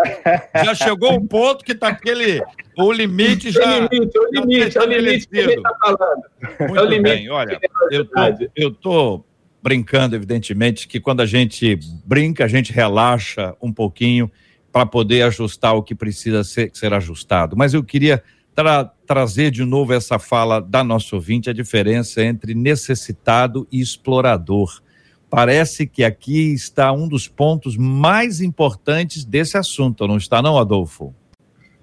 Já 0.63 0.75
chegou 0.75 1.13
um 1.13 1.25
ponto 1.27 1.65
que 1.65 1.73
tá 1.73 1.89
aquele. 1.89 2.41
O 2.77 2.91
limite 2.91 3.51
já. 3.51 3.79
O 3.79 3.87
limite, 3.89 4.17
o 4.17 4.29
limite, 4.31 4.79
o 4.79 4.85
limite 4.85 5.27
que 5.27 5.37
ele 5.37 5.61
tá 5.61 5.71
falando. 5.81 6.23
Muito 6.59 6.77
é 6.77 6.81
o 6.81 6.85
limite 6.85 7.15
bem, 7.15 7.29
olha, 7.29 7.59
eu 7.91 8.05
tô, 8.05 8.21
eu 8.55 8.71
tô 8.71 9.25
brincando, 9.61 10.15
evidentemente, 10.15 10.87
que 10.87 10.99
quando 10.99 11.21
a 11.21 11.25
gente 11.25 11.77
brinca, 12.05 12.45
a 12.45 12.47
gente 12.47 12.71
relaxa 12.71 13.55
um 13.59 13.73
pouquinho 13.73 14.31
para 14.71 14.85
poder 14.85 15.23
ajustar 15.23 15.73
o 15.73 15.81
que 15.81 15.95
precisa 15.95 16.43
ser, 16.43 16.69
ser 16.73 16.93
ajustado. 16.93 17.57
Mas 17.57 17.73
eu 17.73 17.83
queria 17.83 18.23
tra 18.53 18.89
trazer 19.05 19.51
de 19.51 19.63
novo 19.63 19.93
essa 19.93 20.17
fala 20.17 20.59
da 20.59 20.83
nossa 20.83 21.15
ouvinte, 21.15 21.49
a 21.49 21.53
diferença 21.53 22.23
entre 22.23 22.53
necessitado 22.53 23.67
e 23.71 23.79
explorador 23.79 24.81
Parece 25.29 25.85
que 25.85 26.01
aqui 26.03 26.53
está 26.53 26.93
um 26.93 27.09
dos 27.09 27.27
pontos 27.27 27.75
mais 27.75 28.39
importantes 28.39 29.25
desse 29.25 29.57
assunto, 29.57 30.07
não 30.07 30.15
está 30.15 30.41
não, 30.41 30.57
Adolfo? 30.57 31.13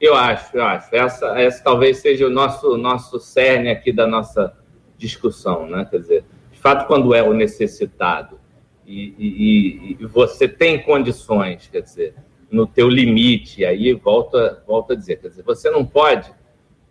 Eu 0.01 0.15
acho, 0.15 0.57
eu 0.57 0.65
acho. 0.65 0.95
Essa, 0.95 1.39
essa 1.39 1.63
talvez 1.63 1.99
seja 1.99 2.27
o 2.27 2.31
nosso, 2.31 2.79
nosso 2.79 3.21
cerne 3.21 3.69
aqui 3.69 3.93
da 3.93 4.07
nossa 4.07 4.57
discussão, 4.97 5.67
né? 5.67 5.87
Quer 5.91 6.01
dizer, 6.01 6.25
de 6.51 6.59
fato, 6.59 6.87
quando 6.87 7.15
é 7.15 7.23
o 7.23 7.35
necessitado 7.35 8.41
e, 8.87 9.15
e, 9.19 9.97
e 10.01 10.07
você 10.07 10.49
tem 10.49 10.81
condições, 10.83 11.69
quer 11.71 11.83
dizer, 11.83 12.15
no 12.51 12.67
teu 12.67 12.89
limite, 12.89 13.65
aí 13.65 13.93
volta, 13.93 14.63
volta 14.67 14.95
a 14.95 14.97
dizer, 14.97 15.17
quer 15.21 15.29
dizer, 15.29 15.43
você 15.43 15.71
não 15.71 15.85
pode, 15.85 16.33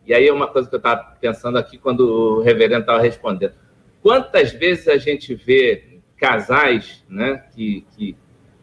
e 0.05 0.13
aí 0.13 0.27
é 0.27 0.33
uma 0.33 0.47
coisa 0.47 0.67
que 0.67 0.75
eu 0.75 0.77
estava 0.77 1.15
pensando 1.19 1.57
aqui 1.57 1.77
quando 1.77 2.01
o 2.01 2.41
reverendo 2.41 2.81
estava 2.81 3.01
respondendo, 3.01 3.53
quantas 4.01 4.51
vezes 4.51 4.87
a 4.87 4.97
gente 4.97 5.35
vê 5.35 5.99
casais 6.17 7.03
né, 7.09 7.43
que, 7.53 7.85
que 7.95 8.15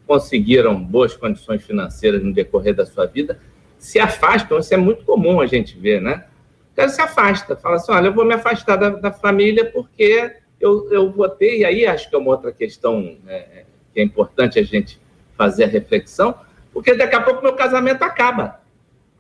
conseguiram 0.07 0.83
boas 0.83 1.16
condições 1.16 1.64
financeiras 1.64 2.22
no 2.22 2.33
decorrer 2.33 2.74
da 2.74 2.87
sua 2.87 3.07
vida 3.07 3.38
se 3.79 3.98
afastam, 3.98 4.59
isso 4.59 4.74
é 4.74 4.77
muito 4.77 5.05
comum 5.05 5.40
a 5.40 5.46
gente 5.46 5.79
ver, 5.79 6.01
né? 6.01 6.24
O 6.72 6.77
cara 6.77 6.88
se 6.88 7.01
afasta, 7.01 7.57
fala 7.57 7.77
assim, 7.77 7.92
olha, 7.92 8.07
eu 8.07 8.12
vou 8.12 8.24
me 8.24 8.35
afastar 8.35 8.77
da, 8.77 8.90
da 8.90 9.12
família 9.12 9.64
porque 9.70 10.35
eu, 10.61 10.90
eu 10.92 11.11
vou 11.12 11.29
ter, 11.29 11.59
e 11.59 11.64
aí 11.64 11.87
acho 11.87 12.09
que 12.09 12.16
é 12.16 12.18
uma 12.18 12.31
outra 12.31 12.53
questão 12.53 13.16
é, 13.27 13.64
que 13.92 14.01
é 14.01 14.03
importante 14.03 14.59
a 14.59 14.62
gente 14.62 15.01
fazer 15.37 15.64
a 15.64 15.68
reflexão, 15.68 16.35
porque 16.72 16.94
daqui 16.94 17.14
a 17.14 17.20
pouco 17.20 17.42
meu 17.42 17.55
casamento 17.55 18.03
acaba. 18.03 18.61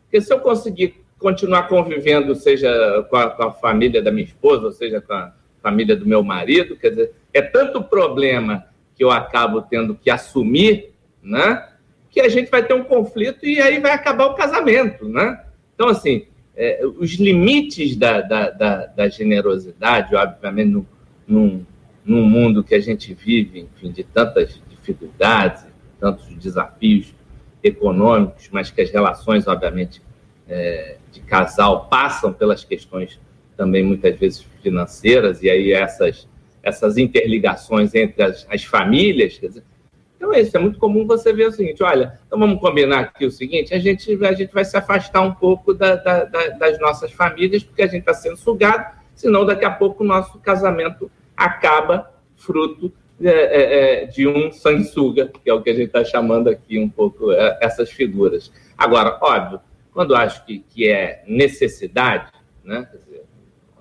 Porque 0.02 0.20
se 0.20 0.32
eu 0.32 0.40
conseguir 0.40 1.04
continuar 1.18 1.68
convivendo, 1.68 2.34
seja 2.34 3.06
com 3.10 3.16
a, 3.16 3.30
com 3.30 3.42
a 3.44 3.52
família 3.52 4.00
da 4.00 4.10
minha 4.10 4.24
esposa, 4.24 4.66
ou 4.66 4.72
seja 4.72 5.00
com 5.00 5.12
a 5.12 5.32
família 5.62 5.96
do 5.96 6.06
meu 6.06 6.22
marido, 6.22 6.76
quer 6.76 6.90
dizer, 6.90 7.12
é 7.34 7.42
tanto 7.42 7.82
problema 7.82 8.66
que 8.94 9.02
eu 9.02 9.10
acabo 9.10 9.62
tendo 9.62 9.94
que 9.94 10.10
assumir, 10.10 10.92
né? 11.22 11.68
Que 12.10 12.20
a 12.20 12.28
gente 12.28 12.50
vai 12.50 12.64
ter 12.64 12.74
um 12.74 12.84
conflito 12.84 13.44
e 13.44 13.60
aí 13.60 13.80
vai 13.80 13.92
acabar 13.92 14.26
o 14.26 14.34
casamento, 14.34 15.08
né? 15.08 15.44
Então, 15.74 15.88
assim, 15.88 16.26
é, 16.56 16.84
os 16.84 17.14
limites 17.14 17.96
da, 17.96 18.20
da, 18.20 18.50
da, 18.50 18.86
da 18.86 19.08
generosidade, 19.08 20.14
obviamente, 20.14 20.70
no, 20.70 20.86
num, 21.26 21.64
num 22.04 22.24
mundo 22.24 22.64
que 22.64 22.74
a 22.74 22.80
gente 22.80 23.14
vive, 23.14 23.60
enfim, 23.60 23.92
de 23.92 24.02
tantas 24.02 24.60
dificuldades, 24.68 25.64
tantos 26.00 26.26
desafios 26.36 27.14
econômicos, 27.62 28.48
mas 28.50 28.70
que 28.70 28.80
as 28.80 28.90
relações, 28.90 29.46
obviamente, 29.46 30.02
é, 30.48 30.96
de 31.12 31.20
casal 31.20 31.86
passam 31.86 32.32
pelas 32.32 32.64
questões 32.64 33.20
também 33.56 33.82
muitas 33.82 34.16
vezes 34.18 34.46
financeiras, 34.62 35.42
e 35.42 35.50
aí 35.50 35.72
essas, 35.72 36.28
essas 36.62 36.96
interligações 36.96 37.94
entre 37.94 38.22
as, 38.22 38.46
as 38.48 38.64
famílias. 38.64 39.34
Dizer, 39.34 39.64
então 40.16 40.32
é 40.32 40.40
isso, 40.40 40.56
é 40.56 40.60
muito 40.60 40.78
comum 40.78 41.06
você 41.06 41.32
ver 41.32 41.48
o 41.48 41.52
seguinte: 41.52 41.82
olha, 41.82 42.18
então 42.26 42.38
vamos 42.38 42.60
combinar 42.60 43.00
aqui 43.00 43.26
o 43.26 43.30
seguinte, 43.30 43.74
a 43.74 43.78
gente, 43.78 44.24
a 44.24 44.32
gente 44.32 44.52
vai 44.52 44.64
se 44.64 44.76
afastar 44.76 45.22
um 45.22 45.34
pouco 45.34 45.74
da, 45.74 45.96
da, 45.96 46.24
da, 46.24 46.48
das 46.50 46.78
nossas 46.78 47.12
famílias, 47.12 47.62
porque 47.62 47.82
a 47.82 47.86
gente 47.86 48.00
está 48.00 48.14
sendo 48.14 48.36
sugado, 48.36 48.96
senão 49.14 49.44
daqui 49.44 49.64
a 49.64 49.70
pouco 49.70 50.04
o 50.04 50.06
nosso 50.06 50.38
casamento 50.38 51.10
acaba 51.36 52.12
fruto 52.36 52.92
é, 53.20 53.30
é, 53.30 54.02
é 54.02 54.06
de 54.06 54.28
um 54.28 54.52
sanguessuga, 54.52 55.30
que 55.42 55.50
é 55.50 55.54
o 55.54 55.60
que 55.60 55.70
a 55.70 55.74
gente 55.74 55.86
está 55.86 56.04
chamando 56.04 56.48
aqui 56.48 56.78
um 56.78 56.88
pouco 56.88 57.32
é, 57.32 57.58
essas 57.60 57.90
figuras. 57.90 58.52
Agora, 58.76 59.18
óbvio, 59.20 59.60
quando 59.98 60.14
acho 60.14 60.46
que, 60.46 60.60
que 60.60 60.88
é 60.88 61.24
necessidade, 61.26 62.30
né? 62.62 62.88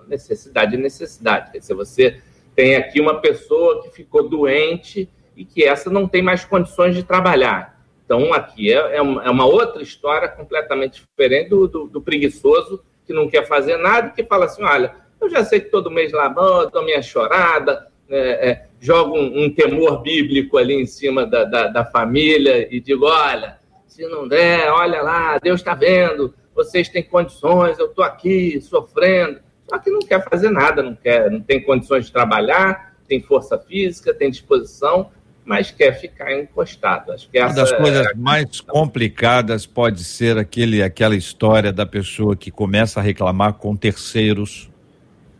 necessidade 0.08 0.74
é 0.74 0.76
necessidade. 0.76 1.52
Quer 1.52 1.58
dizer, 1.58 1.74
você 1.74 2.20
tem 2.56 2.74
aqui 2.74 3.00
uma 3.00 3.20
pessoa 3.20 3.84
que 3.84 3.90
ficou 3.90 4.28
doente 4.28 5.08
e 5.36 5.44
que 5.44 5.62
essa 5.62 5.88
não 5.88 6.08
tem 6.08 6.20
mais 6.20 6.44
condições 6.44 6.96
de 6.96 7.04
trabalhar. 7.04 7.80
Então, 8.04 8.34
aqui 8.34 8.72
é, 8.72 8.96
é, 8.96 9.00
uma, 9.00 9.22
é 9.22 9.30
outra 9.30 9.80
história 9.80 10.26
completamente 10.26 11.02
diferente 11.02 11.50
do, 11.50 11.68
do, 11.68 11.86
do, 11.86 12.00
preguiçoso 12.00 12.82
que 13.06 13.12
não 13.12 13.28
quer 13.28 13.46
fazer 13.46 13.76
nada 13.76 14.08
e 14.08 14.10
que 14.10 14.24
fala 14.24 14.46
assim: 14.46 14.64
olha, 14.64 14.96
eu 15.20 15.30
já 15.30 15.44
sei 15.44 15.60
que 15.60 15.70
todo 15.70 15.88
mês 15.88 16.10
lá 16.10 16.26
dou 16.26 16.84
minha 16.84 17.00
chorada, 17.00 17.86
é, 18.10 18.50
é, 18.50 18.66
jogo 18.80 19.16
um, 19.16 19.44
um, 19.44 19.54
temor 19.54 20.02
bíblico 20.02 20.58
ali 20.58 20.74
em 20.74 20.86
cima 20.86 21.24
da, 21.24 21.44
da, 21.44 21.68
da 21.68 21.84
família 21.84 22.66
e 22.74 22.80
digo: 22.80 23.06
olha, 23.06 23.58
se 23.98 24.06
não 24.06 24.28
der, 24.28 24.70
olha 24.70 25.02
lá, 25.02 25.38
Deus 25.38 25.58
está 25.58 25.74
vendo, 25.74 26.32
vocês 26.54 26.88
têm 26.88 27.02
condições, 27.02 27.80
eu 27.80 27.86
estou 27.86 28.04
aqui 28.04 28.60
sofrendo. 28.60 29.40
Só 29.68 29.76
que 29.76 29.90
não 29.90 29.98
quer 29.98 30.24
fazer 30.30 30.50
nada, 30.50 30.84
não 30.84 30.94
quer, 30.94 31.28
não 31.28 31.40
tem 31.40 31.60
condições 31.60 32.06
de 32.06 32.12
trabalhar, 32.12 32.94
tem 33.08 33.20
força 33.20 33.58
física, 33.58 34.14
tem 34.14 34.30
disposição, 34.30 35.10
mas 35.44 35.72
quer 35.72 35.98
ficar 35.98 36.32
encostado. 36.32 37.10
Acho 37.10 37.28
que 37.28 37.40
Uma 37.40 37.52
das 37.52 37.72
coisas 37.72 38.06
é 38.06 38.14
mais 38.14 38.60
complicadas 38.60 39.66
pode 39.66 40.04
ser 40.04 40.38
aquele, 40.38 40.80
aquela 40.80 41.16
história 41.16 41.72
da 41.72 41.84
pessoa 41.84 42.36
que 42.36 42.52
começa 42.52 43.00
a 43.00 43.02
reclamar 43.02 43.54
com 43.54 43.74
terceiros, 43.74 44.70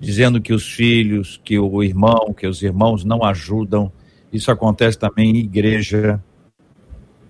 dizendo 0.01 0.41
que 0.41 0.53
os 0.53 0.69
filhos, 0.69 1.41
que 1.45 1.61
o 1.61 1.81
irmão, 1.81 2.35
que 2.37 2.47
os 2.47 2.61
irmãos 2.61 3.05
não 3.05 3.25
ajudam. 3.25 3.93
Isso 4.33 4.51
acontece 4.51 4.99
também 4.99 5.31
em 5.31 5.39
igreja. 5.39 6.21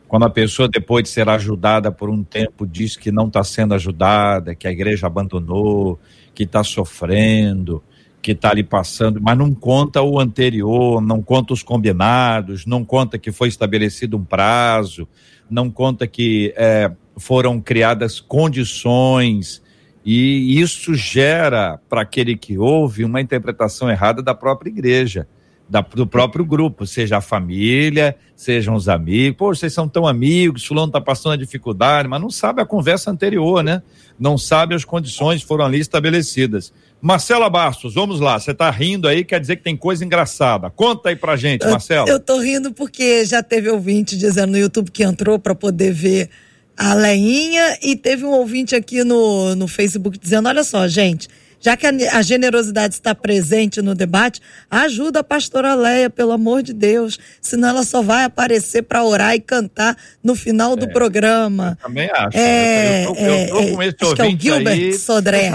Quando 0.09 0.25
a 0.25 0.31
pessoa, 0.31 0.67
depois 0.67 1.05
de 1.05 1.11
ser 1.11 1.29
ajudada 1.29 1.93
por 1.93 2.09
um 2.09 2.25
tempo, 2.25 2.67
diz 2.67 2.97
que 2.97 3.13
não 3.13 3.27
está 3.27 3.45
sendo 3.45 3.75
ajudada, 3.75 4.55
que 4.55 4.67
a 4.67 4.73
igreja 4.73 5.07
abandonou, 5.07 6.01
que 6.35 6.45
está 6.45 6.65
sofrendo, 6.65 7.83
que 8.23 8.33
está 8.33 8.51
ali 8.51 8.65
passando, 8.65 9.21
mas 9.21 9.37
não 9.37 9.55
conta 9.55 10.01
o 10.01 10.19
anterior, 10.19 11.03
não 11.03 11.23
conta 11.23 11.53
os 11.53 11.63
combinados, 11.63 12.65
não 12.65 12.87
conta 12.87 13.19
que 13.19 13.31
foi 13.31 13.49
estabelecido 13.49 14.17
um 14.17 14.25
prazo, 14.25 15.07
não 15.49 15.71
conta 15.71 16.07
que 16.07 16.55
é, 16.57 16.91
foram 17.19 17.61
criadas 17.61 18.19
condições, 18.19 19.63
e 20.03 20.59
isso 20.59 20.95
gera 20.95 21.79
para 21.87 22.01
aquele 22.01 22.35
que 22.35 22.57
ouve 22.57 23.05
uma 23.05 23.21
interpretação 23.21 23.91
errada 23.91 24.23
da 24.23 24.35
própria 24.35 24.71
igreja 24.71 25.29
da, 25.69 25.81
do 25.81 26.07
próprio 26.07 26.45
grupo, 26.45 26.87
seja 26.87 27.19
a 27.19 27.21
família, 27.21 28.17
sejam 28.35 28.75
os 28.75 28.89
amigos. 28.89 29.37
Pô, 29.37 29.55
vocês 29.55 29.73
são 29.73 29.89
tão 29.89 30.07
amigos, 30.07 30.65
fulano 30.65 30.89
está 30.89 31.01
passando 31.01 31.33
a 31.33 31.37
dificuldade, 31.37 32.09
mas 32.09 32.21
não 32.21 32.31
sabe 32.31 32.63
a 32.63 32.67
conversa 32.67 33.11
anterior, 33.11 33.63
né? 33.63 33.83
Não 34.19 34.39
sabe 34.39 34.75
as 34.75 34.85
condições 34.85 35.43
que 35.43 35.47
foram 35.47 35.67
ali 35.67 35.79
estabelecidas. 35.79 36.73
Marcela 37.01 37.49
Bastos, 37.49 37.95
vamos 37.95 38.19
lá. 38.19 38.41
Você 38.41 38.51
está 38.53 38.71
rindo 38.71 39.07
aí, 39.07 39.25
quer 39.25 39.39
dizer 39.39 39.57
que 39.57 39.63
tem 39.63 39.77
coisa 39.77 40.05
engraçada. 40.05 40.71
Conta 40.71 41.11
aí 41.11 41.17
pra 41.17 41.37
gente, 41.37 41.67
Marcela. 41.67 42.09
Eu, 42.09 42.15
eu 42.15 42.21
tô 42.21 42.39
rindo 42.41 42.73
porque 42.73 43.25
já 43.25 43.43
teve 43.43 43.69
ouvinte 43.69 44.17
dizendo 44.17 44.53
no 44.53 44.59
YouTube 44.59 44.91
que 44.91 45.05
entrou 45.05 45.39
para 45.39 45.55
poder 45.55 45.93
ver 45.93 46.31
a 46.77 46.95
Leinha 46.95 47.79
e 47.83 47.95
teve 47.95 48.25
um 48.25 48.31
ouvinte 48.31 48.75
aqui 48.75 49.05
no, 49.05 49.55
no 49.55 49.69
Facebook 49.69 50.19
dizendo: 50.19 50.49
olha 50.49 50.65
só, 50.65 50.89
gente 50.89 51.29
já 51.61 51.77
que 51.77 51.87
a, 51.87 52.23
generosidade 52.23 52.95
está 52.95 53.15
presente 53.15 53.83
no 53.83 53.95
debate, 53.95 54.41
ajuda 54.71 55.21
a 55.21 55.25
pastora 55.25 55.75
Leia, 55.75 56.09
pelo 56.09 56.33
amor 56.33 56.63
de 56.63 56.73
Deus. 56.73 57.19
Senão 57.41 57.69
ela 57.69 57.85
só 57.85 58.03
vai 58.03 58.25
aparecer 58.25 58.83
para 58.83 59.05
orar 59.05 59.35
e 59.35 59.41
cantar 59.41 59.97
no 60.23 60.35
final 60.35 60.77
do 60.77 60.85
é, 60.85 60.89
programa. 60.89 61.77
Eu 61.81 61.89
também 61.89 62.11
acho. 62.11 62.37
É, 62.37 63.05
eu, 63.05 63.15
tô, 63.15 63.21
eu 63.21 63.49
tô 63.49 63.59
é, 63.59 63.71
com 63.73 63.83
esse 63.83 63.97
acho 64.01 64.15
que 64.15 64.23
é 64.23 64.27
o 64.27 64.41
Gilbert 64.41 64.73
aí, 64.75 64.93
Sodré. 64.95 65.51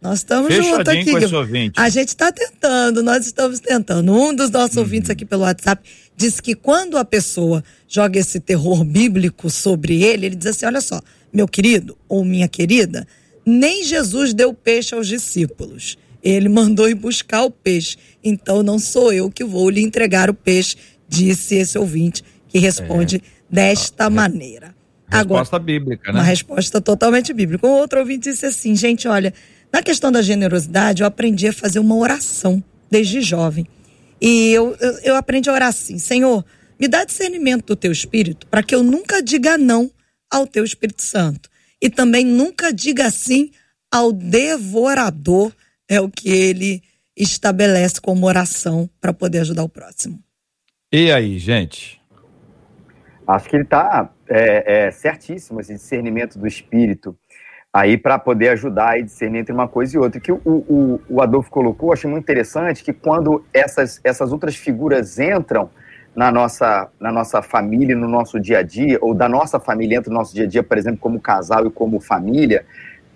Nós 0.00 0.18
estamos 0.18 0.52
juntos 0.52 0.88
aqui. 0.88 1.12
A 1.76 1.88
gente 1.88 2.08
está 2.08 2.32
tentando, 2.32 3.04
nós 3.04 3.24
estamos 3.24 3.60
tentando. 3.60 4.12
Um 4.12 4.34
dos 4.34 4.50
nossos 4.50 4.76
uhum. 4.76 4.82
ouvintes 4.82 5.10
aqui 5.10 5.24
pelo 5.24 5.42
WhatsApp 5.42 5.88
disse 6.16 6.42
que 6.42 6.56
quando 6.56 6.98
a 6.98 7.04
pessoa 7.04 7.62
joga 7.86 8.18
esse 8.18 8.40
terror 8.40 8.84
bíblico 8.84 9.48
sobre 9.48 10.02
ele, 10.02 10.26
ele 10.26 10.34
diz 10.34 10.46
assim: 10.48 10.66
olha 10.66 10.80
só, 10.80 11.00
meu 11.32 11.46
querido 11.46 11.96
ou 12.08 12.24
minha 12.24 12.48
querida, 12.48 13.06
nem 13.44 13.84
Jesus 13.84 14.32
deu 14.32 14.54
peixe 14.54 14.94
aos 14.94 15.06
discípulos. 15.06 15.96
Ele 16.22 16.48
mandou 16.48 16.88
ir 16.88 16.94
buscar 16.94 17.42
o 17.42 17.50
peixe. 17.50 17.96
Então 18.22 18.62
não 18.62 18.78
sou 18.78 19.12
eu 19.12 19.30
que 19.30 19.44
vou 19.44 19.68
lhe 19.68 19.82
entregar 19.82 20.30
o 20.30 20.34
peixe, 20.34 20.76
disse 21.08 21.56
esse 21.56 21.76
ouvinte 21.78 22.22
que 22.48 22.58
responde 22.58 23.16
é. 23.16 23.20
desta 23.50 24.08
maneira. 24.08 24.74
Resposta 25.10 25.56
Agora, 25.56 25.64
bíblica, 25.64 26.12
né? 26.12 26.20
Uma 26.20 26.24
resposta 26.24 26.80
totalmente 26.80 27.32
bíblica. 27.32 27.66
Um 27.66 27.70
outro 27.70 27.98
ouvinte 27.98 28.30
disse 28.30 28.46
assim, 28.46 28.74
gente, 28.74 29.06
olha, 29.08 29.34
na 29.72 29.82
questão 29.82 30.12
da 30.12 30.22
generosidade, 30.22 31.02
eu 31.02 31.06
aprendi 31.06 31.48
a 31.48 31.52
fazer 31.52 31.78
uma 31.78 31.96
oração 31.96 32.62
desde 32.90 33.20
jovem. 33.20 33.66
E 34.20 34.52
eu, 34.52 34.76
eu, 34.80 34.92
eu 35.02 35.16
aprendi 35.16 35.50
a 35.50 35.52
orar 35.52 35.68
assim: 35.68 35.98
Senhor, 35.98 36.44
me 36.78 36.86
dá 36.86 37.04
discernimento 37.04 37.66
do 37.66 37.76
teu 37.76 37.90
espírito 37.90 38.46
para 38.46 38.62
que 38.62 38.74
eu 38.74 38.82
nunca 38.82 39.22
diga 39.22 39.58
não 39.58 39.90
ao 40.30 40.46
teu 40.46 40.64
Espírito 40.64 41.02
Santo. 41.02 41.50
E 41.82 41.90
também 41.90 42.24
nunca 42.24 42.72
diga 42.72 43.10
sim 43.10 43.50
ao 43.90 44.12
devorador, 44.12 45.52
é 45.88 46.00
o 46.00 46.08
que 46.08 46.30
ele 46.30 46.80
estabelece 47.16 48.00
como 48.00 48.26
oração 48.26 48.88
para 49.00 49.12
poder 49.12 49.40
ajudar 49.40 49.64
o 49.64 49.68
próximo. 49.68 50.18
E 50.92 51.10
aí, 51.10 51.38
gente? 51.38 52.00
Acho 53.26 53.48
que 53.48 53.56
ele 53.56 53.64
está 53.64 54.10
é, 54.28 54.86
é, 54.86 54.90
certíssimo, 54.92 55.60
esse 55.60 55.74
discernimento 55.74 56.38
do 56.38 56.46
espírito 56.46 57.16
aí 57.72 57.96
para 57.96 58.18
poder 58.18 58.50
ajudar 58.50 58.98
e 58.98 59.02
discernir 59.02 59.40
entre 59.40 59.52
uma 59.52 59.66
coisa 59.66 59.96
e 59.96 59.98
outra. 59.98 60.20
Que 60.20 60.30
o, 60.30 60.40
o, 60.44 61.00
o 61.08 61.22
Adolfo 61.22 61.50
colocou, 61.50 61.92
achei 61.92 62.08
muito 62.08 62.22
interessante 62.22 62.84
que 62.84 62.92
quando 62.92 63.44
essas, 63.52 64.00
essas 64.04 64.32
outras 64.32 64.54
figuras 64.54 65.18
entram 65.18 65.70
na 66.14 66.30
nossa, 66.30 66.88
na 67.00 67.10
nossa 67.10 67.40
família, 67.40 67.96
no 67.96 68.08
nosso 68.08 68.38
dia 68.38 68.58
a 68.58 68.62
dia, 68.62 68.98
ou 69.00 69.14
da 69.14 69.28
nossa 69.28 69.58
família 69.58 69.96
entra 69.96 70.12
no 70.12 70.18
nosso 70.18 70.34
dia 70.34 70.44
a 70.44 70.46
dia, 70.46 70.62
por 70.62 70.76
exemplo, 70.76 71.00
como 71.00 71.20
casal 71.20 71.66
e 71.66 71.70
como 71.70 72.00
família, 72.00 72.64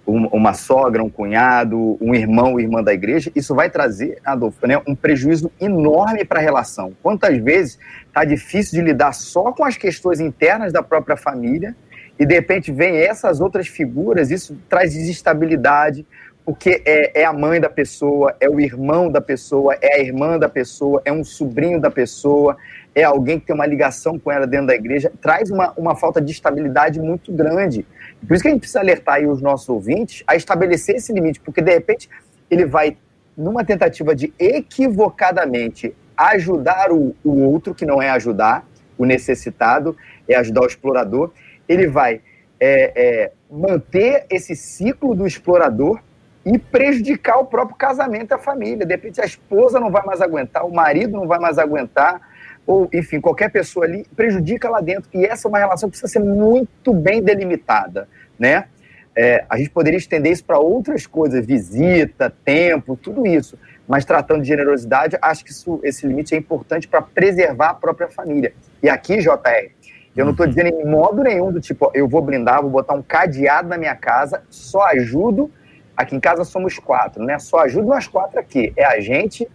uma 0.07 0.55
sogra, 0.55 1.03
um 1.03 1.11
cunhado, 1.11 1.99
um 2.01 2.15
irmão 2.15 2.61
irmã 2.61 2.81
da 2.81 2.95
igreja, 2.95 3.31
isso 3.35 3.55
vai 3.57 3.69
trazer, 3.69 4.19
Adolfo, 4.25 4.65
né, 4.67 4.81
um 4.87 4.95
prejuízo 4.95 5.51
enorme 5.61 6.25
para 6.25 6.39
a 6.39 6.43
relação. 6.43 6.93
Quantas 7.03 7.37
vezes 7.39 7.79
está 8.07 8.25
difícil 8.25 8.79
de 8.79 8.87
lidar 8.87 9.13
só 9.13 9.53
com 9.53 9.65
as 9.65 9.77
questões 9.77 10.21
internas 10.21 10.73
da 10.73 10.81
própria 10.83 11.17
família 11.17 11.75
e 12.19 12.25
de 12.25 12.35
repente 12.35 12.71
vem 12.71 12.97
essas 12.97 13.41
outras 13.41 13.67
figuras, 13.67 14.31
isso 14.31 14.57
traz 14.69 14.95
desestabilidade, 14.95 16.07
porque 16.47 16.81
é, 16.87 17.23
é 17.23 17.25
a 17.25 17.33
mãe 17.33 17.61
da 17.61 17.69
pessoa, 17.69 18.37
é 18.39 18.49
o 18.49 18.61
irmão 18.61 19.11
da 19.11 19.21
pessoa, 19.21 19.77
é 19.83 19.97
a 19.97 20.01
irmã 20.01 20.39
da 20.39 20.49
pessoa, 20.49 21.03
é 21.05 21.13
um 21.13 21.25
sobrinho 21.25 21.81
da 21.81 21.91
pessoa, 21.91 22.57
é 22.95 23.03
alguém 23.03 23.41
que 23.41 23.47
tem 23.47 23.55
uma 23.55 23.67
ligação 23.67 24.17
com 24.17 24.31
ela 24.31 24.47
dentro 24.47 24.69
da 24.69 24.75
igreja, 24.77 25.11
traz 25.21 25.51
uma, 25.51 25.73
uma 25.77 25.97
falta 25.97 26.21
de 26.21 26.31
estabilidade 26.31 27.01
muito 27.01 27.33
grande. 27.33 27.85
Por 28.25 28.35
isso 28.35 28.43
que 28.45 28.49
a 28.49 28.53
gente 28.53 28.61
precisa 28.61 28.79
alertar 28.79 29.21
os 29.29 29.43
nossos 29.43 29.69
ouvintes 29.69 30.23
a 30.25 30.37
estabelecer 30.37 30.95
esse 30.95 31.13
limite, 31.13 31.41
porque 31.41 31.61
de 31.61 31.73
repente 31.73 32.09
ele 32.49 32.65
vai, 32.65 32.97
numa 33.37 33.65
tentativa 33.65 34.15
de 34.15 34.33
equivocadamente 34.39 35.97
ajudar 36.17 36.93
o, 36.93 37.17
o 37.25 37.41
outro, 37.41 37.75
que 37.75 37.85
não 37.85 38.01
é 38.01 38.09
ajudar 38.11 38.65
o 38.97 39.05
necessitado, 39.05 39.97
é 40.29 40.37
ajudar 40.37 40.61
o 40.61 40.67
explorador, 40.67 41.33
ele 41.69 41.89
vai 41.89 42.21
é, 42.61 42.93
é, 42.95 43.33
manter 43.51 44.27
esse 44.31 44.55
ciclo 44.55 45.13
do 45.13 45.27
explorador 45.27 46.01
e 46.47 46.57
prejudicar 46.59 47.39
o 47.39 47.45
próprio 47.45 47.77
casamento 47.77 48.31
e 48.31 48.35
a 48.35 48.39
família. 48.39 48.87
De 48.87 48.95
repente 48.95 49.21
a 49.21 49.25
esposa 49.25 49.81
não 49.81 49.91
vai 49.91 50.05
mais 50.07 50.21
aguentar, 50.21 50.65
o 50.65 50.73
marido 50.73 51.17
não 51.17 51.27
vai 51.27 51.41
mais 51.41 51.59
aguentar, 51.59 52.21
ou, 52.65 52.89
enfim, 52.95 53.21
qualquer 53.21 53.51
pessoa 53.51 53.85
ali, 53.85 54.07
prejudica 54.15 54.71
lá 54.71 54.81
dentro. 54.81 55.11
E 55.13 55.27
essa 55.27 55.47
é 55.47 55.49
uma 55.49 55.59
relação 55.59 55.89
que 55.89 55.99
precisa 55.99 56.13
ser 56.13 56.25
muito 56.25 56.95
bem 56.95 57.21
delimitada, 57.21 58.09
né? 58.39 58.67
É, 59.19 59.45
a 59.49 59.57
gente 59.57 59.71
poderia 59.71 59.97
estender 59.97 60.31
isso 60.31 60.45
para 60.45 60.59
outras 60.59 61.07
coisas, 61.07 61.45
visita, 61.45 62.33
tempo, 62.45 62.97
tudo 62.97 63.27
isso. 63.27 63.59
Mas 63.89 64.05
tratando 64.05 64.43
de 64.43 64.49
generosidade, 64.49 65.17
acho 65.23 65.45
que 65.45 65.51
isso, 65.51 65.81
esse 65.83 66.07
limite 66.07 66.35
é 66.35 66.39
importante 66.39 66.87
para 66.87 67.01
preservar 67.01 67.71
a 67.71 67.75
própria 67.75 68.09
família. 68.09 68.53
E 68.83 68.89
aqui, 68.89 69.17
JR, 69.19 69.71
eu 70.15 70.25
não 70.25 70.33
estou 70.33 70.47
uhum. 70.47 70.53
dizendo 70.53 70.69
em 70.69 70.85
modo 70.85 71.23
nenhum 71.23 71.51
do 71.51 71.61
tipo, 71.61 71.91
eu 71.95 72.07
vou 72.07 72.21
blindar, 72.21 72.61
vou 72.61 72.71
botar 72.71 72.95
um 72.95 73.03
cadeado 73.03 73.69
na 73.69 73.79
minha 73.79 73.97
casa, 73.97 74.43
só 74.51 74.83
ajudo. 74.89 75.51
Aqui 75.97 76.15
em 76.15 76.21
casa 76.21 76.45
somos 76.45 76.79
quatro, 76.79 77.25
né? 77.25 77.39
Só 77.39 77.61
ajudo 77.61 77.89
nós 77.89 78.07
quatro 78.07 78.39
aqui. 78.39 78.73
É 78.77 78.85
a 78.85 79.01
gente, 79.01 79.49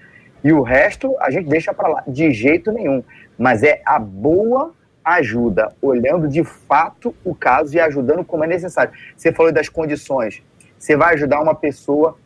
e 0.44 0.52
o 0.52 0.62
resto 0.62 1.16
a 1.20 1.30
gente 1.30 1.48
deixa 1.48 1.74
para 1.74 1.88
lá, 1.88 2.04
de 2.08 2.32
jeito 2.32 2.72
nenhum. 2.72 3.04
Mas 3.38 3.64
é 3.64 3.82
a 3.86 4.00
boa 4.00 4.74
ajuda, 5.04 5.74
olhando 5.82 6.28
de 6.28 6.44
fato 6.44 7.16
o 7.24 7.34
caso 7.34 7.76
e 7.76 7.80
ajudando 7.80 8.24
como 8.24 8.44
é 8.44 8.48
necessário. 8.48 8.94
Você 9.16 9.32
falou 9.32 9.52
das 9.52 9.70
condições. 9.70 10.44
Você 10.78 10.96
vai 10.96 11.14
ajudar 11.14 11.42
uma 11.42 11.56
pessoa 11.56 12.18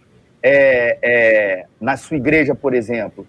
é, 0.42 0.98
é, 1.02 1.66
na 1.80 1.98
sua 1.98 2.18
igreja, 2.18 2.54
por 2.54 2.74
exemplo. 2.74 3.28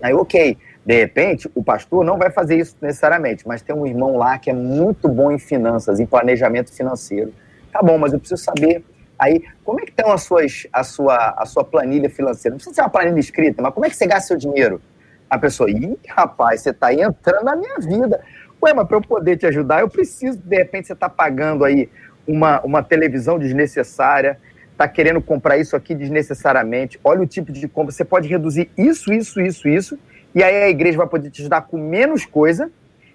Aí, 0.00 0.14
ok, 0.14 0.56
de 0.86 0.94
repente, 0.94 1.50
o 1.54 1.62
pastor 1.62 2.04
não 2.04 2.16
vai 2.16 2.30
fazer 2.30 2.56
isso 2.56 2.76
necessariamente, 2.80 3.46
mas 3.46 3.60
tem 3.60 3.74
um 3.74 3.86
irmão 3.86 4.16
lá 4.16 4.38
que 4.38 4.48
é 4.48 4.54
muito 4.54 5.08
bom 5.08 5.30
em 5.30 5.38
finanças, 5.38 6.00
em 6.00 6.06
planejamento 6.06 6.72
financeiro. 6.72 7.34
Tá 7.72 7.82
bom, 7.82 7.98
mas 7.98 8.12
eu 8.12 8.18
preciso 8.18 8.42
saber 8.42 8.82
Aí, 9.18 9.42
como 9.64 9.80
é 9.80 9.84
que 9.84 9.90
estão 9.90 10.12
as 10.12 10.22
suas, 10.22 10.66
a, 10.72 10.84
sua, 10.84 11.34
a 11.36 11.44
sua 11.44 11.64
planilha 11.64 12.08
financeira? 12.08 12.52
Não 12.52 12.58
precisa 12.58 12.74
ser 12.74 12.82
uma 12.82 12.88
planilha 12.88 13.18
escrita, 13.18 13.60
mas 13.60 13.74
como 13.74 13.84
é 13.84 13.90
que 13.90 13.96
você 13.96 14.06
gasta 14.06 14.28
seu 14.28 14.36
dinheiro? 14.36 14.80
A 15.28 15.36
pessoa, 15.38 15.70
ih, 15.70 15.98
rapaz, 16.08 16.60
você 16.62 16.70
está 16.70 16.92
entrando 16.94 17.44
na 17.44 17.56
minha 17.56 17.78
vida. 17.78 18.20
Ué, 18.62 18.72
mas 18.72 18.86
para 18.86 18.96
eu 18.96 19.02
poder 19.02 19.36
te 19.36 19.46
ajudar, 19.46 19.80
eu 19.80 19.88
preciso, 19.88 20.38
de 20.38 20.56
repente, 20.56 20.86
você 20.86 20.92
está 20.92 21.08
pagando 21.08 21.64
aí 21.64 21.88
uma, 22.26 22.60
uma 22.62 22.82
televisão 22.82 23.38
desnecessária, 23.38 24.38
está 24.70 24.86
querendo 24.86 25.20
comprar 25.20 25.58
isso 25.58 25.74
aqui 25.74 25.94
desnecessariamente. 25.94 27.00
Olha 27.02 27.22
o 27.22 27.26
tipo 27.26 27.52
de 27.52 27.66
compra. 27.66 27.92
Você 27.92 28.04
pode 28.04 28.28
reduzir 28.28 28.70
isso, 28.78 29.12
isso, 29.12 29.40
isso, 29.40 29.68
isso, 29.68 29.98
e 30.34 30.42
aí 30.42 30.62
a 30.62 30.68
igreja 30.68 30.96
vai 30.96 31.06
poder 31.06 31.30
te 31.30 31.40
ajudar 31.40 31.62
com 31.62 31.76
menos 31.76 32.24
coisa, 32.24 32.70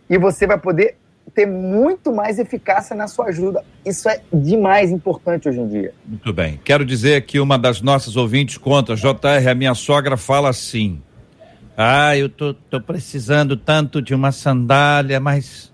e 0.10 0.18
você 0.18 0.46
vai 0.46 0.58
poder 0.58 0.98
ter 1.34 1.46
muito 1.46 2.14
mais 2.14 2.38
eficácia 2.38 2.96
na 2.96 3.08
sua 3.08 3.26
ajuda. 3.26 3.64
Isso 3.86 4.08
é 4.08 4.22
demais 4.32 4.92
importante 4.92 5.50
hoje 5.50 5.60
em 5.60 5.68
dia. 5.68 5.94
Muito 6.06 6.32
bem. 6.32 6.60
Quero 6.64 6.86
dizer 6.86 7.26
que 7.26 7.40
uma 7.40 7.58
das 7.58 7.82
nossas 7.82 8.16
ouvintes 8.16 8.58
conta, 8.58 8.96
JR, 8.96 9.50
a 9.50 9.56
minha 9.56 9.74
sogra 9.74 10.16
fala 10.16 10.50
assim: 10.50 11.02
Ah, 11.76 12.16
eu 12.16 12.30
tô, 12.30 12.54
tô 12.54 12.80
precisando 12.80 13.58
tanto 13.58 14.02
de 14.02 14.14
uma 14.14 14.32
sandália, 14.32 15.20
mas 15.20 15.72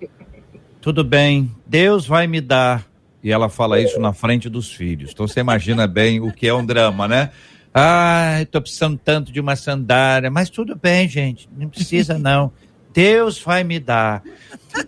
tudo 0.81 1.03
bem, 1.03 1.51
Deus 1.67 2.07
vai 2.07 2.25
me 2.25 2.39
dar. 2.39 2.85
E 3.21 3.31
ela 3.31 3.49
fala 3.49 3.81
isso 3.81 3.99
na 3.99 4.13
frente 4.13 4.49
dos 4.49 4.71
filhos. 4.71 5.11
Então 5.11 5.27
você 5.27 5.41
imagina 5.41 5.85
bem 5.85 6.21
o 6.21 6.31
que 6.31 6.47
é 6.47 6.53
um 6.53 6.65
drama, 6.65 7.05
né? 7.05 7.31
Ah, 7.73 8.41
estou 8.41 8.61
precisando 8.61 8.97
tanto 8.97 9.31
de 9.31 9.39
uma 9.39 9.55
sandália, 9.55 10.31
mas 10.31 10.49
tudo 10.49 10.75
bem, 10.75 11.07
gente, 11.07 11.49
não 11.55 11.67
precisa 11.67 12.17
não. 12.17 12.51
Deus 12.93 13.39
vai 13.39 13.63
me 13.63 13.79
dar. 13.79 14.21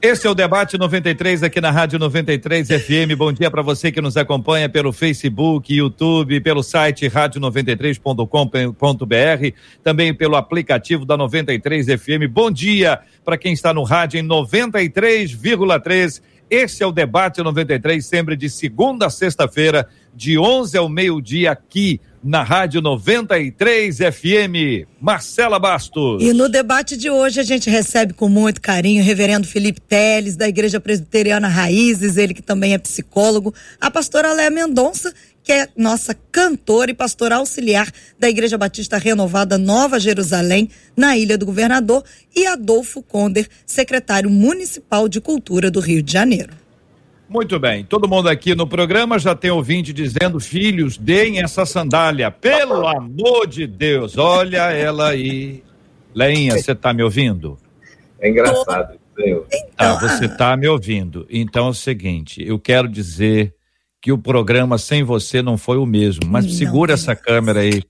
Esse 0.01 0.25
é 0.25 0.29
o 0.29 0.33
debate 0.33 0.77
93 0.77 1.43
aqui 1.43 1.61
na 1.61 1.71
Rádio 1.71 1.99
93 1.99 2.67
FM. 2.67 3.15
Bom 3.17 3.31
dia 3.31 3.51
para 3.51 3.61
você 3.61 3.91
que 3.91 4.01
nos 4.01 4.17
acompanha 4.17 4.69
pelo 4.69 4.91
Facebook, 4.91 5.73
YouTube, 5.73 6.41
pelo 6.41 6.63
site 6.63 7.07
rádio93.com.br, 7.07 9.55
também 9.83 10.13
pelo 10.13 10.35
aplicativo 10.35 11.05
da 11.05 11.17
93 11.17 11.87
FM. 11.87 12.27
Bom 12.29 12.49
dia 12.49 12.99
para 13.23 13.37
quem 13.37 13.53
está 13.53 13.73
no 13.73 13.83
rádio 13.83 14.19
em 14.19 14.27
93,3. 14.27 16.21
Esse 16.49 16.83
é 16.83 16.87
o 16.87 16.91
debate 16.91 17.41
93, 17.41 18.05
sempre 18.05 18.35
de 18.35 18.49
segunda 18.49 19.05
a 19.05 19.09
sexta-feira, 19.09 19.87
de 20.13 20.37
11 20.37 20.77
ao 20.77 20.89
meio-dia 20.89 21.51
aqui 21.51 22.01
na 22.23 22.43
Rádio 22.43 22.81
93 22.81 23.97
FM. 23.97 24.87
Marcela 24.99 25.57
Bastos. 25.57 26.21
E 26.21 26.33
no 26.33 26.47
debate 26.47 26.95
de 26.95 27.09
hoje 27.09 27.39
a 27.39 27.43
gente 27.43 27.69
recebe 27.69 28.13
com 28.13 28.29
muito 28.29 28.61
carinho 28.61 29.01
o 29.01 29.05
reverendo 29.05 29.47
Felipe 29.47 29.81
Teles, 29.81 30.35
da 30.35 30.47
Igreja 30.47 30.79
Presbiteriana 30.79 31.47
Raízes, 31.47 32.17
ele 32.17 32.33
que 32.33 32.41
também 32.41 32.73
é 32.73 32.77
psicólogo, 32.77 33.53
a 33.79 33.89
pastora 33.89 34.33
Léa 34.33 34.51
Mendonça, 34.51 35.13
que 35.43 35.51
é 35.51 35.67
nossa 35.75 36.15
cantora 36.31 36.91
e 36.91 36.93
pastora 36.93 37.37
auxiliar 37.37 37.91
da 38.19 38.29
Igreja 38.29 38.57
Batista 38.57 38.97
Renovada 38.97 39.57
Nova 39.57 39.99
Jerusalém, 39.99 40.69
na 40.95 41.17
Ilha 41.17 41.37
do 41.37 41.45
Governador, 41.45 42.03
e 42.35 42.45
Adolfo 42.45 43.01
Conder, 43.01 43.47
secretário 43.65 44.29
municipal 44.29 45.07
de 45.09 45.19
Cultura 45.19 45.71
do 45.71 45.79
Rio 45.79 46.03
de 46.03 46.13
Janeiro. 46.13 46.60
Muito 47.31 47.57
bem, 47.57 47.85
todo 47.85 48.09
mundo 48.09 48.27
aqui 48.27 48.53
no 48.53 48.67
programa 48.67 49.17
já 49.17 49.33
tem 49.33 49.49
ouvinte 49.49 49.93
dizendo: 49.93 50.37
filhos, 50.37 50.97
deem 50.97 51.41
essa 51.41 51.65
sandália, 51.65 52.29
pelo 52.29 52.85
amor 52.85 53.47
de 53.47 53.65
Deus, 53.65 54.17
olha 54.17 54.69
ela 54.69 55.11
aí. 55.11 55.63
Leinha, 56.13 56.57
você 56.57 56.73
está 56.73 56.93
me 56.93 57.01
ouvindo? 57.01 57.57
É 58.19 58.29
engraçado, 58.29 58.99
senhor. 59.15 59.47
Ah, 59.77 59.93
você 59.93 60.25
está 60.25 60.57
me 60.57 60.67
ouvindo. 60.67 61.25
Então 61.29 61.67
é 61.67 61.69
o 61.69 61.73
seguinte: 61.73 62.43
eu 62.45 62.59
quero 62.59 62.89
dizer 62.89 63.55
que 64.01 64.11
o 64.11 64.17
programa 64.17 64.77
sem 64.77 65.01
você 65.01 65.41
não 65.41 65.57
foi 65.57 65.77
o 65.77 65.85
mesmo, 65.85 66.23
mas 66.27 66.43
não, 66.45 66.51
segura 66.51 66.91
essa 66.91 67.15
câmera 67.15 67.61
aí. 67.61 67.81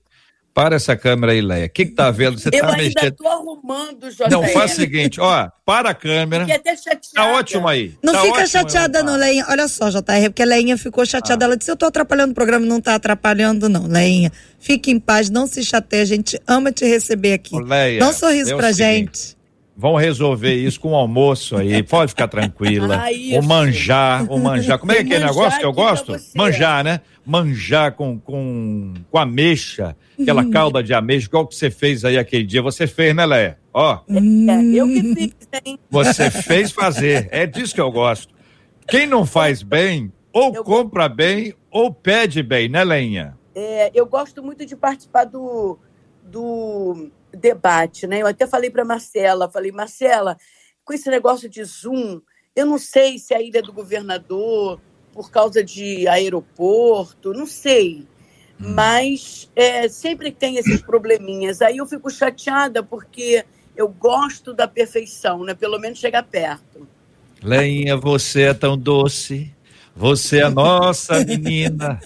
Para 0.54 0.76
essa 0.76 0.94
câmera 0.94 1.32
aí, 1.32 1.40
Leia. 1.40 1.64
O 1.64 1.70
que, 1.70 1.86
que 1.86 1.92
tá 1.92 2.10
vendo? 2.10 2.38
Você 2.38 2.48
eu 2.48 2.60
tá 2.60 2.66
ainda 2.66 2.76
mexendo. 2.76 3.14
tô 3.14 3.26
arrumando, 3.26 4.10
José. 4.10 4.28
Não, 4.28 4.46
faz 4.48 4.72
o 4.72 4.74
seguinte, 4.74 5.18
ó, 5.18 5.48
para 5.64 5.90
a 5.90 5.94
câmera. 5.94 6.44
Fiquei 6.44 6.60
até 6.60 6.76
chateada. 6.76 7.00
Tá 7.14 7.32
ótimo 7.32 7.68
aí. 7.68 7.94
Não 8.02 8.12
tá 8.12 8.20
fica 8.20 8.46
chateada, 8.46 9.02
não, 9.02 9.16
Leinha. 9.16 9.46
Olha 9.48 9.66
só, 9.66 9.88
JR, 9.88 10.02
porque 10.26 10.42
a 10.42 10.46
Leinha 10.46 10.76
ficou 10.76 11.06
chateada. 11.06 11.44
Ah. 11.44 11.46
Ela 11.46 11.56
disse: 11.56 11.70
Eu 11.70 11.76
tô 11.76 11.86
atrapalhando 11.86 12.32
o 12.32 12.34
programa, 12.34 12.66
não 12.66 12.82
tá 12.82 12.94
atrapalhando, 12.94 13.66
não. 13.66 13.86
Leinha, 13.86 14.30
fique 14.58 14.90
em 14.90 15.00
paz, 15.00 15.30
não 15.30 15.46
se 15.46 15.64
chateie. 15.64 16.02
A 16.02 16.04
gente 16.04 16.38
ama 16.46 16.70
te 16.70 16.84
receber 16.84 17.32
aqui. 17.32 17.56
Ô, 17.56 17.60
Leia, 17.60 18.00
Dá 18.00 18.10
um 18.10 18.12
sorriso 18.12 18.54
pra 18.54 18.72
gente. 18.72 19.34
Vão 19.74 19.96
resolver 19.96 20.54
isso 20.54 20.78
com 20.78 20.92
o 20.92 20.94
almoço 20.94 21.56
aí, 21.56 21.82
pode 21.82 22.10
ficar 22.10 22.28
tranquila. 22.28 23.02
Ah, 23.02 23.38
o 23.38 23.42
manjar, 23.42 24.30
o 24.30 24.38
manjar. 24.38 24.78
Como 24.78 24.92
é 24.92 24.96
que 24.96 25.00
é 25.00 25.04
aquele 25.04 25.24
negócio 25.24 25.58
que 25.58 25.64
eu 25.64 25.72
gosto? 25.72 26.14
Manjar, 26.36 26.84
né? 26.84 27.00
Manjar 27.24 27.92
com, 27.92 28.18
com, 28.18 28.94
com 29.10 29.18
ameixa, 29.18 29.96
aquela 30.20 30.48
calda 30.50 30.82
de 30.82 30.92
ameixa, 30.92 31.26
igual 31.26 31.46
que 31.46 31.54
você 31.54 31.70
fez 31.70 32.04
aí 32.04 32.18
aquele 32.18 32.44
dia. 32.44 32.62
Você 32.62 32.86
fez, 32.86 33.14
né, 33.14 33.24
Léa? 33.24 33.58
Ó. 33.72 34.00
É, 34.08 34.62
eu 34.74 34.86
que 34.86 35.14
fiz, 35.14 35.34
hein? 35.64 35.78
Você 35.90 36.30
fez 36.30 36.72
fazer. 36.72 37.28
É 37.30 37.46
disso 37.46 37.74
que 37.74 37.80
eu 37.80 37.90
gosto. 37.90 38.34
Quem 38.88 39.06
não 39.06 39.24
faz 39.24 39.62
bem, 39.62 40.12
ou 40.32 40.54
Eu- 40.54 40.64
compra 40.64 41.08
bem, 41.08 41.54
ou 41.70 41.92
pede 41.92 42.42
bem, 42.42 42.68
né, 42.68 42.82
Leinha? 42.84 43.38
É, 43.54 43.90
eu 43.94 44.06
gosto 44.06 44.42
muito 44.42 44.64
de 44.66 44.74
participar 44.74 45.24
do, 45.24 45.78
do 46.22 47.10
debate, 47.32 48.06
né? 48.06 48.22
Eu 48.22 48.26
até 48.26 48.46
falei 48.46 48.70
para 48.70 48.84
Marcela, 48.84 49.50
falei, 49.50 49.70
Marcela, 49.70 50.36
com 50.84 50.92
esse 50.92 51.08
negócio 51.10 51.48
de 51.48 51.62
Zoom, 51.64 52.20
eu 52.56 52.66
não 52.66 52.78
sei 52.78 53.18
se 53.18 53.34
a 53.34 53.40
ilha 53.40 53.58
é 53.58 53.62
do 53.62 53.72
governador, 53.72 54.80
por 55.12 55.30
causa 55.30 55.62
de 55.62 56.08
aeroporto, 56.08 57.32
não 57.32 57.46
sei. 57.46 58.06
Mas 58.58 59.50
é, 59.56 59.88
sempre 59.88 60.30
tem 60.30 60.56
esses 60.56 60.80
probleminhas. 60.80 61.60
Aí 61.60 61.78
eu 61.78 61.86
fico 61.86 62.10
chateada 62.10 62.82
porque 62.82 63.44
eu 63.76 63.88
gosto 63.88 64.54
da 64.54 64.68
perfeição, 64.68 65.44
né? 65.44 65.54
Pelo 65.54 65.78
menos 65.78 65.98
chegar 65.98 66.22
perto. 66.22 66.86
Leinha, 67.42 67.96
você 67.96 68.42
é 68.42 68.54
tão 68.54 68.78
doce. 68.78 69.52
Você 69.96 70.38
é 70.38 70.42
a 70.44 70.50
nossa 70.50 71.22
menina. 71.24 72.00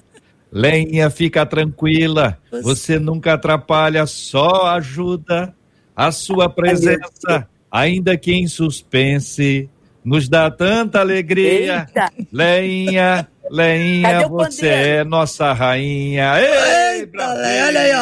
Lenha, 0.50 1.10
fica 1.10 1.44
tranquila. 1.44 2.38
Você 2.62 2.98
nunca 2.98 3.34
atrapalha, 3.34 4.06
só 4.06 4.66
ajuda. 4.68 5.54
A 5.94 6.10
sua 6.10 6.48
presença, 6.48 7.48
ainda 7.70 8.16
que 8.16 8.32
em 8.32 8.46
suspense, 8.46 9.68
nos 10.06 10.28
dá 10.28 10.50
tanta 10.50 11.00
alegria. 11.00 11.86
Eita! 11.88 12.10
Leinha, 12.32 13.28
Leinha, 13.50 14.28
você 14.28 14.66
é 14.68 15.04
nossa 15.04 15.52
rainha. 15.52 16.34
Ei, 16.40 17.00
Eita, 17.00 17.34
Leia, 17.34 17.66
olha 17.66 17.80
aí, 17.80 17.92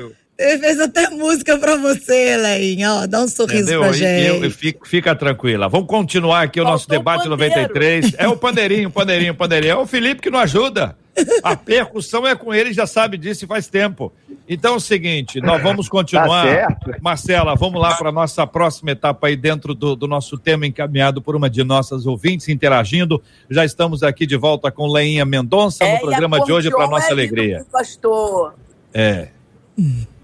ó. 0.00 0.22
Ele 0.38 0.58
fez 0.58 0.80
até 0.80 1.08
música 1.10 1.56
pra 1.56 1.76
você, 1.76 2.36
Leinha. 2.36 2.92
Ó, 2.94 3.06
dá 3.06 3.20
um 3.20 3.28
sorriso 3.28 3.62
Entendeu? 3.62 3.80
pra 3.82 3.90
E 3.90 3.94
gente. 3.94 4.26
eu- 4.26 4.44
eu 4.44 4.50
fico- 4.50 4.88
fica 4.88 5.14
tranquila. 5.14 5.68
Vamos 5.68 5.86
continuar 5.86 6.42
aqui 6.42 6.60
o 6.60 6.64
nosso 6.64 6.86
Faltou 6.86 6.98
debate 6.98 7.28
o 7.28 7.30
pandeiro. 7.30 7.52
93. 7.54 8.14
É 8.18 8.26
o 8.26 8.36
pandeirinho, 8.36 8.90
pandeirinho, 8.90 9.34
pandeirinho. 9.34 9.70
É 9.72 9.76
o 9.76 9.86
Felipe 9.86 10.20
que 10.20 10.30
não 10.30 10.40
ajuda. 10.40 10.96
A 11.44 11.54
percussão 11.54 12.26
é 12.26 12.34
com 12.34 12.52
ele, 12.52 12.72
já 12.72 12.86
sabe 12.86 13.16
disso 13.18 13.44
e 13.44 13.48
faz 13.48 13.68
tempo. 13.68 14.12
Então 14.52 14.74
é 14.74 14.76
o 14.76 14.80
seguinte, 14.80 15.40
nós 15.40 15.62
vamos 15.62 15.88
continuar. 15.88 16.44
Tá 16.44 16.52
certo. 16.52 16.90
Marcela, 17.00 17.54
vamos 17.54 17.80
lá 17.80 17.94
para 17.94 18.10
a 18.10 18.12
nossa 18.12 18.46
próxima 18.46 18.90
etapa 18.90 19.28
aí 19.28 19.36
dentro 19.36 19.74
do, 19.74 19.96
do 19.96 20.06
nosso 20.06 20.36
tema 20.36 20.66
encaminhado 20.66 21.22
por 21.22 21.34
uma 21.34 21.48
de 21.48 21.64
nossas 21.64 22.06
ouvintes 22.06 22.48
interagindo. 22.48 23.22
Já 23.50 23.64
estamos 23.64 24.02
aqui 24.02 24.26
de 24.26 24.36
volta 24.36 24.70
com 24.70 24.86
Leinha 24.86 25.24
Mendonça 25.24 25.84
É, 25.84 25.94
no 25.94 26.00
programa 26.00 26.40
de 26.44 26.52
hoje 26.52 26.70
para 26.70 26.86
nossa 26.86 27.08
é 27.08 27.12
alegria. 27.12 27.64
Pastor. 27.72 28.54
É. 28.92 29.28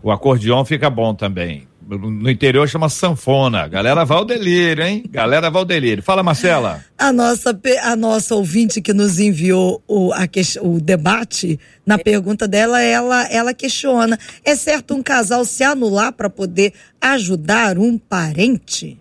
O 0.03 0.11
acordeon 0.11 0.65
fica 0.65 0.91
bom 0.91 1.15
também. 1.15 1.67
No 1.97 2.29
interior 2.29 2.69
chama 2.69 2.91
sanfona. 2.91 3.67
Galera 3.67 4.05
vai 4.05 4.19
ao 4.19 4.25
delírio, 4.25 4.85
hein? 4.85 5.05
Galera 5.09 5.51
vai 5.51 5.61
ao 5.63 5.65
delírio. 5.65 6.03
Fala, 6.03 6.23
Marcela. 6.23 6.85
A 6.99 7.11
nossa, 7.11 7.55
pe- 7.55 7.79
a 7.79 7.97
nossa 7.97 8.35
ouvinte 8.35 8.83
que 8.83 8.93
nos 8.93 9.19
enviou 9.19 9.83
o, 9.89 10.13
a 10.13 10.29
o 10.61 10.81
debate, 10.81 11.59
na 11.87 11.97
pergunta 11.99 12.47
dela, 12.47 12.83
ela, 12.83 13.27
ela 13.33 13.55
questiona: 13.55 14.19
é 14.45 14.55
certo 14.55 14.95
um 14.95 15.03
casal 15.03 15.47
se 15.47 15.65
anular 15.65 16.13
para 16.13 16.29
poder 16.29 16.75
ajudar 17.01 17.79
um 17.79 17.97
parente? 17.97 19.01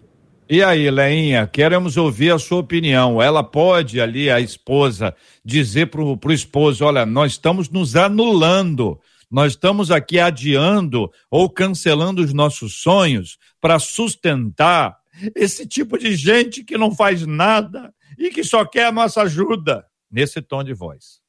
E 0.49 0.63
aí, 0.63 0.89
Leinha, 0.89 1.45
queremos 1.45 1.97
ouvir 1.97 2.31
a 2.31 2.39
sua 2.39 2.59
opinião. 2.59 3.21
Ela 3.21 3.43
pode 3.43 3.99
ali, 3.99 4.29
a 4.29 4.39
esposa, 4.39 5.13
dizer 5.43 5.88
pro, 5.88 6.15
pro 6.15 6.31
esposo, 6.31 6.85
olha, 6.85 7.05
nós 7.05 7.33
estamos 7.33 7.69
nos 7.69 7.97
anulando. 7.97 8.97
Nós 9.30 9.53
estamos 9.53 9.91
aqui 9.91 10.19
adiando 10.19 11.11
ou 11.30 11.49
cancelando 11.49 12.21
os 12.21 12.34
nossos 12.34 12.82
sonhos 12.82 13.38
para 13.59 13.78
sustentar 13.78 14.97
esse 15.36 15.67
tipo 15.67 15.97
de 15.97 16.15
gente 16.15 16.63
que 16.63 16.78
não 16.78 16.95
faz 16.95 17.25
nada 17.25 17.93
e 18.17 18.30
que 18.30 18.43
só 18.43 18.65
quer 18.65 18.86
a 18.86 18.91
nossa 18.91 19.21
ajuda. 19.23 19.86
Nesse 20.09 20.41
tom 20.41 20.63
de 20.63 20.73
voz. 20.73 21.21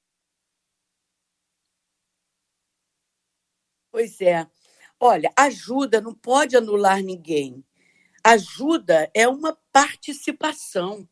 Pois 3.90 4.20
é. 4.20 4.46
Olha, 5.00 5.32
ajuda 5.36 6.00
não 6.00 6.14
pode 6.14 6.56
anular 6.56 7.02
ninguém. 7.02 7.64
Ajuda 8.22 9.10
é 9.12 9.26
uma 9.26 9.58
participação. 9.72 11.08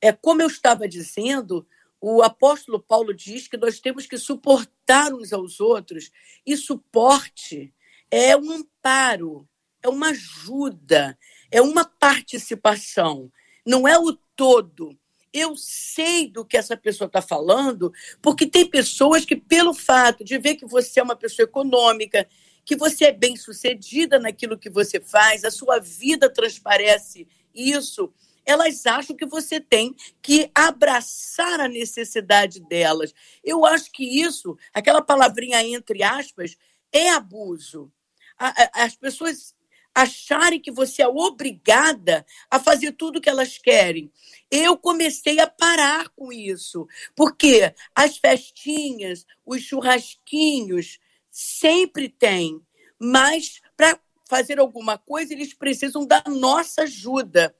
É 0.00 0.12
como 0.12 0.42
eu 0.42 0.46
estava 0.46 0.86
dizendo, 0.86 1.66
o 2.04 2.20
apóstolo 2.20 2.80
Paulo 2.80 3.14
diz 3.14 3.46
que 3.46 3.56
nós 3.56 3.78
temos 3.78 4.06
que 4.06 4.18
suportar 4.18 5.14
uns 5.14 5.32
aos 5.32 5.60
outros, 5.60 6.10
e 6.44 6.56
suporte 6.56 7.72
é 8.10 8.36
um 8.36 8.50
amparo, 8.50 9.48
é 9.80 9.88
uma 9.88 10.08
ajuda, 10.08 11.16
é 11.48 11.62
uma 11.62 11.84
participação, 11.84 13.30
não 13.64 13.86
é 13.86 13.96
o 13.96 14.18
todo. 14.34 14.98
Eu 15.32 15.56
sei 15.56 16.28
do 16.28 16.44
que 16.44 16.56
essa 16.56 16.76
pessoa 16.76 17.06
está 17.06 17.22
falando, 17.22 17.92
porque 18.20 18.46
tem 18.46 18.66
pessoas 18.66 19.24
que, 19.24 19.36
pelo 19.36 19.72
fato 19.72 20.24
de 20.24 20.36
ver 20.38 20.56
que 20.56 20.66
você 20.66 20.98
é 20.98 21.02
uma 21.04 21.16
pessoa 21.16 21.44
econômica, 21.44 22.28
que 22.64 22.74
você 22.74 23.06
é 23.06 23.12
bem 23.12 23.36
sucedida 23.36 24.18
naquilo 24.18 24.58
que 24.58 24.68
você 24.68 25.00
faz, 25.00 25.44
a 25.44 25.52
sua 25.52 25.78
vida 25.78 26.28
transparece 26.28 27.28
isso, 27.54 28.12
elas 28.44 28.84
acham 28.86 29.16
que 29.16 29.26
você 29.26 29.60
tem 29.60 29.94
que 30.20 30.50
abraçar 30.54 31.60
a 31.60 31.68
necessidade 31.68 32.60
delas. 32.60 33.14
Eu 33.42 33.64
acho 33.64 33.90
que 33.92 34.04
isso, 34.22 34.56
aquela 34.72 35.02
palavrinha 35.02 35.62
entre 35.62 36.02
aspas, 36.02 36.56
é 36.92 37.10
abuso. 37.10 37.90
As 38.38 38.96
pessoas 38.96 39.54
acharem 39.94 40.60
que 40.60 40.70
você 40.70 41.02
é 41.02 41.08
obrigada 41.08 42.24
a 42.50 42.58
fazer 42.58 42.92
tudo 42.92 43.18
o 43.18 43.20
que 43.20 43.28
elas 43.28 43.58
querem. 43.58 44.10
Eu 44.50 44.76
comecei 44.76 45.38
a 45.38 45.46
parar 45.46 46.08
com 46.10 46.32
isso, 46.32 46.86
porque 47.14 47.74
as 47.94 48.16
festinhas, 48.16 49.26
os 49.44 49.62
churrasquinhos, 49.62 50.98
sempre 51.30 52.08
tem, 52.08 52.60
mas 52.98 53.60
para 53.76 53.98
fazer 54.28 54.58
alguma 54.58 54.96
coisa, 54.96 55.34
eles 55.34 55.52
precisam 55.52 56.06
da 56.06 56.22
nossa 56.26 56.82
ajuda. 56.82 57.54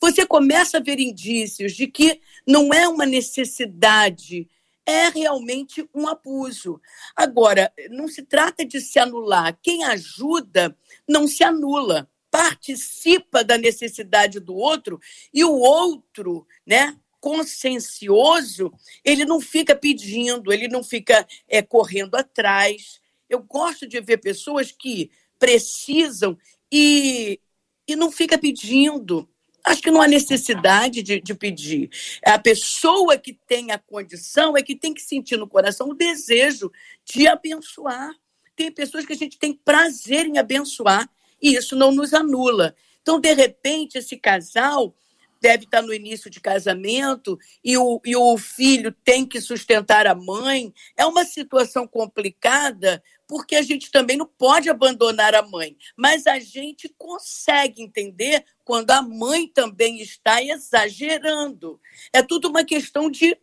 Você 0.00 0.26
começa 0.26 0.78
a 0.78 0.80
ver 0.80 0.98
indícios 1.00 1.74
de 1.74 1.86
que 1.86 2.20
não 2.46 2.72
é 2.72 2.88
uma 2.88 3.06
necessidade, 3.06 4.48
é 4.84 5.08
realmente 5.08 5.88
um 5.94 6.06
abuso. 6.06 6.80
Agora, 7.14 7.72
não 7.90 8.06
se 8.06 8.22
trata 8.22 8.64
de 8.64 8.80
se 8.80 8.98
anular. 8.98 9.58
Quem 9.62 9.84
ajuda 9.84 10.76
não 11.08 11.26
se 11.26 11.42
anula. 11.42 12.08
Participa 12.30 13.42
da 13.42 13.56
necessidade 13.56 14.38
do 14.38 14.54
outro 14.54 15.00
e 15.32 15.42
o 15.42 15.54
outro, 15.54 16.46
né, 16.66 16.96
consciencioso, 17.18 18.72
ele 19.04 19.24
não 19.24 19.40
fica 19.40 19.74
pedindo, 19.74 20.52
ele 20.52 20.68
não 20.68 20.84
fica 20.84 21.26
é, 21.48 21.60
correndo 21.62 22.14
atrás. 22.14 23.00
Eu 23.28 23.42
gosto 23.42 23.86
de 23.86 24.00
ver 24.00 24.18
pessoas 24.18 24.70
que 24.70 25.10
precisam 25.38 26.38
e, 26.70 27.40
e 27.88 27.96
não 27.96 28.12
fica 28.12 28.38
pedindo. 28.38 29.28
Acho 29.66 29.82
que 29.82 29.90
não 29.90 30.00
há 30.00 30.06
necessidade 30.06 31.02
de, 31.02 31.20
de 31.20 31.34
pedir. 31.34 31.90
A 32.24 32.38
pessoa 32.38 33.18
que 33.18 33.32
tem 33.32 33.72
a 33.72 33.78
condição 33.78 34.56
é 34.56 34.62
que 34.62 34.76
tem 34.76 34.94
que 34.94 35.02
sentir 35.02 35.36
no 35.36 35.48
coração 35.48 35.88
o 35.88 35.94
desejo 35.94 36.70
de 37.04 37.26
abençoar. 37.26 38.12
Tem 38.54 38.70
pessoas 38.70 39.04
que 39.04 39.12
a 39.12 39.16
gente 39.16 39.36
tem 39.36 39.52
prazer 39.52 40.24
em 40.24 40.38
abençoar 40.38 41.10
e 41.42 41.56
isso 41.56 41.74
não 41.74 41.90
nos 41.90 42.14
anula. 42.14 42.76
Então, 43.02 43.18
de 43.18 43.34
repente, 43.34 43.98
esse 43.98 44.16
casal 44.16 44.94
deve 45.40 45.64
estar 45.64 45.82
no 45.82 45.92
início 45.92 46.30
de 46.30 46.40
casamento 46.40 47.36
e 47.62 47.76
o, 47.76 48.00
e 48.04 48.16
o 48.16 48.38
filho 48.38 48.94
tem 49.04 49.26
que 49.26 49.40
sustentar 49.40 50.06
a 50.06 50.14
mãe. 50.14 50.72
É 50.96 51.04
uma 51.04 51.24
situação 51.24 51.88
complicada 51.88 53.02
porque 53.28 53.56
a 53.56 53.62
gente 53.62 53.90
também 53.90 54.16
não 54.16 54.26
pode 54.26 54.68
abandonar 54.68 55.34
a 55.34 55.42
mãe, 55.42 55.76
mas 55.96 56.26
a 56.26 56.38
gente 56.38 56.92
consegue 56.96 57.82
entender 57.82 58.44
quando 58.64 58.90
a 58.90 59.02
mãe 59.02 59.48
também 59.48 60.00
está 60.00 60.42
exagerando. 60.42 61.80
É 62.12 62.22
tudo 62.22 62.48
uma 62.48 62.64
questão 62.64 63.10
de 63.10 63.36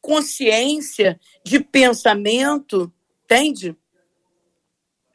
consciência, 0.00 1.18
de 1.44 1.60
pensamento, 1.60 2.92
entende? 3.24 3.76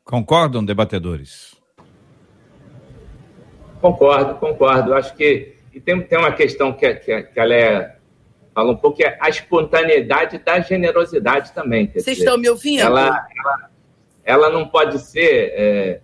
Concordam, 0.03 0.63
debatedores? 0.63 1.55
Concordo, 3.81 4.35
concordo. 4.35 4.93
Acho 4.93 5.13
que 5.15 5.57
e 5.77 5.79
tem, 5.79 6.01
tem 6.01 6.17
uma 6.17 6.31
questão 6.31 6.73
que, 6.73 6.91
que, 6.95 7.21
que 7.21 7.39
a 7.39 7.43
Léa 7.43 7.97
fala 8.51 8.71
um 8.71 8.75
pouco, 8.75 8.97
que 8.97 9.03
é 9.03 9.15
a 9.21 9.29
espontaneidade 9.29 10.39
da 10.39 10.59
generosidade 10.59 11.51
também. 11.51 11.85
Vocês 11.85 12.03
dizer, 12.03 12.23
estão 12.23 12.35
me 12.35 12.49
ouvindo? 12.49 12.81
ela, 12.81 13.27
ela, 13.37 13.69
ela 14.27 14.49
não 14.49 14.67
pode 14.67 14.99
ser 14.99 15.53
é, 15.55 16.01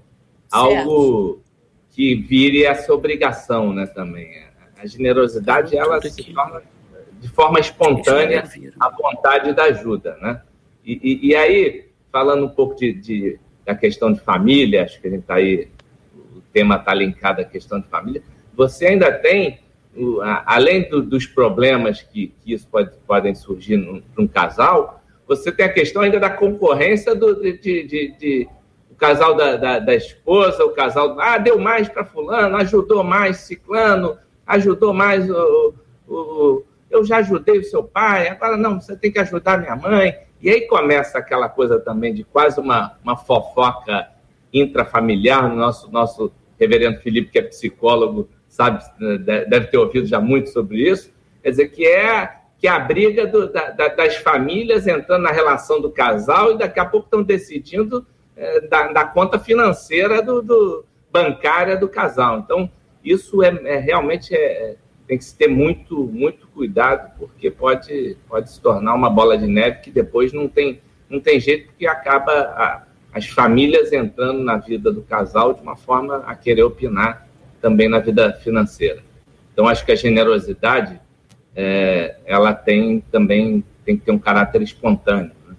algo 0.50 1.44
que 1.90 2.16
vire 2.16 2.64
essa 2.64 2.94
obrigação, 2.94 3.74
né, 3.74 3.86
também. 3.86 4.42
A 4.78 4.88
generosidade, 4.88 5.78
ela 5.78 6.02
se 6.02 6.34
torna 6.34 6.62
de 7.20 7.28
forma 7.28 7.60
espontânea 7.60 8.46
a 8.80 8.90
vontade 8.90 9.52
da 9.52 9.66
ajuda, 9.66 10.18
né? 10.22 10.42
E, 10.86 11.00
e, 11.04 11.28
e 11.28 11.36
aí, 11.36 11.90
falando 12.12 12.46
um 12.46 12.50
pouco 12.50 12.76
de, 12.76 12.94
de, 12.94 13.40
da 13.66 13.76
questão 13.76 14.14
de 14.14 14.22
família, 14.22 14.84
acho 14.84 15.02
que 15.02 15.08
a 15.08 15.12
gente 15.12 15.22
está 15.22 15.36
aí, 15.36 15.68
o 16.16 16.42
tema 16.54 16.78
está 16.78 16.94
linkado 16.94 17.42
à 17.42 17.46
questão 17.46 17.82
de 17.82 17.88
família, 17.88 18.24
você 18.56 18.88
ainda 18.88 19.12
tem, 19.12 19.60
além 20.46 20.90
do, 20.90 21.02
dos 21.02 21.26
problemas 21.26 22.02
que, 22.02 22.34
que 22.42 22.54
isso 22.54 22.68
pode, 22.70 22.92
podem 23.06 23.36
surgir 23.36 23.78
para 24.14 24.24
um 24.24 24.28
casal, 24.28 25.03
você 25.28 25.52
tem 25.52 25.66
a 25.66 25.74
questão 25.74 26.02
ainda 26.02 26.20
da 26.20 26.30
concorrência 26.30 27.16
do, 27.16 27.42
de, 27.42 27.58
de, 27.58 28.16
de 28.18 28.50
o 28.90 28.96
casal 28.96 29.36
da, 29.36 29.56
da, 29.56 29.80
da, 29.80 29.96
esposa, 29.96 30.64
o 30.64 30.70
casal, 30.70 31.20
ah, 31.20 31.38
deu 31.38 31.58
mais 31.58 31.90
para 31.90 32.06
fulano, 32.06 32.56
ajudou 32.58 33.04
mais 33.04 33.38
ciclano, 33.38 34.18
ajudou 34.46 34.94
mais 34.94 35.30
o, 35.30 35.74
o, 36.08 36.64
eu 36.92 37.04
já 37.04 37.18
ajudei 37.18 37.58
o 37.58 37.64
seu 37.64 37.84
pai, 37.84 38.28
agora 38.28 38.56
não, 38.56 38.80
você 38.80 38.96
tem 38.96 39.12
que 39.12 39.20
ajudar 39.20 39.60
minha 39.60 39.76
mãe. 39.76 40.16
E 40.40 40.50
aí 40.50 40.68
começa 40.68 41.18
aquela 41.18 41.50
coisa 41.50 41.80
também 41.80 42.14
de 42.14 42.24
quase 42.24 42.60
uma, 42.60 42.98
uma 43.04 43.18
fofoca 43.18 44.10
intrafamiliar, 44.54 45.50
no 45.50 45.56
nosso, 45.56 45.92
nosso 45.92 46.32
reverendo 46.60 47.00
Felipe, 47.00 47.32
que 47.32 47.40
é 47.40 47.44
psicólogo, 47.44 48.30
sabe, 48.48 48.84
deve 49.26 49.68
ter 49.68 49.78
ouvido 49.78 50.06
já 50.06 50.20
muito 50.20 50.50
sobre 50.50 50.88
isso, 50.88 51.12
quer 51.42 51.50
dizer, 51.50 51.70
que 51.70 51.88
é, 51.88 52.43
que 52.64 52.68
é 52.70 52.72
a 52.72 52.80
briga 52.80 53.28
do, 53.28 53.52
da, 53.52 53.72
das 53.90 54.16
famílias 54.16 54.88
entrando 54.88 55.24
na 55.24 55.32
relação 55.34 55.82
do 55.82 55.92
casal 55.92 56.54
e 56.54 56.58
daqui 56.58 56.80
a 56.80 56.86
pouco 56.86 57.08
estão 57.08 57.22
decidindo 57.22 58.08
é, 58.38 58.62
da, 58.62 58.88
da, 58.88 59.04
conta 59.04 59.38
financeira 59.38 60.22
do, 60.22 60.42
do, 60.42 60.86
bancária 61.12 61.76
do 61.76 61.90
casal. 61.90 62.40
Então, 62.40 62.72
isso 63.04 63.44
é, 63.44 63.50
é 63.66 63.78
realmente 63.80 64.34
é, 64.34 64.78
tem 65.06 65.18
que 65.18 65.26
se 65.26 65.36
ter 65.36 65.50
muito, 65.50 66.06
muito 66.06 66.48
cuidado, 66.48 67.12
porque 67.20 67.52
pode, 67.52 68.16
pode 68.30 68.50
se 68.50 68.62
tornar 68.62 68.94
uma 68.94 69.10
bola 69.10 69.38
de 69.38 69.46
neve 69.46 69.82
que 69.82 69.92
depois 69.92 70.32
não 70.32 70.48
tem, 70.48 70.80
não 71.10 71.20
tem 71.20 71.42
jeito, 71.42 71.68
porque 71.68 71.86
acaba 71.86 72.32
a, 72.32 72.84
as 73.12 73.28
famílias 73.28 73.92
entrando 73.92 74.42
na 74.42 74.56
vida 74.56 74.90
do 74.90 75.02
casal 75.02 75.54
de 75.54 75.62
uma 75.62 75.76
forma 75.76 76.24
a 76.26 76.34
querer 76.34 76.64
opinar 76.64 77.28
também 77.60 77.90
na 77.90 78.00
vida 78.00 78.32
financeira. 78.42 79.04
Então, 79.52 79.68
acho 79.68 79.86
que 79.86 79.92
a 79.92 79.96
generosidade, 79.98 81.03
é, 81.56 82.16
ela 82.26 82.54
tem 82.54 83.02
também 83.12 83.64
tem 83.86 83.98
que 83.98 84.06
ter 84.06 84.12
um 84.12 84.20
caráter 84.20 84.62
espontâneo. 84.62 85.32
Né? 85.46 85.56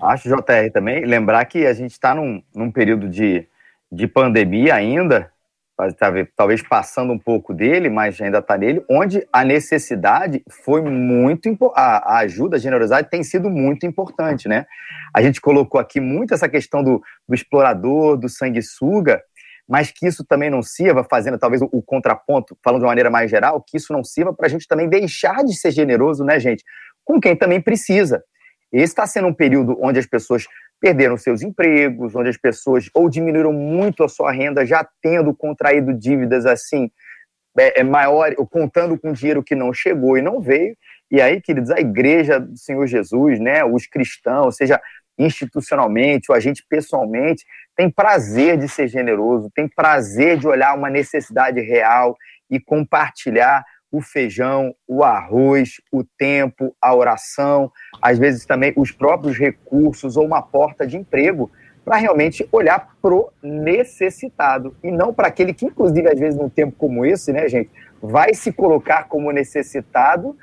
Acho, 0.00 0.28
JR, 0.28 0.70
também, 0.72 1.04
lembrar 1.04 1.44
que 1.44 1.64
a 1.66 1.72
gente 1.72 1.92
está 1.92 2.14
num, 2.14 2.42
num 2.54 2.70
período 2.70 3.08
de, 3.08 3.46
de 3.90 4.06
pandemia 4.08 4.74
ainda, 4.74 5.30
talvez 6.36 6.62
passando 6.62 7.12
um 7.12 7.18
pouco 7.18 7.54
dele, 7.54 7.88
mas 7.88 8.20
ainda 8.20 8.38
está 8.38 8.56
nele, 8.56 8.84
onde 8.88 9.26
a 9.32 9.44
necessidade 9.44 10.42
foi 10.64 10.82
muito 10.82 11.48
a 11.74 12.18
ajuda, 12.18 12.56
a 12.56 12.60
generosidade 12.60 13.10
tem 13.10 13.22
sido 13.22 13.48
muito 13.48 13.86
importante, 13.86 14.48
né? 14.48 14.66
A 15.14 15.22
gente 15.22 15.40
colocou 15.40 15.80
aqui 15.80 16.00
muito 16.00 16.34
essa 16.34 16.48
questão 16.48 16.82
do, 16.82 17.02
do 17.28 17.34
explorador, 17.34 18.16
do 18.16 18.28
sanguessuga, 18.28 19.22
mas 19.72 19.90
que 19.90 20.06
isso 20.06 20.22
também 20.22 20.50
não 20.50 20.60
sirva, 20.60 21.02
fazendo 21.02 21.38
talvez 21.38 21.62
o, 21.62 21.68
o 21.72 21.80
contraponto, 21.80 22.54
falando 22.62 22.80
de 22.80 22.84
uma 22.84 22.90
maneira 22.90 23.08
mais 23.08 23.30
geral, 23.30 23.64
que 23.66 23.78
isso 23.78 23.90
não 23.90 24.04
sirva 24.04 24.30
para 24.30 24.44
a 24.44 24.48
gente 24.50 24.68
também 24.68 24.86
deixar 24.86 25.42
de 25.42 25.54
ser 25.56 25.70
generoso, 25.70 26.22
né, 26.22 26.38
gente? 26.38 26.62
Com 27.02 27.18
quem 27.18 27.34
também 27.34 27.58
precisa. 27.58 28.22
Esse 28.70 28.92
está 28.92 29.06
sendo 29.06 29.28
um 29.28 29.32
período 29.32 29.78
onde 29.80 29.98
as 29.98 30.04
pessoas 30.04 30.46
perderam 30.78 31.16
seus 31.16 31.40
empregos, 31.40 32.14
onde 32.14 32.28
as 32.28 32.36
pessoas 32.36 32.90
ou 32.92 33.08
diminuíram 33.08 33.50
muito 33.50 34.04
a 34.04 34.10
sua 34.10 34.30
renda, 34.30 34.66
já 34.66 34.86
tendo 35.00 35.34
contraído 35.34 35.94
dívidas 35.94 36.44
assim, 36.44 36.90
é, 37.58 37.80
é 37.80 37.82
maior, 37.82 38.34
ou 38.36 38.46
contando 38.46 38.98
com 38.98 39.10
dinheiro 39.10 39.42
que 39.42 39.54
não 39.54 39.72
chegou 39.72 40.18
e 40.18 40.22
não 40.22 40.38
veio. 40.38 40.76
E 41.10 41.18
aí, 41.18 41.40
queridos, 41.40 41.70
a 41.70 41.80
igreja 41.80 42.38
do 42.38 42.58
Senhor 42.58 42.86
Jesus, 42.86 43.40
né, 43.40 43.64
os 43.64 43.86
cristãos, 43.86 44.54
seja 44.54 44.78
institucionalmente 45.18 46.30
ou 46.30 46.36
a 46.36 46.40
gente 46.40 46.64
pessoalmente, 46.68 47.44
tem 47.76 47.90
prazer 47.90 48.58
de 48.58 48.68
ser 48.68 48.88
generoso, 48.88 49.50
tem 49.54 49.68
prazer 49.68 50.38
de 50.38 50.46
olhar 50.46 50.76
uma 50.76 50.90
necessidade 50.90 51.60
real 51.60 52.16
e 52.50 52.60
compartilhar 52.60 53.64
o 53.90 54.00
feijão, 54.00 54.74
o 54.88 55.04
arroz, 55.04 55.74
o 55.92 56.02
tempo, 56.02 56.74
a 56.80 56.94
oração, 56.94 57.70
às 58.00 58.18
vezes 58.18 58.46
também 58.46 58.72
os 58.74 58.90
próprios 58.90 59.38
recursos 59.38 60.16
ou 60.16 60.24
uma 60.24 60.40
porta 60.40 60.86
de 60.86 60.96
emprego, 60.96 61.50
para 61.84 61.96
realmente 61.96 62.48
olhar 62.50 62.96
pro 63.02 63.30
necessitado 63.42 64.74
e 64.82 64.90
não 64.90 65.12
para 65.12 65.28
aquele 65.28 65.52
que, 65.52 65.66
inclusive, 65.66 66.08
às 66.08 66.18
vezes, 66.18 66.38
num 66.38 66.48
tempo 66.48 66.74
como 66.78 67.04
esse, 67.04 67.32
né, 67.32 67.48
gente, 67.48 67.70
vai 68.00 68.34
se 68.34 68.52
colocar 68.52 69.08
como 69.08 69.30
necessitado 69.32 70.36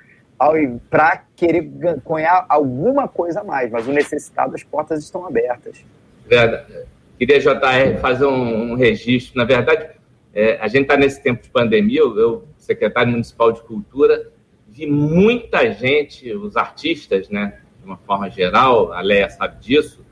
para 0.89 1.25
querer 1.35 1.61
ganhar 1.61 2.45
alguma 2.47 3.07
coisa 3.07 3.41
a 3.41 3.43
mais, 3.43 3.69
mas 3.69 3.87
o 3.87 3.91
necessitado, 3.91 4.55
as 4.55 4.63
portas 4.63 5.03
estão 5.03 5.25
abertas. 5.25 5.83
Verdade. 6.25 6.87
Queria, 7.17 7.39
JR, 7.39 7.99
fazer 7.99 8.25
um, 8.25 8.71
um 8.71 8.75
registro. 8.75 9.37
Na 9.37 9.43
verdade, 9.43 9.89
é, 10.33 10.57
a 10.61 10.67
gente 10.67 10.83
está 10.83 10.95
nesse 10.95 11.21
tempo 11.21 11.43
de 11.43 11.49
pandemia, 11.49 11.99
eu, 11.99 12.17
eu 12.17 12.47
secretário 12.57 13.11
municipal 13.11 13.51
de 13.51 13.61
cultura, 13.61 14.31
vi 14.67 14.85
muita 14.85 15.71
gente, 15.73 16.31
os 16.31 16.55
artistas, 16.55 17.27
né, 17.29 17.59
de 17.79 17.85
uma 17.85 17.97
forma 17.97 18.29
geral, 18.29 18.93
a 18.93 19.01
Leia 19.01 19.29
sabe 19.29 19.59
disso, 19.59 20.05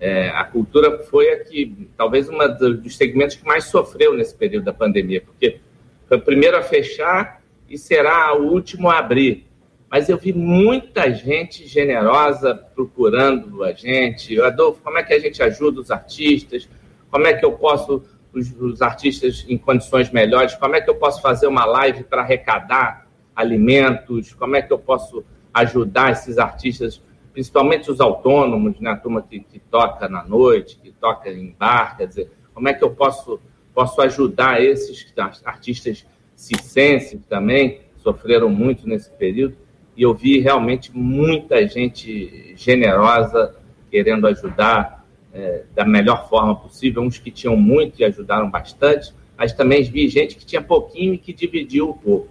é, 0.00 0.28
a 0.28 0.44
cultura 0.44 0.98
foi 1.00 1.32
a 1.32 1.44
que, 1.44 1.88
talvez, 1.96 2.28
um 2.28 2.38
dos 2.76 2.96
segmentos 2.96 3.34
que 3.34 3.44
mais 3.44 3.64
sofreu 3.64 4.14
nesse 4.14 4.34
período 4.34 4.64
da 4.64 4.72
pandemia, 4.72 5.20
porque 5.20 5.58
foi 6.06 6.18
o 6.18 6.20
primeiro 6.20 6.56
a 6.56 6.62
fechar 6.62 7.42
e 7.68 7.76
será 7.76 8.32
o 8.34 8.52
último 8.52 8.88
a 8.88 8.98
abrir. 8.98 9.47
Mas 9.90 10.08
eu 10.08 10.18
vi 10.18 10.32
muita 10.32 11.10
gente 11.12 11.66
generosa 11.66 12.54
procurando 12.54 13.64
a 13.64 13.72
gente. 13.72 14.40
Adolfo, 14.40 14.82
como 14.82 14.98
é 14.98 15.02
que 15.02 15.14
a 15.14 15.18
gente 15.18 15.42
ajuda 15.42 15.80
os 15.80 15.90
artistas? 15.90 16.68
Como 17.10 17.26
é 17.26 17.32
que 17.32 17.44
eu 17.44 17.52
posso 17.52 18.02
os, 18.32 18.52
os 18.60 18.82
artistas 18.82 19.46
em 19.48 19.56
condições 19.56 20.10
melhores? 20.10 20.54
Como 20.54 20.76
é 20.76 20.80
que 20.80 20.90
eu 20.90 20.94
posso 20.94 21.22
fazer 21.22 21.46
uma 21.46 21.64
live 21.64 22.04
para 22.04 22.22
arrecadar 22.22 23.06
alimentos? 23.34 24.34
Como 24.34 24.56
é 24.56 24.62
que 24.62 24.72
eu 24.72 24.78
posso 24.78 25.24
ajudar 25.54 26.12
esses 26.12 26.38
artistas, 26.38 27.02
principalmente 27.32 27.90
os 27.90 28.00
autônomos, 28.00 28.78
né? 28.80 28.90
a 28.90 28.96
turma 28.96 29.22
que, 29.22 29.40
que 29.40 29.58
toca 29.58 30.08
na 30.08 30.22
noite, 30.22 30.78
que 30.82 30.92
toca 30.92 31.30
em 31.30 31.54
bar, 31.58 31.96
quer 31.96 32.06
dizer, 32.06 32.30
como 32.52 32.68
é 32.68 32.74
que 32.74 32.84
eu 32.84 32.90
posso, 32.90 33.40
posso 33.74 34.00
ajudar 34.02 34.62
esses 34.62 35.12
artistas 35.44 36.06
circenses 36.36 37.20
também, 37.26 37.80
sofreram 37.96 38.48
muito 38.48 38.86
nesse 38.86 39.10
período, 39.10 39.56
e 39.98 40.02
eu 40.02 40.14
vi 40.14 40.38
realmente 40.38 40.96
muita 40.96 41.66
gente 41.66 42.54
generosa 42.56 43.56
querendo 43.90 44.28
ajudar, 44.28 45.04
é, 45.34 45.64
da 45.74 45.84
melhor 45.84 46.28
forma 46.28 46.54
possível, 46.54 47.02
uns 47.02 47.18
que 47.18 47.32
tinham 47.32 47.56
muito 47.56 48.00
e 48.00 48.04
ajudaram 48.04 48.48
bastante, 48.48 49.12
mas 49.36 49.52
também 49.52 49.82
vi 49.82 50.08
gente 50.08 50.36
que 50.36 50.46
tinha 50.46 50.62
pouquinho 50.62 51.14
e 51.14 51.18
que 51.18 51.32
dividiu 51.32 51.90
um 51.90 51.92
pouco. 51.94 52.28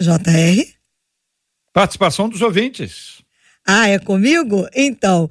JR? 0.00 0.72
Participação 1.72 2.28
dos 2.28 2.42
ouvintes. 2.42 3.24
Ah, 3.66 3.88
é 3.88 3.98
comigo? 3.98 4.68
Então, 4.72 5.28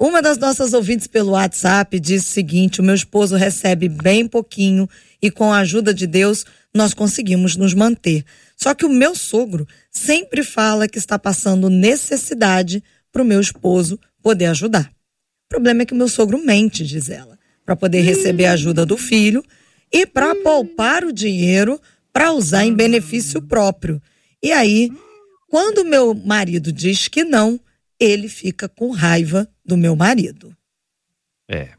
uma 0.00 0.22
das 0.22 0.38
nossas 0.38 0.72
ouvintes 0.72 1.06
pelo 1.06 1.32
WhatsApp 1.32 2.00
disse 2.00 2.30
o 2.30 2.32
seguinte: 2.32 2.80
o 2.80 2.82
meu 2.82 2.94
esposo 2.94 3.36
recebe 3.36 3.86
bem 3.86 4.26
pouquinho 4.26 4.88
e 5.20 5.30
com 5.30 5.52
a 5.52 5.58
ajuda 5.58 5.92
de 5.92 6.06
Deus 6.06 6.46
nós 6.74 6.94
conseguimos 6.94 7.54
nos 7.54 7.74
manter. 7.74 8.24
Só 8.56 8.72
que 8.72 8.86
o 8.86 8.88
meu 8.88 9.14
sogro 9.14 9.68
sempre 9.90 10.42
fala 10.42 10.88
que 10.88 10.96
está 10.96 11.18
passando 11.18 11.68
necessidade 11.68 12.82
para 13.12 13.20
o 13.20 13.26
meu 13.26 13.42
esposo 13.42 14.00
poder 14.22 14.46
ajudar. 14.46 14.90
O 15.44 15.48
problema 15.50 15.82
é 15.82 15.84
que 15.84 15.92
o 15.92 15.96
meu 15.96 16.08
sogro 16.08 16.42
mente, 16.42 16.82
diz 16.82 17.10
ela, 17.10 17.38
para 17.66 17.76
poder 17.76 18.00
receber 18.00 18.46
a 18.46 18.52
ajuda 18.52 18.86
do 18.86 18.96
filho 18.96 19.44
e 19.92 20.06
para 20.06 20.34
poupar 20.36 21.04
o 21.04 21.12
dinheiro 21.12 21.78
para 22.10 22.32
usar 22.32 22.64
em 22.64 22.72
benefício 22.72 23.42
próprio. 23.42 24.00
E 24.42 24.50
aí, 24.50 24.90
quando 25.48 25.84
meu 25.84 26.14
marido 26.14 26.72
diz 26.72 27.06
que 27.06 27.22
não, 27.22 27.60
ele 27.98 28.28
fica 28.28 28.66
com 28.66 28.90
raiva 28.90 29.46
do 29.70 29.76
meu 29.76 29.94
marido. 29.94 30.52
É, 31.48 31.70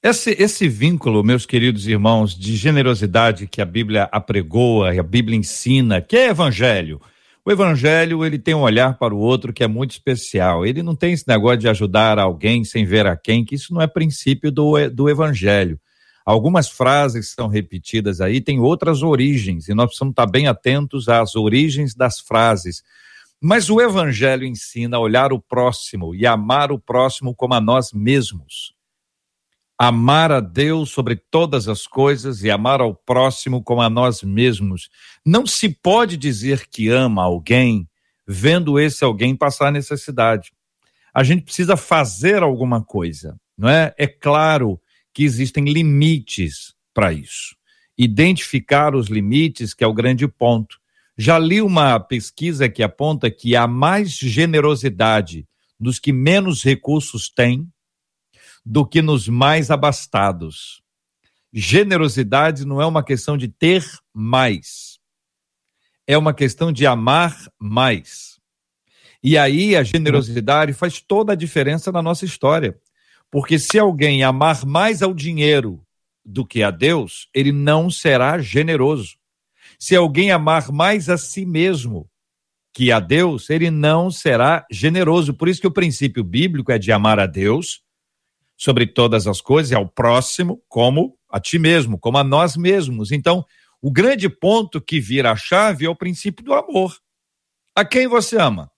esse, 0.00 0.30
esse 0.38 0.68
vínculo, 0.68 1.24
meus 1.24 1.44
queridos 1.44 1.88
irmãos, 1.88 2.38
de 2.38 2.54
generosidade 2.54 3.48
que 3.48 3.60
a 3.60 3.64
Bíblia 3.64 4.08
apregoa, 4.12 4.98
a 4.98 5.02
Bíblia 5.02 5.36
ensina, 5.36 6.00
que 6.00 6.16
é 6.16 6.28
evangelho. 6.28 7.00
O 7.44 7.50
evangelho, 7.50 8.24
ele 8.24 8.38
tem 8.38 8.54
um 8.54 8.60
olhar 8.60 8.96
para 8.96 9.12
o 9.12 9.18
outro 9.18 9.52
que 9.52 9.64
é 9.64 9.66
muito 9.66 9.90
especial. 9.90 10.64
Ele 10.64 10.80
não 10.82 10.94
tem 10.94 11.12
esse 11.12 11.26
negócio 11.26 11.58
de 11.58 11.68
ajudar 11.68 12.20
alguém 12.20 12.64
sem 12.64 12.84
ver 12.84 13.06
a 13.06 13.16
quem, 13.16 13.44
que 13.44 13.56
isso 13.56 13.74
não 13.74 13.82
é 13.82 13.88
princípio 13.88 14.52
do, 14.52 14.88
do 14.90 15.10
evangelho. 15.10 15.78
Algumas 16.24 16.68
frases 16.68 17.32
são 17.32 17.48
repetidas 17.48 18.20
aí, 18.20 18.40
tem 18.40 18.60
outras 18.60 19.02
origens, 19.02 19.68
e 19.68 19.74
nós 19.74 19.86
precisamos 19.86 20.12
estar 20.12 20.26
bem 20.26 20.46
atentos 20.46 21.08
às 21.08 21.34
origens 21.34 21.94
das 21.94 22.20
frases. 22.20 22.84
Mas 23.42 23.70
o 23.70 23.80
evangelho 23.80 24.44
ensina 24.44 24.98
a 24.98 25.00
olhar 25.00 25.32
o 25.32 25.40
próximo 25.40 26.14
e 26.14 26.26
amar 26.26 26.70
o 26.70 26.78
próximo 26.78 27.34
como 27.34 27.54
a 27.54 27.60
nós 27.60 27.92
mesmos. 27.92 28.74
amar 29.82 30.30
a 30.30 30.40
Deus 30.40 30.90
sobre 30.90 31.16
todas 31.16 31.66
as 31.66 31.86
coisas 31.86 32.44
e 32.44 32.50
amar 32.50 32.82
ao 32.82 32.94
próximo 32.94 33.62
como 33.62 33.80
a 33.80 33.88
nós 33.88 34.22
mesmos. 34.22 34.90
Não 35.24 35.46
se 35.46 35.70
pode 35.70 36.18
dizer 36.18 36.66
que 36.68 36.90
ama 36.90 37.22
alguém 37.22 37.88
vendo 38.28 38.78
esse 38.78 39.02
alguém 39.02 39.34
passar 39.34 39.72
necessidade. 39.72 40.52
A 41.14 41.24
gente 41.24 41.44
precisa 41.44 41.78
fazer 41.78 42.42
alguma 42.42 42.84
coisa, 42.84 43.40
não 43.56 43.70
é? 43.70 43.94
É 43.96 44.06
claro 44.06 44.78
que 45.14 45.24
existem 45.24 45.64
limites 45.64 46.74
para 46.92 47.10
isso. 47.12 47.56
Identificar 47.96 48.94
os 48.94 49.08
limites, 49.08 49.72
que 49.72 49.82
é 49.82 49.86
o 49.86 49.94
grande 49.94 50.28
ponto. 50.28 50.79
Já 51.22 51.38
li 51.38 51.60
uma 51.60 52.00
pesquisa 52.00 52.66
que 52.66 52.82
aponta 52.82 53.30
que 53.30 53.54
há 53.54 53.66
mais 53.66 54.10
generosidade 54.10 55.46
dos 55.78 55.98
que 55.98 56.14
menos 56.14 56.62
recursos 56.64 57.28
têm 57.28 57.70
do 58.64 58.86
que 58.86 59.02
nos 59.02 59.28
mais 59.28 59.70
abastados. 59.70 60.82
Generosidade 61.52 62.64
não 62.64 62.80
é 62.80 62.86
uma 62.86 63.04
questão 63.04 63.36
de 63.36 63.48
ter 63.48 63.84
mais, 64.14 64.98
é 66.06 66.16
uma 66.16 66.32
questão 66.32 66.72
de 66.72 66.86
amar 66.86 67.36
mais. 67.58 68.40
E 69.22 69.36
aí 69.36 69.76
a 69.76 69.82
generosidade 69.82 70.72
faz 70.72 71.02
toda 71.02 71.34
a 71.34 71.36
diferença 71.36 71.92
na 71.92 72.00
nossa 72.00 72.24
história. 72.24 72.80
Porque 73.30 73.58
se 73.58 73.78
alguém 73.78 74.22
amar 74.22 74.64
mais 74.64 75.02
ao 75.02 75.12
dinheiro 75.12 75.84
do 76.24 76.46
que 76.46 76.62
a 76.62 76.70
Deus, 76.70 77.28
ele 77.34 77.52
não 77.52 77.90
será 77.90 78.38
generoso. 78.38 79.19
Se 79.80 79.96
alguém 79.96 80.30
amar 80.30 80.70
mais 80.70 81.08
a 81.08 81.16
si 81.16 81.46
mesmo 81.46 82.06
que 82.74 82.92
a 82.92 83.00
Deus, 83.00 83.48
ele 83.48 83.70
não 83.70 84.10
será 84.10 84.66
generoso. 84.70 85.32
Por 85.32 85.48
isso 85.48 85.60
que 85.60 85.66
o 85.66 85.72
princípio 85.72 86.22
bíblico 86.22 86.70
é 86.70 86.78
de 86.78 86.92
amar 86.92 87.18
a 87.18 87.26
Deus 87.26 87.80
sobre 88.58 88.86
todas 88.86 89.26
as 89.26 89.40
coisas 89.40 89.72
ao 89.72 89.88
próximo 89.88 90.62
como 90.68 91.16
a 91.30 91.40
ti 91.40 91.58
mesmo, 91.58 91.98
como 91.98 92.18
a 92.18 92.24
nós 92.24 92.58
mesmos. 92.58 93.10
Então, 93.10 93.42
o 93.80 93.90
grande 93.90 94.28
ponto 94.28 94.82
que 94.82 95.00
vira 95.00 95.32
a 95.32 95.36
chave 95.36 95.86
é 95.86 95.88
o 95.88 95.96
princípio 95.96 96.44
do 96.44 96.52
amor. 96.52 96.98
A 97.74 97.82
quem 97.82 98.06
você 98.06 98.36
ama? 98.36 98.70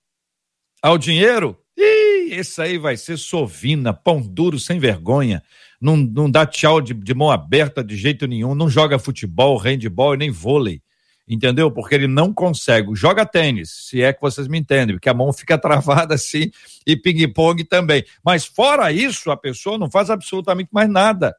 Ao 0.80 0.96
dinheiro? 0.96 1.58
Ih, 1.76 2.32
esse 2.34 2.62
aí 2.62 2.78
vai 2.78 2.96
ser 2.96 3.16
sovina, 3.16 3.92
pão 3.92 4.20
duro, 4.22 4.56
sem 4.56 4.78
vergonha. 4.78 5.42
Não, 5.80 5.96
não 5.96 6.30
dá 6.30 6.46
tchau 6.46 6.80
de, 6.80 6.94
de 6.94 7.12
mão 7.12 7.28
aberta 7.28 7.82
de 7.82 7.96
jeito 7.96 8.28
nenhum. 8.28 8.54
Não 8.54 8.70
joga 8.70 9.00
futebol, 9.00 9.56
handball 9.56 10.16
nem 10.16 10.30
vôlei 10.30 10.80
entendeu? 11.26 11.70
Porque 11.70 11.94
ele 11.94 12.06
não 12.06 12.32
consegue. 12.32 12.94
Joga 12.94 13.24
tênis, 13.24 13.70
se 13.70 14.02
é 14.02 14.12
que 14.12 14.20
vocês 14.20 14.48
me 14.48 14.58
entendem, 14.58 14.96
porque 14.96 15.08
a 15.08 15.14
mão 15.14 15.32
fica 15.32 15.56
travada 15.58 16.14
assim 16.14 16.50
e 16.86 16.96
ping-pong 16.96 17.64
também. 17.64 18.04
Mas 18.24 18.44
fora 18.44 18.92
isso, 18.92 19.30
a 19.30 19.36
pessoa 19.36 19.78
não 19.78 19.90
faz 19.90 20.10
absolutamente 20.10 20.70
mais 20.72 20.88
nada. 20.88 21.34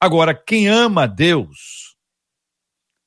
Agora, 0.00 0.34
quem 0.34 0.68
ama 0.68 1.06
Deus 1.06 1.96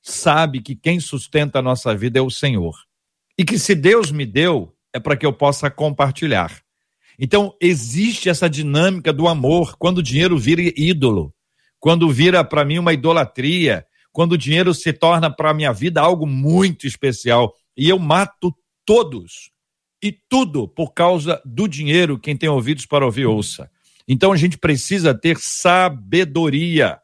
sabe 0.02 0.62
que 0.62 0.76
quem 0.76 1.00
sustenta 1.00 1.60
a 1.60 1.62
nossa 1.62 1.96
vida 1.96 2.20
é 2.20 2.22
o 2.22 2.30
Senhor. 2.30 2.76
E 3.38 3.44
que 3.44 3.60
se 3.60 3.76
Deus 3.76 4.12
me 4.12 4.26
deu, 4.26 4.74
é 4.94 5.00
para 5.00 5.18
que 5.18 5.26
eu 5.26 5.34
possa 5.34 5.70
compartilhar. 5.70 6.62
Então, 7.20 7.56
existe 7.60 8.30
essa 8.30 8.50
dinâmica 8.50 9.12
do 9.12 9.28
amor 9.28 9.76
quando 9.78 9.98
o 9.98 10.04
dinheiro 10.04 10.38
vira 10.38 10.62
ídolo, 10.62 11.34
quando 11.80 12.10
vira 12.10 12.44
para 12.44 12.64
mim 12.64 12.78
uma 12.78 12.94
idolatria, 12.94 13.86
quando 14.16 14.32
o 14.32 14.38
dinheiro 14.38 14.74
se 14.74 14.94
torna 14.94 15.30
para 15.30 15.50
a 15.50 15.54
minha 15.54 15.74
vida 15.74 16.00
algo 16.00 16.26
muito 16.26 16.88
especial. 16.88 17.54
E 17.76 17.90
eu 17.90 18.00
mato 18.00 18.56
todos 18.86 19.52
e 20.02 20.10
tudo 20.30 20.70
por 20.70 20.94
causa 20.94 21.42
do 21.44 21.68
dinheiro. 21.68 22.18
Quem 22.18 22.38
tem 22.38 22.48
ouvidos 22.48 22.86
para 22.86 23.04
ouvir, 23.04 23.26
ouça. 23.26 23.70
Então 24.08 24.32
a 24.32 24.38
gente 24.38 24.58
precisa 24.58 25.14
ter 25.14 25.38
sabedoria 25.38 26.98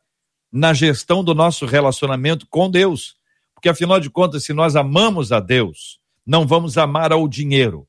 na 0.49 0.73
gestão 0.73 1.21
do 1.21 1.35
nosso 1.35 1.65
relacionamento 1.65 2.47
com 2.49 2.71
Deus. 2.71 3.17
Porque 3.53 3.67
afinal 3.67 3.99
de 3.99 4.09
contas, 4.09 4.45
se 4.45 4.53
nós 4.53 4.77
amamos 4.77 5.33
a 5.33 5.41
Deus, 5.41 5.99
não 6.25 6.47
vamos 6.47 6.77
amar 6.77 7.11
ao 7.11 7.27
dinheiro. 7.27 7.85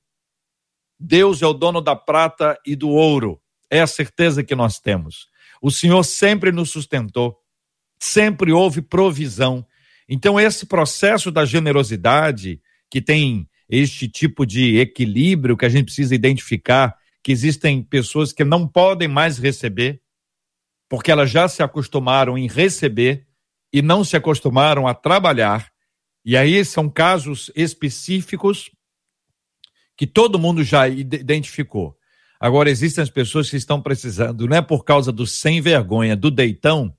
Deus 0.98 1.40
é 1.42 1.46
o 1.46 1.52
dono 1.52 1.80
da 1.80 1.94
prata 1.94 2.58
e 2.66 2.74
do 2.74 2.88
ouro. 2.88 3.40
É 3.70 3.80
a 3.82 3.86
certeza 3.86 4.42
que 4.42 4.56
nós 4.56 4.80
temos. 4.80 5.28
O 5.62 5.70
Senhor 5.70 6.02
sempre 6.02 6.50
nos 6.50 6.70
sustentou 6.70 7.38
sempre 8.04 8.52
houve 8.52 8.82
provisão. 8.82 9.64
Então, 10.08 10.38
esse 10.38 10.66
processo 10.66 11.30
da 11.30 11.44
generosidade, 11.44 12.60
que 12.90 13.00
tem 13.00 13.48
este 13.68 14.08
tipo 14.08 14.44
de 14.44 14.78
equilíbrio 14.78 15.56
que 15.56 15.64
a 15.64 15.68
gente 15.68 15.86
precisa 15.86 16.14
identificar, 16.14 16.96
que 17.22 17.32
existem 17.32 17.82
pessoas 17.82 18.32
que 18.32 18.44
não 18.44 18.66
podem 18.66 19.08
mais 19.08 19.38
receber, 19.38 20.02
porque 20.88 21.10
elas 21.10 21.30
já 21.30 21.48
se 21.48 21.62
acostumaram 21.62 22.36
em 22.36 22.48
receber 22.48 23.26
e 23.72 23.80
não 23.80 24.04
se 24.04 24.16
acostumaram 24.16 24.86
a 24.86 24.94
trabalhar. 24.94 25.70
E 26.24 26.36
aí 26.36 26.64
são 26.64 26.88
casos 26.88 27.50
específicos 27.54 28.70
que 29.96 30.06
todo 30.06 30.38
mundo 30.38 30.62
já 30.62 30.88
identificou. 30.88 31.96
Agora, 32.38 32.68
existem 32.68 33.02
as 33.02 33.10
pessoas 33.10 33.48
que 33.48 33.56
estão 33.56 33.80
precisando, 33.80 34.48
não 34.48 34.56
é 34.56 34.60
por 34.60 34.84
causa 34.84 35.12
do 35.12 35.26
sem 35.26 35.60
vergonha, 35.60 36.16
do 36.16 36.30
deitão, 36.30 36.94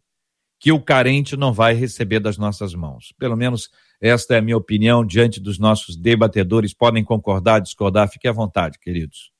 que 0.64 0.72
o 0.72 0.82
carente 0.82 1.36
não 1.36 1.52
vai 1.52 1.74
receber 1.74 2.22
das 2.22 2.38
nossas 2.38 2.74
mãos. 2.74 3.14
Pelo 3.20 3.36
menos 3.36 3.70
esta 4.00 4.36
é 4.36 4.38
a 4.38 4.42
minha 4.42 4.56
opinião 4.56 5.06
diante 5.06 5.42
dos 5.42 5.60
nossos 5.60 5.98
debatedores. 5.98 6.74
Podem 6.74 7.04
concordar, 7.04 7.60
discordar, 7.60 8.08
fique 8.08 8.30
à 8.30 8.32
vontade, 8.32 8.80
queridos. 8.80 9.34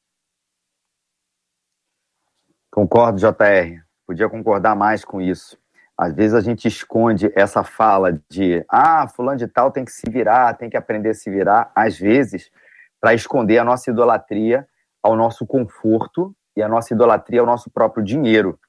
Concordo, 2.70 3.20
JR. 3.20 3.86
Podia 4.06 4.28
concordar 4.28 4.76
mais 4.76 5.06
com 5.06 5.22
isso. 5.22 5.58
Às 5.98 6.14
vezes 6.14 6.34
a 6.34 6.42
gente 6.42 6.68
esconde 6.68 7.32
essa 7.38 7.64
fala 7.64 8.22
de 8.30 8.66
ah, 8.68 9.08
fulano 9.08 9.38
de 9.38 9.48
tal 9.48 9.72
tem 9.72 9.86
que 9.86 9.94
se 9.94 10.10
virar, 10.10 10.54
tem 10.56 10.70
que 10.70 10.76
aprender 10.76 11.12
a 11.12 11.14
se 11.14 11.30
virar, 11.30 11.72
às 11.74 11.98
vezes, 11.98 12.52
para 13.00 13.14
esconder 13.14 13.60
a 13.60 13.64
nossa 13.64 13.90
idolatria 13.90 14.68
ao 15.02 15.16
nosso 15.16 15.48
conforto 15.48 16.36
e 16.54 16.62
a 16.62 16.68
nossa 16.68 16.94
idolatria 16.94 17.40
ao 17.40 17.46
nosso 17.46 17.72
próprio 17.72 18.04
dinheiro. 18.04 18.60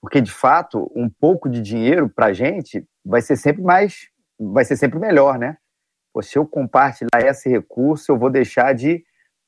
Porque, 0.00 0.20
de 0.20 0.30
fato, 0.30 0.90
um 0.94 1.08
pouco 1.08 1.48
de 1.48 1.60
dinheiro 1.60 2.08
para 2.08 2.26
a 2.26 2.32
gente 2.32 2.86
vai 3.04 3.20
ser 3.20 3.36
sempre 3.36 3.62
mais, 3.62 4.08
vai 4.38 4.64
ser 4.64 4.76
sempre 4.76 4.98
melhor, 4.98 5.38
né? 5.38 5.56
Pô, 6.12 6.22
se 6.22 6.38
eu 6.38 6.46
compartilhar 6.46 7.20
esse 7.20 7.48
recurso, 7.48 8.12
eu 8.12 8.18
vou 8.18 8.30
deixar 8.30 8.74
de 8.74 9.02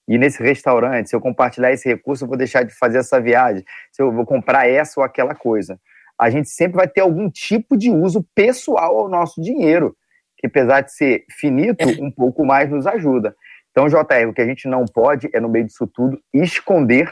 ir 0.09 0.19
nesse 0.19 0.43
restaurante. 0.43 1.09
Se 1.09 1.17
eu 1.17 1.21
compartilhar 1.21 1.73
esse 1.73 1.89
recurso, 1.89 2.25
eu 2.25 2.29
vou 2.29 2.37
deixar 2.37 2.65
de 2.65 2.75
fazer 2.75 2.99
essa 2.99 3.21
viagem. 3.21 3.65
Se 3.93 4.03
eu 4.03 4.13
vou 4.13 4.27
comprar 4.27 4.69
essa 4.69 4.99
ou 5.01 5.05
aquela 5.05 5.35
coisa. 5.35 5.81
A 6.19 6.29
gente 6.29 6.51
sempre 6.51 6.77
vai 6.77 6.89
ter 6.89 7.01
algum 7.01 7.31
tipo 7.31 7.77
de 7.77 7.91
uso 7.91 8.27
pessoal 8.35 8.99
ao 8.99 9.09
nosso 9.09 9.41
dinheiro, 9.41 9.97
que 10.37 10.49
apesar 10.49 10.83
de 10.83 10.93
ser 10.93 11.25
finito, 11.31 11.89
é. 11.89 12.03
um 12.03 12.11
pouco 12.11 12.45
mais 12.45 12.69
nos 12.69 12.87
ajuda. 12.87 13.35
Então, 13.71 13.89
JR, 13.89 14.29
o 14.29 14.35
que 14.35 14.43
a 14.43 14.47
gente 14.47 14.69
não 14.69 14.85
pode 14.85 15.31
é, 15.33 15.41
no 15.41 15.49
meio 15.49 15.65
disso 15.65 15.87
tudo, 15.87 16.21
esconder 16.35 17.11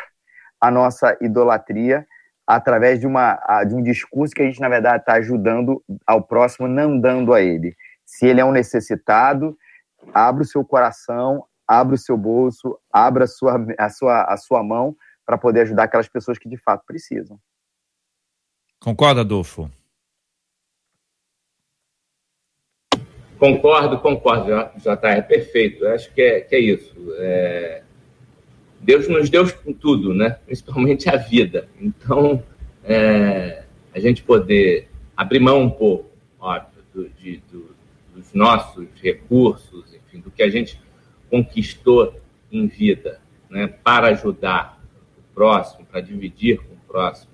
a 0.60 0.70
nossa 0.70 1.16
idolatria 1.20 2.04
através 2.48 2.98
de, 2.98 3.06
uma, 3.06 3.38
de 3.64 3.74
um 3.74 3.82
discurso 3.82 4.34
que 4.34 4.40
a 4.40 4.46
gente, 4.46 4.58
na 4.58 4.70
verdade, 4.70 5.02
está 5.02 5.16
ajudando 5.16 5.84
ao 6.06 6.22
próximo, 6.22 6.66
não 6.66 6.98
dando 6.98 7.34
a 7.34 7.42
ele. 7.42 7.76
Se 8.06 8.26
ele 8.26 8.40
é 8.40 8.44
um 8.44 8.52
necessitado, 8.52 9.54
abra 10.14 10.42
o 10.42 10.46
seu 10.46 10.64
coração, 10.64 11.44
abra 11.66 11.94
o 11.94 11.98
seu 11.98 12.16
bolso, 12.16 12.78
abra 12.90 13.24
a 13.24 13.26
sua, 13.26 13.66
a 13.78 13.90
sua, 13.90 14.22
a 14.22 14.36
sua 14.38 14.62
mão 14.62 14.96
para 15.26 15.36
poder 15.36 15.60
ajudar 15.60 15.82
aquelas 15.82 16.08
pessoas 16.08 16.38
que 16.38 16.48
de 16.48 16.56
fato 16.56 16.84
precisam. 16.86 17.38
Concorda, 18.80 19.20
Adolfo? 19.20 19.70
Concordo, 23.38 24.00
concordo, 24.00 24.46
JR, 24.78 25.18
é 25.18 25.20
perfeito. 25.22 25.84
Eu 25.84 25.92
acho 25.92 26.12
que 26.14 26.22
é, 26.22 26.40
que 26.40 26.56
é 26.56 26.60
isso. 26.60 26.96
É, 27.18 27.82
Deus 28.80 29.08
nos 29.08 29.28
deu 29.28 29.46
tudo, 29.80 30.14
né? 30.14 30.38
principalmente 30.46 31.08
a 31.08 31.16
vida. 31.16 31.68
Então, 31.80 32.42
é, 32.84 33.64
a 33.94 34.00
gente 34.00 34.22
poder 34.22 34.88
abrir 35.16 35.40
mão 35.40 35.62
um 35.62 35.70
pouco, 35.70 36.10
óbvio, 36.38 36.82
do, 36.94 37.08
de, 37.08 37.42
do, 37.50 37.70
dos 38.14 38.32
nossos 38.32 38.86
recursos, 39.02 39.84
enfim, 39.94 40.20
do 40.20 40.30
que 40.30 40.42
a 40.42 40.48
gente 40.48 40.80
conquistou 41.30 42.14
em 42.50 42.66
vida, 42.66 43.20
né? 43.50 43.66
para 43.66 44.08
ajudar 44.08 44.80
o 45.18 45.34
próximo, 45.34 45.86
para 45.86 46.00
dividir 46.00 46.58
com 46.58 46.74
o 46.74 46.78
próximo, 46.86 47.30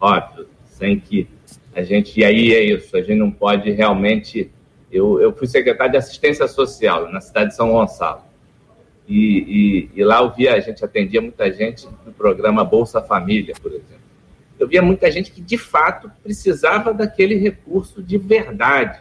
óbvio, 0.00 0.48
sem 0.64 0.98
que 0.98 1.28
a 1.74 1.82
gente. 1.82 2.18
E 2.18 2.24
aí 2.24 2.54
é 2.54 2.62
isso, 2.62 2.96
a 2.96 3.02
gente 3.02 3.18
não 3.18 3.30
pode 3.30 3.70
realmente. 3.70 4.50
Eu, 4.90 5.20
eu 5.20 5.32
fui 5.32 5.46
secretário 5.46 5.92
de 5.92 5.98
assistência 5.98 6.46
social 6.46 7.10
na 7.10 7.20
cidade 7.20 7.50
de 7.50 7.56
São 7.56 7.72
Gonçalo. 7.72 8.22
E, 9.06 9.90
e, 9.94 10.00
e, 10.00 10.04
lá 10.04 10.20
eu 10.20 10.30
via, 10.30 10.54
a 10.54 10.60
gente 10.60 10.84
atendia 10.84 11.20
muita 11.20 11.52
gente 11.52 11.86
do 12.04 12.12
programa 12.12 12.64
Bolsa 12.64 13.02
Família, 13.02 13.54
por 13.60 13.70
exemplo. 13.70 14.04
Eu 14.58 14.66
via 14.66 14.80
muita 14.80 15.10
gente 15.10 15.30
que, 15.30 15.40
de 15.40 15.58
fato, 15.58 16.10
precisava 16.22 16.94
daquele 16.94 17.36
recurso 17.36 18.02
de 18.02 18.16
verdade. 18.16 19.00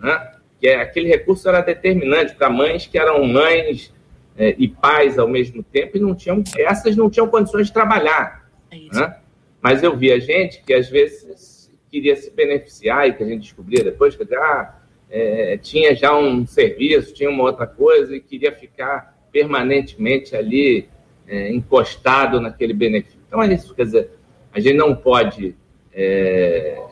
Né? 0.00 0.32
Que 0.58 0.68
é, 0.68 0.80
aquele 0.80 1.08
recurso 1.08 1.48
era 1.48 1.60
determinante 1.60 2.34
para 2.34 2.50
mães 2.50 2.86
que 2.86 2.98
eram 2.98 3.24
mães 3.24 3.92
é, 4.36 4.54
e 4.58 4.66
pais 4.66 5.18
ao 5.18 5.28
mesmo 5.28 5.62
tempo 5.62 5.96
e 5.96 6.00
não 6.00 6.14
tinham, 6.14 6.42
essas 6.58 6.96
não 6.96 7.08
tinham 7.08 7.28
condições 7.28 7.68
de 7.68 7.72
trabalhar. 7.72 8.50
É 8.70 8.76
né? 8.92 9.16
Mas 9.62 9.82
eu 9.82 9.96
via 9.96 10.20
gente 10.20 10.62
que 10.62 10.74
às 10.74 10.88
vezes 10.88 11.70
queria 11.90 12.16
se 12.16 12.30
beneficiar 12.30 13.08
e 13.08 13.12
que 13.12 13.22
a 13.22 13.26
gente 13.26 13.42
descobria 13.42 13.84
depois 13.84 14.16
que 14.16 14.34
ah, 14.34 14.76
é, 15.08 15.56
tinha 15.56 15.94
já 15.94 16.16
um 16.16 16.46
serviço, 16.46 17.14
tinha 17.14 17.30
uma 17.30 17.44
outra 17.44 17.66
coisa 17.66 18.14
e 18.14 18.20
queria 18.20 18.52
ficar 18.52 19.15
permanentemente 19.36 20.34
ali 20.34 20.88
é, 21.28 21.52
encostado 21.52 22.40
naquele 22.40 22.72
benefício. 22.72 23.20
Então 23.28 23.42
é 23.42 23.52
isso, 23.52 23.74
quer 23.74 23.84
dizer, 23.84 24.10
a 24.50 24.58
gente 24.58 24.78
não 24.78 24.96
pode 24.96 25.54
é, 25.92 26.82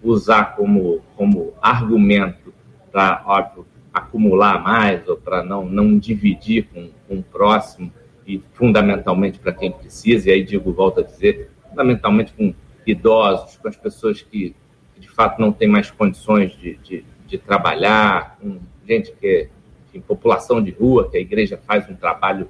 usar 0.00 0.54
como, 0.54 1.00
como 1.16 1.52
argumento 1.60 2.54
para, 2.92 3.20
óbvio, 3.26 3.66
acumular 3.92 4.62
mais 4.62 5.08
ou 5.08 5.16
para 5.16 5.42
não, 5.42 5.64
não 5.64 5.98
dividir 5.98 6.68
com, 6.72 6.88
com 7.08 7.16
o 7.16 7.22
próximo 7.22 7.92
e 8.24 8.40
fundamentalmente 8.52 9.40
para 9.40 9.52
quem 9.52 9.72
precisa, 9.72 10.30
e 10.30 10.34
aí 10.34 10.44
digo, 10.44 10.72
volto 10.72 11.00
a 11.00 11.02
dizer, 11.02 11.50
fundamentalmente 11.68 12.32
com 12.32 12.54
idosos, 12.86 13.56
com 13.56 13.66
as 13.66 13.76
pessoas 13.76 14.22
que, 14.22 14.54
de 15.00 15.08
fato 15.08 15.40
não 15.40 15.50
têm 15.50 15.66
mais 15.66 15.90
condições 15.90 16.52
de, 16.52 16.76
de, 16.76 17.04
de 17.26 17.38
trabalhar, 17.38 18.38
com 18.40 18.60
gente 18.86 19.12
que 19.20 19.48
em 19.94 20.00
população 20.00 20.62
de 20.62 20.70
rua, 20.70 21.08
que 21.10 21.16
a 21.16 21.20
igreja 21.20 21.58
faz 21.66 21.88
um 21.88 21.94
trabalho 21.94 22.48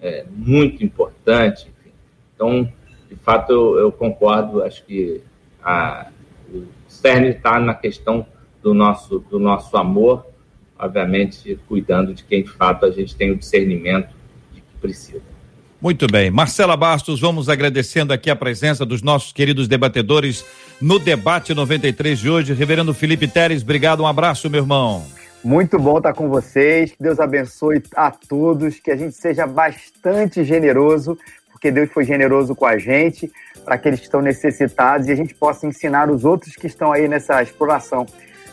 é, 0.00 0.24
muito 0.30 0.84
importante. 0.84 1.68
Enfim. 1.68 1.92
Então, 2.34 2.72
de 3.08 3.16
fato, 3.16 3.52
eu, 3.52 3.78
eu, 3.78 3.92
concordo, 3.92 4.62
acho 4.62 4.84
que 4.84 5.20
a, 5.62 6.08
o 6.52 6.64
cerne 6.88 7.30
está 7.30 7.58
na 7.58 7.74
questão 7.74 8.26
do 8.62 8.74
nosso, 8.74 9.18
do 9.30 9.38
nosso 9.38 9.76
amor, 9.76 10.26
obviamente 10.78 11.58
cuidando 11.68 12.14
de 12.14 12.22
quem 12.24 12.42
de 12.42 12.50
fato 12.50 12.86
a 12.86 12.90
gente 12.90 13.14
tem 13.16 13.30
o 13.30 13.36
discernimento 13.36 14.14
de 14.52 14.60
que 14.60 14.74
precisa. 14.80 15.22
Muito 15.80 16.08
bem. 16.08 16.28
Marcela 16.30 16.76
Bastos, 16.76 17.20
vamos 17.20 17.48
agradecendo 17.48 18.12
aqui 18.12 18.28
a 18.28 18.36
presença 18.36 18.84
dos 18.84 19.00
nossos 19.00 19.32
queridos 19.32 19.68
debatedores 19.68 20.44
no 20.80 20.98
debate 20.98 21.54
93 21.54 22.18
de 22.18 22.28
hoje. 22.28 22.52
Reverendo 22.52 22.92
Felipe 22.92 23.28
Teres, 23.28 23.62
obrigado, 23.62 24.02
um 24.02 24.06
abraço, 24.06 24.50
meu 24.50 24.60
irmão. 24.60 25.06
Muito 25.42 25.78
bom 25.78 25.98
estar 25.98 26.12
com 26.12 26.28
vocês. 26.28 26.92
Que 26.92 27.02
Deus 27.02 27.20
abençoe 27.20 27.82
a 27.94 28.10
todos, 28.10 28.80
que 28.80 28.90
a 28.90 28.96
gente 28.96 29.14
seja 29.14 29.46
bastante 29.46 30.44
generoso, 30.44 31.16
porque 31.50 31.70
Deus 31.70 31.90
foi 31.92 32.04
generoso 32.04 32.54
com 32.54 32.66
a 32.66 32.78
gente, 32.78 33.30
para 33.64 33.76
aqueles 33.76 34.00
que 34.00 34.06
estão 34.06 34.20
necessitados 34.20 35.08
e 35.08 35.12
a 35.12 35.16
gente 35.16 35.34
possa 35.34 35.66
ensinar 35.66 36.10
os 36.10 36.24
outros 36.24 36.54
que 36.56 36.66
estão 36.66 36.92
aí 36.92 37.08
nessa 37.08 37.42
exploração 37.42 38.06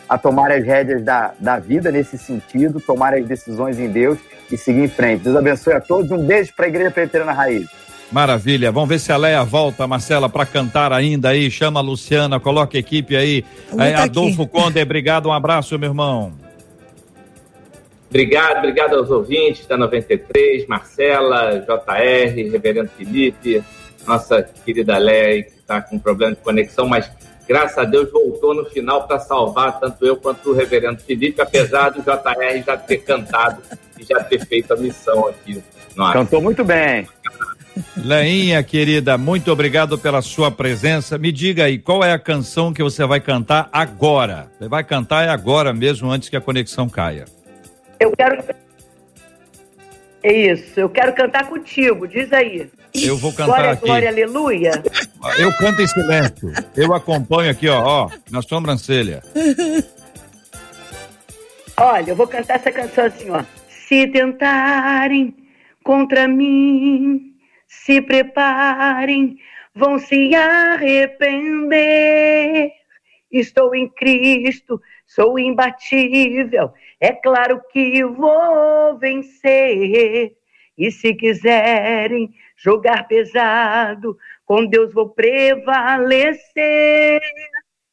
a 0.07 0.17
tomar 0.17 0.51
as 0.51 0.63
rédeas 0.63 1.03
da, 1.03 1.33
da 1.39 1.57
vida 1.57 1.91
nesse 1.91 2.17
sentido, 2.17 2.79
tomar 2.79 3.13
as 3.13 3.25
decisões 3.25 3.79
em 3.79 3.89
Deus 3.89 4.19
e 4.51 4.57
seguir 4.57 4.83
em 4.83 4.87
frente. 4.87 5.23
Deus 5.23 5.35
abençoe 5.35 5.73
a 5.73 5.81
todos. 5.81 6.11
Um 6.11 6.23
beijo 6.23 6.53
para 6.55 6.65
a 6.65 6.69
Igreja 6.69 6.91
Presbiteriana 6.91 7.33
Raiz. 7.33 7.67
Maravilha. 8.11 8.71
Vamos 8.71 8.89
ver 8.89 8.99
se 8.99 9.11
a 9.11 9.17
Leia 9.17 9.43
volta, 9.43 9.87
Marcela, 9.87 10.29
para 10.29 10.45
cantar 10.45 10.93
ainda 10.93 11.29
aí. 11.29 11.49
Chama 11.49 11.79
a 11.79 11.83
Luciana, 11.83 12.39
coloca 12.39 12.77
a 12.77 12.79
equipe 12.79 13.15
aí. 13.15 13.43
É, 13.79 13.95
Adolfo 13.95 14.43
aqui. 14.43 14.51
Conde, 14.51 14.79
obrigado. 14.79 15.27
Um 15.27 15.33
abraço, 15.33 15.77
meu 15.79 15.89
irmão. 15.89 16.44
Obrigado, 18.09 18.59
obrigado 18.59 18.95
aos 18.95 19.09
ouvintes 19.09 19.65
da 19.65 19.77
93, 19.77 20.67
Marcela, 20.67 21.59
JR, 21.59 22.51
Reverendo 22.51 22.89
Felipe, 22.97 23.63
nossa 24.07 24.43
querida 24.43 24.97
Leia, 24.97 25.43
que 25.43 25.57
está 25.57 25.81
com 25.81 25.97
problema 25.97 26.33
de 26.33 26.41
conexão, 26.41 26.87
mas 26.87 27.11
graças 27.47 27.77
a 27.77 27.83
Deus 27.83 28.11
voltou 28.11 28.53
no 28.53 28.65
final 28.65 29.07
para 29.07 29.19
salvar 29.19 29.79
tanto 29.79 30.05
eu 30.05 30.15
quanto 30.15 30.51
o 30.51 30.53
Reverendo 30.53 31.01
Felipe, 31.01 31.41
apesar 31.41 31.89
do 31.89 32.01
JR 32.01 32.63
já 32.65 32.77
ter 32.77 32.97
cantado 32.97 33.61
e 33.99 34.03
já 34.03 34.23
ter 34.23 34.45
feito 34.45 34.73
a 34.73 34.77
missão 34.77 35.27
aqui. 35.27 35.61
Nossa. 35.95 36.13
Cantou 36.13 36.41
muito 36.41 36.63
bem. 36.63 37.07
Leinha, 37.97 38.63
querida, 38.63 39.17
muito 39.17 39.51
obrigado 39.51 39.97
pela 39.97 40.21
sua 40.21 40.49
presença. 40.49 41.17
Me 41.17 41.31
diga 41.31 41.65
aí, 41.65 41.77
qual 41.77 42.03
é 42.03 42.13
a 42.13 42.19
canção 42.19 42.71
que 42.73 42.81
você 42.81 43.05
vai 43.05 43.19
cantar 43.19 43.67
agora? 43.71 44.49
Você 44.57 44.69
vai 44.69 44.83
cantar 44.83 45.25
é 45.25 45.29
agora 45.29 45.73
mesmo, 45.73 46.09
antes 46.09 46.29
que 46.29 46.37
a 46.37 46.41
conexão 46.41 46.87
caia. 46.87 47.25
Eu 47.99 48.11
quero. 48.11 48.43
É 50.23 50.33
isso, 50.33 50.79
eu 50.79 50.89
quero 50.89 51.13
cantar 51.13 51.47
contigo, 51.47 52.07
diz 52.07 52.33
aí. 52.33 52.69
Eu 52.93 53.17
vou 53.17 53.31
cantar 53.31 53.45
glória, 53.45 53.71
aqui. 53.71 53.85
Glória, 53.85 54.09
aleluia. 54.09 54.71
Eu 55.37 55.53
canto 55.57 55.81
em 55.81 55.87
silêncio. 55.87 56.51
Eu 56.75 56.93
acompanho 56.93 57.51
aqui, 57.51 57.67
ó, 57.67 57.81
ó, 57.83 58.09
na 58.31 58.41
sobrancelha. 58.41 59.21
Olha, 61.77 62.11
eu 62.11 62.15
vou 62.15 62.27
cantar 62.27 62.55
essa 62.55 62.71
canção 62.71 63.05
assim, 63.05 63.29
ó. 63.29 63.43
Se 63.67 64.07
tentarem 64.07 65.35
contra 65.83 66.27
mim, 66.27 67.35
se 67.67 68.01
preparem, 68.01 69.37
vão 69.75 69.99
se 69.99 70.33
arrepender. 70.33 71.81
Estou 73.31 73.75
em 73.75 73.89
Cristo, 73.89 74.81
sou 75.05 75.37
imbatível, 75.39 76.73
é 76.99 77.11
claro 77.13 77.61
que 77.71 78.03
vou 78.03 78.97
vencer. 78.97 80.35
E 80.77 80.91
se 80.91 81.13
quiserem 81.13 82.33
jogar 82.57 83.07
pesado, 83.07 84.17
com 84.45 84.65
Deus 84.65 84.93
vou 84.93 85.09
prevalecer. 85.09 86.51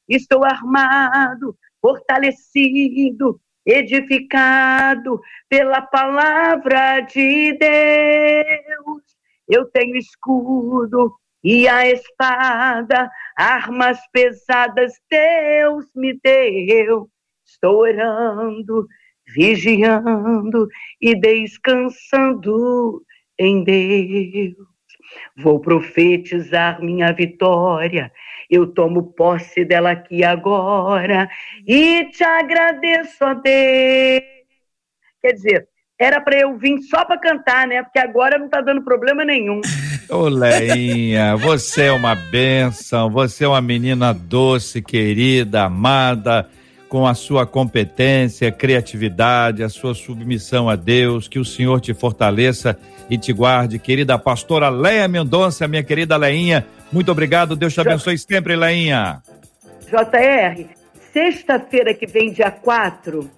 Estou 0.09 0.45
armado, 0.45 1.57
fortalecido, 1.81 3.41
edificado 3.65 5.21
pela 5.49 5.81
palavra 5.81 7.01
de 7.01 7.57
Deus. 7.57 9.03
Eu 9.49 9.67
tenho 9.67 9.97
escudo 9.97 11.15
e 11.43 11.69
a 11.69 11.89
espada, 11.89 13.11
armas 13.37 13.99
pesadas 14.13 14.93
Deus 15.11 15.87
me 15.95 16.19
deu. 16.23 17.09
Estou 17.45 17.81
orando, 17.81 18.87
vigiando 19.27 20.69
e 21.01 21.15
descansando 21.15 23.03
em 23.39 23.65
Deus. 23.65 24.57
Vou 25.37 25.61
profetizar 25.61 26.83
minha 26.83 27.13
vitória, 27.13 28.11
eu 28.49 28.67
tomo 28.67 29.13
posse 29.13 29.65
dela 29.65 29.91
aqui 29.91 30.25
agora 30.25 31.29
e 31.67 32.07
te 32.11 32.25
agradeço 32.25 33.25
a 33.25 33.35
Deus. 33.35 34.23
Quer 35.21 35.33
dizer, 35.33 35.69
era 35.99 36.21
para 36.21 36.41
eu 36.41 36.57
vir 36.57 36.81
só 36.83 37.05
para 37.05 37.19
cantar, 37.19 37.67
né? 37.67 37.83
Porque 37.83 37.99
agora 37.99 38.39
não 38.39 38.47
está 38.47 38.61
dando 38.61 38.83
problema 38.83 39.25
nenhum. 39.25 39.61
Ô, 40.13 40.29
Leinha, 40.29 41.35
você 41.37 41.85
é 41.85 41.93
uma 41.93 42.15
benção, 42.15 43.09
você 43.09 43.45
é 43.45 43.49
uma 43.49 43.63
menina 43.63 44.13
doce, 44.13 44.83
querida, 44.83 45.63
amada, 45.63 46.47
com 46.87 47.07
a 47.07 47.15
sua 47.15 47.47
competência, 47.47 48.53
criatividade, 48.53 49.63
a 49.63 49.71
sua 49.71 49.95
submissão 49.95 50.69
a 50.69 50.77
Deus, 50.77 51.29
que 51.29 51.39
o 51.39 51.45
Senhor 51.47 51.81
te 51.81 51.95
fortaleça 51.95 52.79
e 53.09 53.17
te 53.17 53.33
guarde. 53.33 53.79
Querida 53.79 54.19
pastora 54.19 54.69
Leia 54.69 55.09
Mendonça, 55.09 55.67
minha 55.67 55.83
querida 55.83 56.15
Leinha, 56.19 56.67
muito 56.93 57.11
obrigado, 57.11 57.57
Deus 57.57 57.73
te 57.73 57.81
abençoe 57.81 58.19
J... 58.19 58.27
sempre, 58.35 58.55
Leinha. 58.55 59.23
JR, 59.87 60.67
sexta-feira 61.11 61.95
que 61.95 62.07
vem, 62.07 62.31
dia 62.31 62.51
4, 62.51 63.31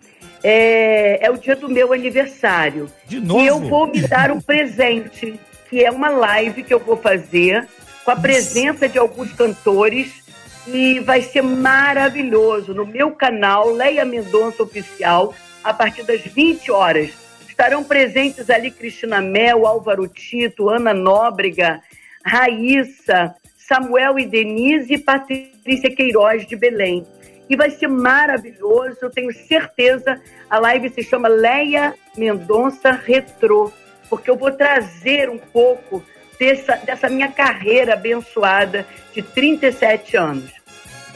é, 0.43 1.25
é 1.25 1.31
o 1.31 1.37
dia 1.37 1.55
do 1.55 1.68
meu 1.68 1.93
aniversário. 1.93 2.91
De 3.07 3.20
novo? 3.20 3.41
E 3.41 3.47
eu 3.47 3.61
vou 3.61 3.87
me 3.87 4.01
dar 4.09 4.33
um 4.33 4.41
presente, 4.41 5.39
que 5.75 5.85
é 5.85 5.91
uma 5.91 6.09
live 6.09 6.62
que 6.62 6.72
eu 6.72 6.79
vou 6.79 6.97
fazer 6.97 7.66
com 8.05 8.11
a 8.12 8.14
presença 8.14 8.89
de 8.89 8.97
alguns 8.97 9.33
cantores 9.33 10.22
e 10.68 11.01
vai 11.01 11.20
ser 11.20 11.43
maravilhoso 11.43 12.72
no 12.72 12.87
meu 12.87 13.11
canal 13.11 13.70
Leia 13.72 14.05
Mendonça 14.05 14.62
Oficial 14.62 15.35
a 15.64 15.75
partir 15.75 16.05
das 16.05 16.20
20 16.20 16.70
horas. 16.70 17.11
Estarão 17.49 17.83
presentes 17.83 18.49
ali 18.51 18.70
Cristina 18.70 19.20
Mel, 19.20 19.66
Álvaro 19.66 20.07
Tito, 20.07 20.70
Ana 20.70 20.95
Nóbrega, 20.95 21.83
Raíssa, 22.25 23.35
Samuel 23.59 24.16
e 24.20 24.27
Denise 24.27 24.95
e 24.95 24.99
Patrícia 24.99 25.93
Queiroz 25.93 26.47
de 26.47 26.55
Belém 26.55 27.05
e 27.51 27.57
vai 27.57 27.70
ser 27.70 27.89
maravilhoso. 27.89 28.99
Eu 29.03 29.11
tenho 29.11 29.33
certeza. 29.35 30.22
A 30.49 30.57
live 30.61 30.89
se 30.91 31.03
chama 31.03 31.27
Leia 31.27 31.95
Mendonça 32.16 32.93
Retrô, 32.93 33.72
porque 34.09 34.30
eu 34.30 34.36
vou 34.36 34.52
trazer 34.52 35.28
um 35.28 35.38
pouco 35.38 36.05
dessa, 36.38 36.76
dessa 36.76 37.09
minha 37.09 37.30
carreira 37.30 37.94
abençoada 37.94 38.86
de 39.14 39.22
37 39.22 40.16
anos. 40.16 40.50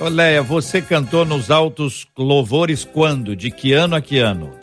Ô 0.00 0.08
Leia, 0.08 0.42
você 0.42 0.80
cantou 0.80 1.24
nos 1.24 1.50
altos 1.50 2.06
louvores 2.16 2.84
quando? 2.84 3.34
De 3.34 3.50
que 3.50 3.72
ano 3.72 3.96
a 3.96 4.00
que 4.00 4.18
ano? 4.18 4.56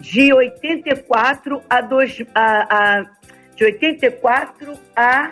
De 0.00 0.32
84 0.32 1.62
a, 1.70 1.80
dois, 1.80 2.20
a, 2.34 2.98
a 2.98 3.06
de 3.54 3.64
84 3.64 4.74
a 4.96 5.30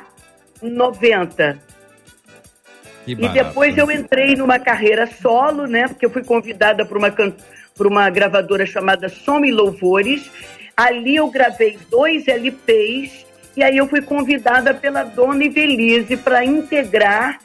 90. 0.63 1.59
e 3.07 3.15
depois 3.15 3.77
eu 3.77 3.91
entrei 3.91 4.37
numa 4.37 4.61
carreira 4.61 5.09
solo, 5.09 5.67
né? 5.67 5.89
Porque 5.89 6.07
eu 6.07 6.11
fui 6.11 6.23
convidada 6.23 6.87
por 6.87 6.97
uma, 6.97 7.13
por 7.75 7.87
uma 7.89 8.09
gravadora 8.11 8.65
chamada 8.65 9.09
Som 9.09 9.45
e 9.45 9.51
Louvores. 9.51 10.31
Ali 10.77 11.17
eu 11.17 11.29
gravei 11.29 11.79
dois 11.91 12.27
LPs 12.27 13.27
E 13.57 13.63
aí 13.63 13.77
eu 13.77 13.89
fui 13.89 14.01
convidada 14.01 14.73
pela 14.73 15.03
dona 15.03 15.45
Ivelise 15.45 16.17
para 16.17 16.45
integrar 16.45 17.39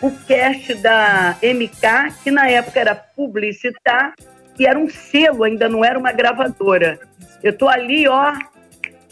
o 0.00 0.10
cast 0.26 0.74
da 0.74 1.36
MK, 1.42 2.14
que 2.22 2.30
na 2.30 2.48
época 2.48 2.78
era 2.78 2.94
publicitar, 2.94 4.14
e 4.58 4.66
era 4.66 4.78
um 4.78 4.88
selo, 4.88 5.44
ainda 5.44 5.68
não 5.68 5.84
era 5.84 5.98
uma 5.98 6.12
gravadora. 6.12 6.98
Eu 7.42 7.56
tô 7.56 7.68
ali, 7.68 8.06
ó. 8.06 8.32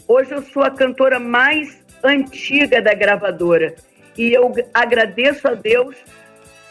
Hoje 0.07 0.31
eu 0.31 0.43
sou 0.43 0.63
a 0.63 0.69
cantora 0.69 1.19
mais 1.19 1.83
antiga 2.03 2.81
da 2.81 2.93
gravadora. 2.93 3.75
E 4.17 4.33
eu 4.33 4.53
agradeço 4.73 5.47
a 5.47 5.53
Deus 5.53 5.95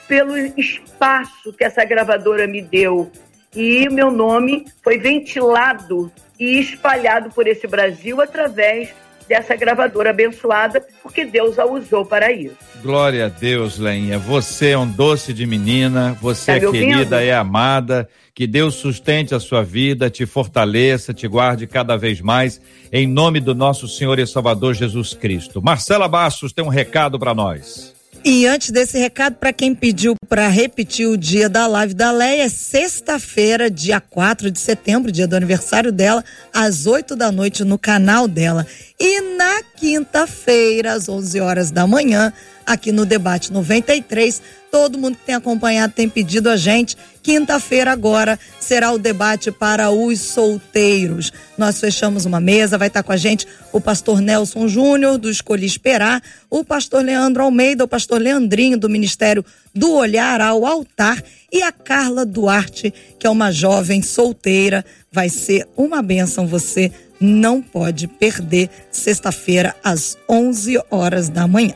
pelo 0.07 0.37
espaço 0.37 1.53
que 1.53 1.65
essa 1.65 1.85
gravadora 1.85 2.47
me 2.47 2.63
deu. 2.63 3.11
E 3.55 3.89
meu 3.91 4.11
nome 4.11 4.65
foi 4.83 4.99
ventilado 4.99 6.11
e 6.39 6.59
espalhado 6.59 7.31
por 7.31 7.47
esse 7.47 7.67
Brasil 7.67 8.21
através 8.21 8.95
dessa 9.29 9.55
gravadora 9.57 10.11
abençoada, 10.11 10.85
porque 11.03 11.25
Deus 11.25 11.59
a 11.59 11.65
usou 11.65 12.05
para 12.05 12.33
isso. 12.33 12.57
Glória 12.83 13.27
a 13.27 13.29
Deus, 13.29 13.79
Leinha. 13.79 14.19
Você 14.19 14.71
é 14.71 14.79
um 14.79 14.91
doce 14.91 15.33
de 15.33 15.47
menina, 15.47 16.17
você 16.21 16.59
tá 16.59 16.67
é 16.67 16.71
querida, 16.71 17.23
é 17.23 17.35
amada. 17.35 18.09
Que 18.35 18.47
Deus 18.47 18.75
sustente 18.77 19.35
a 19.35 19.41
sua 19.41 19.63
vida, 19.63 20.09
te 20.09 20.25
fortaleça, 20.25 21.13
te 21.13 21.29
guarde 21.29 21.67
cada 21.67 21.97
vez 21.97 22.21
mais, 22.21 22.61
em 22.91 23.07
nome 23.07 23.41
do 23.41 23.55
nosso 23.55 23.87
Senhor 23.87 24.19
e 24.19 24.27
Salvador 24.27 24.75
Jesus 24.75 25.13
Cristo. 25.13 25.61
Marcela 25.63 26.09
Bastos 26.09 26.53
tem 26.53 26.65
um 26.65 26.69
recado 26.69 27.19
para 27.19 27.35
nós. 27.35 27.95
E 28.25 28.47
antes 28.47 28.71
desse 28.71 28.97
recado, 29.01 29.35
para 29.35 29.53
quem 29.53 29.75
pediu 29.75 30.15
para 30.29 30.47
repetir 30.47 31.09
o 31.09 31.17
dia 31.17 31.49
da 31.49 31.67
live 31.67 31.93
da 31.93 32.13
Leia, 32.13 32.45
é 32.45 32.49
sexta-feira, 32.49 33.69
dia 33.69 34.01
4 34.01 34.49
de 34.49 34.61
setembro, 34.61 35.11
dia 35.11 35.27
do 35.27 35.35
aniversário 35.35 35.91
dela, 35.91 36.25
às 36.55 36.87
8 36.87 37.17
da 37.17 37.33
noite 37.33 37.65
no 37.65 37.77
canal 37.77 38.29
dela. 38.29 38.65
E 39.05 39.21
na 39.37 39.65
quinta-feira, 39.65 40.93
às 40.93 41.09
11 41.09 41.41
horas 41.41 41.73
da 41.73 41.89
manhã, 41.89 42.33
aqui 42.65 42.93
no 42.93 43.05
Debate 43.05 43.53
93, 43.53 44.41
todo 44.71 44.97
mundo 44.97 45.17
que 45.17 45.27
tem 45.27 45.35
acompanhado 45.35 45.93
tem 45.93 46.09
pedido 46.09 46.49
a 46.49 46.57
gente. 46.57 46.97
Quinta-feira 47.21 47.91
agora 47.91 48.39
será 48.61 48.93
o 48.93 48.99
debate 48.99 49.51
para 49.51 49.91
os 49.91 50.21
solteiros. 50.21 51.33
Nós 51.59 51.81
fechamos 51.81 52.27
uma 52.27 52.39
mesa, 52.39 52.79
vai 52.79 52.87
estar 52.87 53.03
com 53.03 53.11
a 53.11 53.17
gente 53.17 53.45
o 53.73 53.81
pastor 53.81 54.21
Nelson 54.21 54.69
Júnior, 54.69 55.19
do 55.19 55.29
Escolhi 55.29 55.67
Esperar, 55.67 56.23
o 56.49 56.63
pastor 56.63 57.05
Leandro 57.05 57.43
Almeida, 57.43 57.83
o 57.83 57.89
pastor 57.89 58.21
Leandrinho, 58.21 58.79
do 58.79 58.89
Ministério 58.89 59.45
do 59.75 59.95
Olhar 59.95 60.41
ao 60.41 60.65
Altar, 60.65 61.21
e 61.53 61.61
a 61.61 61.73
Carla 61.73 62.25
Duarte, 62.25 62.95
que 63.19 63.27
é 63.27 63.31
uma 63.31 63.51
jovem 63.51 64.01
solteira. 64.01 64.85
Vai 65.11 65.29
ser 65.29 65.67
uma 65.77 66.01
benção, 66.01 66.47
você 66.47 66.93
não 67.23 67.63
pode 67.63 68.07
perder, 68.07 68.69
sexta-feira, 68.91 69.75
às 69.83 70.19
11 70.29 70.79
horas 70.91 71.29
da 71.29 71.47
manhã. 71.47 71.75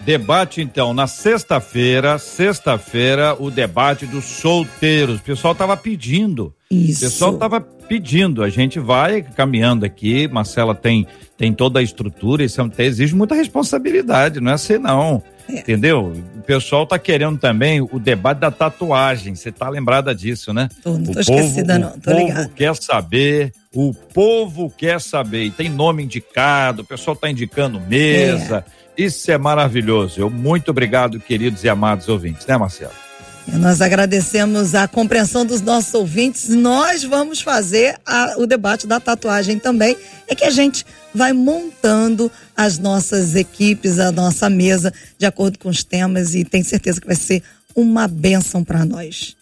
Debate, 0.00 0.60
então, 0.60 0.94
na 0.94 1.06
sexta-feira, 1.06 2.18
sexta-feira, 2.18 3.34
o 3.38 3.50
debate 3.50 4.06
dos 4.06 4.24
solteiros. 4.24 5.18
O 5.18 5.22
pessoal 5.22 5.54
tava 5.54 5.76
pedindo. 5.76 6.54
Isso. 6.70 7.04
O 7.04 7.08
pessoal 7.08 7.34
tava 7.34 7.60
pedindo. 7.60 8.44
A 8.44 8.48
gente 8.48 8.78
vai 8.78 9.22
caminhando 9.22 9.84
aqui. 9.84 10.28
Marcela 10.28 10.74
tem, 10.74 11.06
tem 11.36 11.52
toda 11.52 11.80
a 11.80 11.82
estrutura. 11.82 12.44
Isso 12.44 12.60
é 12.60 12.84
exige 12.84 13.16
muita 13.16 13.34
responsabilidade, 13.34 14.40
não 14.40 14.52
é 14.52 14.54
assim, 14.54 14.78
não. 14.78 15.22
É. 15.48 15.60
Entendeu? 15.60 16.12
O 16.36 16.42
pessoal 16.42 16.86
tá 16.86 16.98
querendo 16.98 17.38
também 17.38 17.80
o 17.80 17.98
debate 17.98 18.38
da 18.38 18.50
tatuagem. 18.50 19.34
Você 19.34 19.52
tá 19.52 19.68
lembrada 19.68 20.14
disso, 20.14 20.52
né? 20.52 20.68
Tô, 20.82 20.98
não 20.98 21.12
tô 21.12 21.18
o 21.18 21.20
esquecida, 21.20 21.74
povo, 21.74 21.86
não. 21.86 22.00
Tô 22.00 22.10
o 22.10 22.34
povo 22.34 22.48
quer 22.50 22.76
saber. 22.76 23.52
O 23.74 23.94
povo 23.94 24.70
quer 24.70 25.00
saber. 25.00 25.44
E 25.44 25.50
tem 25.50 25.68
nome 25.68 26.02
indicado. 26.02 26.82
O 26.82 26.84
pessoal 26.84 27.14
tá 27.14 27.30
indicando 27.30 27.80
mesa. 27.80 28.64
É 28.82 28.86
isso 28.96 29.30
é 29.30 29.36
maravilhoso. 29.36 30.20
Eu 30.20 30.30
muito 30.30 30.70
obrigado, 30.70 31.20
queridos 31.20 31.62
e 31.62 31.68
amados 31.68 32.08
ouvintes, 32.08 32.46
né, 32.46 32.56
Marcelo? 32.56 33.05
Nós 33.54 33.80
agradecemos 33.80 34.74
a 34.74 34.88
compreensão 34.88 35.46
dos 35.46 35.60
nossos 35.60 35.94
ouvintes. 35.94 36.48
Nós 36.48 37.04
vamos 37.04 37.40
fazer 37.40 37.98
a, 38.04 38.34
o 38.38 38.46
debate 38.46 38.86
da 38.86 38.98
tatuagem 38.98 39.58
também. 39.58 39.96
É 40.26 40.34
que 40.34 40.44
a 40.44 40.50
gente 40.50 40.84
vai 41.14 41.32
montando 41.32 42.30
as 42.56 42.78
nossas 42.78 43.34
equipes, 43.34 43.98
a 43.98 44.10
nossa 44.10 44.50
mesa, 44.50 44.92
de 45.16 45.26
acordo 45.26 45.58
com 45.58 45.68
os 45.68 45.84
temas, 45.84 46.34
e 46.34 46.44
tenho 46.44 46.64
certeza 46.64 47.00
que 47.00 47.06
vai 47.06 47.16
ser 47.16 47.42
uma 47.74 48.08
bênção 48.08 48.64
para 48.64 48.84
nós. 48.84 49.36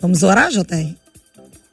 Vamos 0.00 0.22
orar, 0.22 0.50
JR? 0.50 0.99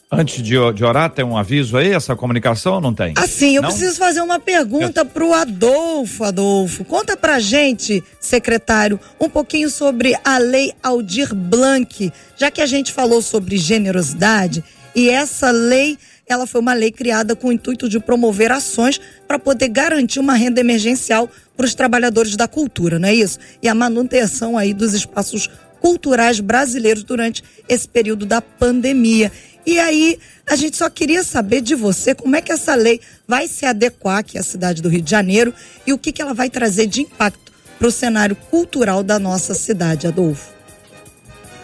Antes 0.10 0.42
de, 0.42 0.56
de 0.74 0.86
orar, 0.86 1.10
tem 1.10 1.26
um 1.26 1.36
aviso 1.36 1.76
aí, 1.76 1.92
essa 1.92 2.16
comunicação 2.16 2.76
ou 2.76 2.82
não 2.82 2.94
tem? 2.94 3.14
Assim, 3.18 3.58
eu 3.58 3.62
não? 3.62 3.70
preciso 3.70 3.98
fazer 3.98 4.22
uma 4.22 4.40
pergunta 4.40 5.04
para 5.04 5.24
o 5.24 5.34
Adolfo. 5.34 6.24
Adolfo, 6.24 6.86
conta 6.86 7.18
pra 7.18 7.40
gente, 7.40 8.02
secretário, 8.18 8.98
um 9.20 9.30
pouquinho 9.30 9.70
sobre 9.70 10.18
a 10.24 10.38
lei 10.38 10.72
Aldir 10.82 11.36
Blanc, 11.36 12.12
já 12.38 12.50
que 12.50 12.62
a 12.62 12.66
gente 12.66 12.94
falou 12.94 13.22
sobre 13.22 13.58
generosidade, 13.58 14.64
e 14.96 15.10
essa 15.10 15.52
lei, 15.52 15.98
ela 16.26 16.48
foi 16.48 16.62
uma 16.62 16.74
lei 16.74 16.92
criada 16.92 17.36
com 17.36 17.50
o 17.50 17.52
intuito 17.52 17.90
de 17.90 18.00
promover 18.00 18.50
ações 18.50 19.02
para 19.28 19.38
poder 19.38 19.68
garantir 19.68 20.22
uma 20.22 20.36
renda 20.36 20.62
emergencial 20.62 21.30
para 21.58 21.66
os 21.66 21.76
trabalhadores 21.76 22.38
da 22.38 22.48
cultura, 22.48 22.98
não 22.98 23.10
é 23.10 23.14
isso? 23.14 23.40
E 23.62 23.68
a 23.68 23.76
manutenção 23.76 24.58
aí 24.58 24.74
dos 24.74 24.94
espaços 24.94 25.50
culturais 25.82 26.40
brasileiros 26.40 27.04
durante 27.04 27.44
esse 27.68 27.88
período 27.88 28.26
da 28.26 28.42
pandemia. 28.42 29.32
E 29.66 29.80
aí, 29.80 30.18
a 30.50 30.56
gente 30.56 30.78
só 30.78 30.90
queria 30.90 31.24
saber 31.24 31.62
de 31.62 31.76
você 31.76 32.16
como 32.16 32.36
é 32.36 32.42
que 32.42 32.52
essa 32.52 32.74
lei 32.74 33.02
vai 33.28 33.48
se 33.48 33.66
adequar 33.66 34.20
aqui 34.20 34.38
à 34.38 34.44
cidade 34.44 34.82
do 34.82 34.88
Rio 34.88 35.02
de 35.02 35.12
Janeiro 35.12 35.54
e 35.86 35.92
o 35.92 35.98
que, 35.98 36.12
que 36.12 36.22
ela 36.22 36.34
vai 36.34 36.50
trazer 36.50 36.88
de 36.88 37.02
impacto 37.02 37.52
para 37.78 37.88
o 37.88 37.92
cenário 37.92 38.36
cultural 38.36 39.04
da 39.04 39.20
nossa 39.20 39.54
cidade, 39.54 40.08
Adolfo. 40.08 40.54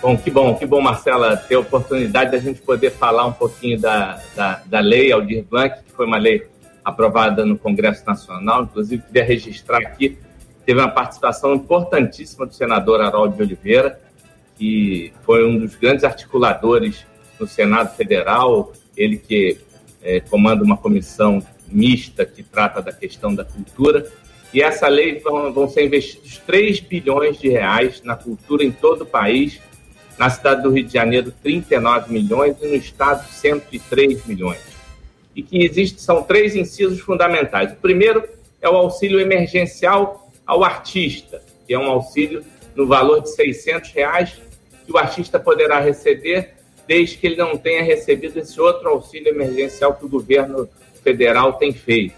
Bom, 0.01 0.17
que 0.17 0.29
bom, 0.29 0.53
que 0.55 0.65
bom, 0.65 0.81
Marcela, 0.81 1.37
ter 1.37 1.55
a 1.55 1.59
oportunidade 1.61 2.31
da 2.31 2.37
gente 2.37 2.59
poder 2.61 2.91
falar 2.91 3.25
um 3.25 3.31
pouquinho 3.31 3.79
da, 3.79 4.21
da, 4.35 4.61
da 4.65 4.79
lei 4.81 5.13
Aldir 5.13 5.45
Blanc, 5.49 5.81
que 5.81 5.93
foi 5.93 6.05
uma 6.05 6.17
lei 6.17 6.45
aprovada 6.83 7.45
no 7.45 7.57
Congresso 7.57 8.03
Nacional. 8.05 8.63
Inclusive, 8.63 9.01
queria 9.01 9.23
registrar 9.23 9.77
aqui, 9.77 10.17
teve 10.65 10.79
uma 10.79 10.89
participação 10.89 11.53
importantíssima 11.53 12.45
do 12.45 12.53
senador 12.53 13.01
Harold 13.01 13.35
de 13.35 13.43
Oliveira, 13.43 13.99
que 14.57 15.13
foi 15.23 15.45
um 15.45 15.57
dos 15.57 15.75
grandes 15.75 16.03
articuladores 16.03 17.05
no 17.39 17.47
Senado 17.47 17.95
Federal, 17.95 18.71
ele 18.95 19.17
que 19.17 19.57
é, 20.01 20.19
comanda 20.19 20.63
uma 20.63 20.77
comissão 20.77 21.41
mista 21.67 22.25
que 22.25 22.43
trata 22.43 22.81
da 22.81 22.91
questão 22.91 23.33
da 23.33 23.43
cultura. 23.43 24.05
E 24.53 24.61
essa 24.61 24.87
lei 24.87 25.19
vão, 25.19 25.51
vão 25.51 25.67
ser 25.67 25.85
investidos 25.85 26.37
3 26.45 26.79
bilhões 26.81 27.39
de 27.39 27.49
reais 27.49 28.01
na 28.03 28.15
cultura 28.15 28.63
em 28.63 28.71
todo 28.71 29.01
o 29.01 29.05
país. 29.05 29.59
Na 30.17 30.29
cidade 30.29 30.61
do 30.61 30.69
Rio 30.69 30.85
de 30.85 30.93
Janeiro, 30.93 31.33
39 31.41 32.13
milhões 32.13 32.55
e 32.61 32.67
no 32.67 32.75
estado, 32.75 33.27
103 33.27 34.25
milhões. 34.27 34.61
E 35.35 35.41
que 35.41 35.63
existe, 35.65 35.99
são 35.99 36.21
três 36.21 36.55
incisos 36.55 36.99
fundamentais. 36.99 37.71
O 37.71 37.77
primeiro 37.77 38.23
é 38.61 38.69
o 38.69 38.75
auxílio 38.75 39.19
emergencial 39.19 40.22
ao 40.45 40.63
artista, 40.63 41.41
que 41.65 41.73
é 41.73 41.79
um 41.79 41.89
auxílio 41.89 42.43
no 42.75 42.87
valor 42.87 43.21
de 43.21 43.33
600 43.33 43.91
reais 43.91 44.41
que 44.85 44.91
o 44.91 44.97
artista 44.97 45.39
poderá 45.39 45.79
receber 45.79 46.53
desde 46.87 47.17
que 47.17 47.27
ele 47.27 47.37
não 47.37 47.57
tenha 47.57 47.81
recebido 47.83 48.37
esse 48.37 48.59
outro 48.59 48.89
auxílio 48.89 49.29
emergencial 49.29 49.93
que 49.95 50.05
o 50.05 50.09
governo 50.09 50.69
federal 51.01 51.53
tem 51.53 51.73
feito. 51.73 52.15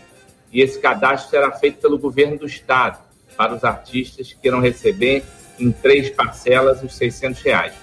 E 0.52 0.62
esse 0.62 0.80
cadastro 0.80 1.30
será 1.30 1.52
feito 1.52 1.80
pelo 1.80 1.98
governo 1.98 2.38
do 2.38 2.46
estado 2.46 3.04
para 3.38 3.54
os 3.54 3.64
artistas 3.64 4.34
que 4.34 4.48
irão 4.48 4.60
receber 4.60 5.24
em 5.60 5.72
três 5.72 6.10
parcelas 6.10 6.82
os 6.82 6.96
600 6.96 7.42
reais. 7.42 7.74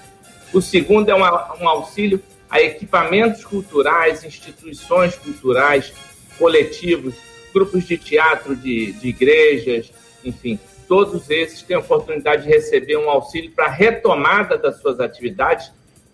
O 0.53 0.61
segundo 0.61 1.09
é 1.09 1.15
um 1.15 1.67
auxílio 1.67 2.21
a 2.49 2.61
equipamentos 2.61 3.43
culturais, 3.43 4.23
instituições 4.23 5.15
culturais, 5.15 5.93
coletivos, 6.37 7.15
grupos 7.53 7.85
de 7.85 7.97
teatro 7.97 8.55
de, 8.55 8.91
de 8.93 9.07
igrejas, 9.07 9.91
enfim, 10.23 10.59
todos 10.87 11.29
esses 11.29 11.61
têm 11.61 11.75
a 11.75 11.79
oportunidade 11.79 12.43
de 12.43 12.49
receber 12.49 12.97
um 12.97 13.09
auxílio 13.09 13.51
para 13.51 13.65
a 13.65 13.69
retomada 13.69 14.57
das 14.57 14.77
suas 14.79 14.99
atividades 14.99 15.71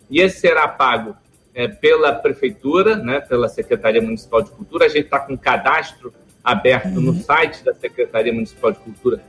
e 0.10 0.22
esse 0.22 0.40
será 0.40 0.68
pago 0.68 1.16
é, 1.54 1.68
pela 1.68 2.14
Prefeitura, 2.14 2.96
né, 2.96 3.20
pela 3.20 3.48
Secretaria 3.48 4.02
Municipal 4.02 4.42
de 4.42 4.52
Cultura. 4.52 4.86
A 4.86 4.90
gente 4.90 5.06
está 5.06 5.20
com 5.20 5.34
um 5.34 5.38
cadastro 5.38 6.14
aberto 6.44 6.96
uhum. 6.96 7.02
no 7.02 7.14
site 7.16 7.64
da 7.64 7.74
Secretaria 7.74 8.34
Municipal 8.34 8.72
de 8.72 8.80
Cultura, 8.80 9.22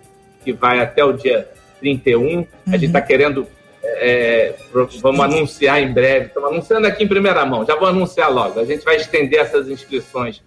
que 0.44 0.52
vai 0.52 0.80
até 0.80 1.04
o 1.04 1.12
dia 1.12 1.48
31. 1.80 2.20
Uhum. 2.20 2.46
A 2.68 2.72
gente 2.72 2.86
está 2.86 3.00
uhum. 3.00 3.06
querendo, 3.06 3.46
é, 3.82 4.54
vamos 5.02 5.20
anunciar 5.20 5.82
em 5.82 5.92
breve, 5.92 6.26
estamos 6.26 6.50
anunciando 6.50 6.86
aqui 6.86 7.04
em 7.04 7.08
primeira 7.08 7.44
mão, 7.44 7.66
já 7.66 7.76
vou 7.76 7.88
anunciar 7.88 8.32
logo. 8.32 8.60
A 8.60 8.64
gente 8.64 8.84
vai 8.84 8.96
estender 8.96 9.40
essas 9.40 9.68
inscrições 9.68 10.42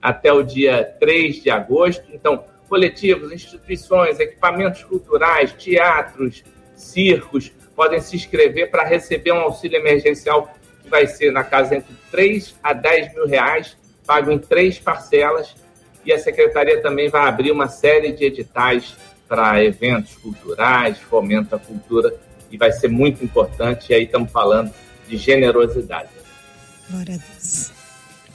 até 0.00 0.32
o 0.32 0.42
dia 0.42 0.84
3 0.98 1.42
de 1.42 1.50
agosto. 1.50 2.04
Então, 2.12 2.44
coletivos, 2.68 3.32
instituições, 3.32 4.20
equipamentos 4.20 4.84
culturais, 4.84 5.52
teatros, 5.52 6.44
circos, 6.76 7.50
podem 7.74 8.00
se 8.00 8.16
inscrever 8.16 8.70
para 8.70 8.84
receber 8.84 9.32
um 9.32 9.40
auxílio 9.40 9.78
emergencial 9.78 10.52
que 10.82 10.88
vai 10.88 11.06
ser 11.06 11.32
na 11.32 11.44
casa 11.44 11.76
entre 11.76 11.94
3 12.10 12.56
a 12.62 12.72
10 12.72 13.14
mil 13.14 13.26
reais, 13.26 13.76
pago 14.06 14.30
em 14.30 14.38
três 14.38 14.78
parcelas. 14.78 15.54
E 16.04 16.12
a 16.12 16.18
secretaria 16.18 16.80
também 16.80 17.08
vai 17.08 17.28
abrir 17.28 17.52
uma 17.52 17.68
série 17.68 18.12
de 18.12 18.24
editais 18.24 18.96
para 19.28 19.62
eventos 19.62 20.16
culturais, 20.16 20.98
fomento 20.98 21.54
à 21.54 21.58
cultura, 21.58 22.14
e 22.50 22.56
vai 22.56 22.72
ser 22.72 22.88
muito 22.88 23.22
importante. 23.22 23.92
E 23.92 23.94
aí 23.94 24.04
estamos 24.04 24.32
falando 24.32 24.72
de 25.06 25.16
generosidade. 25.16 26.08
Glória 26.90 27.14
a 27.14 27.18
Deus. 27.18 27.77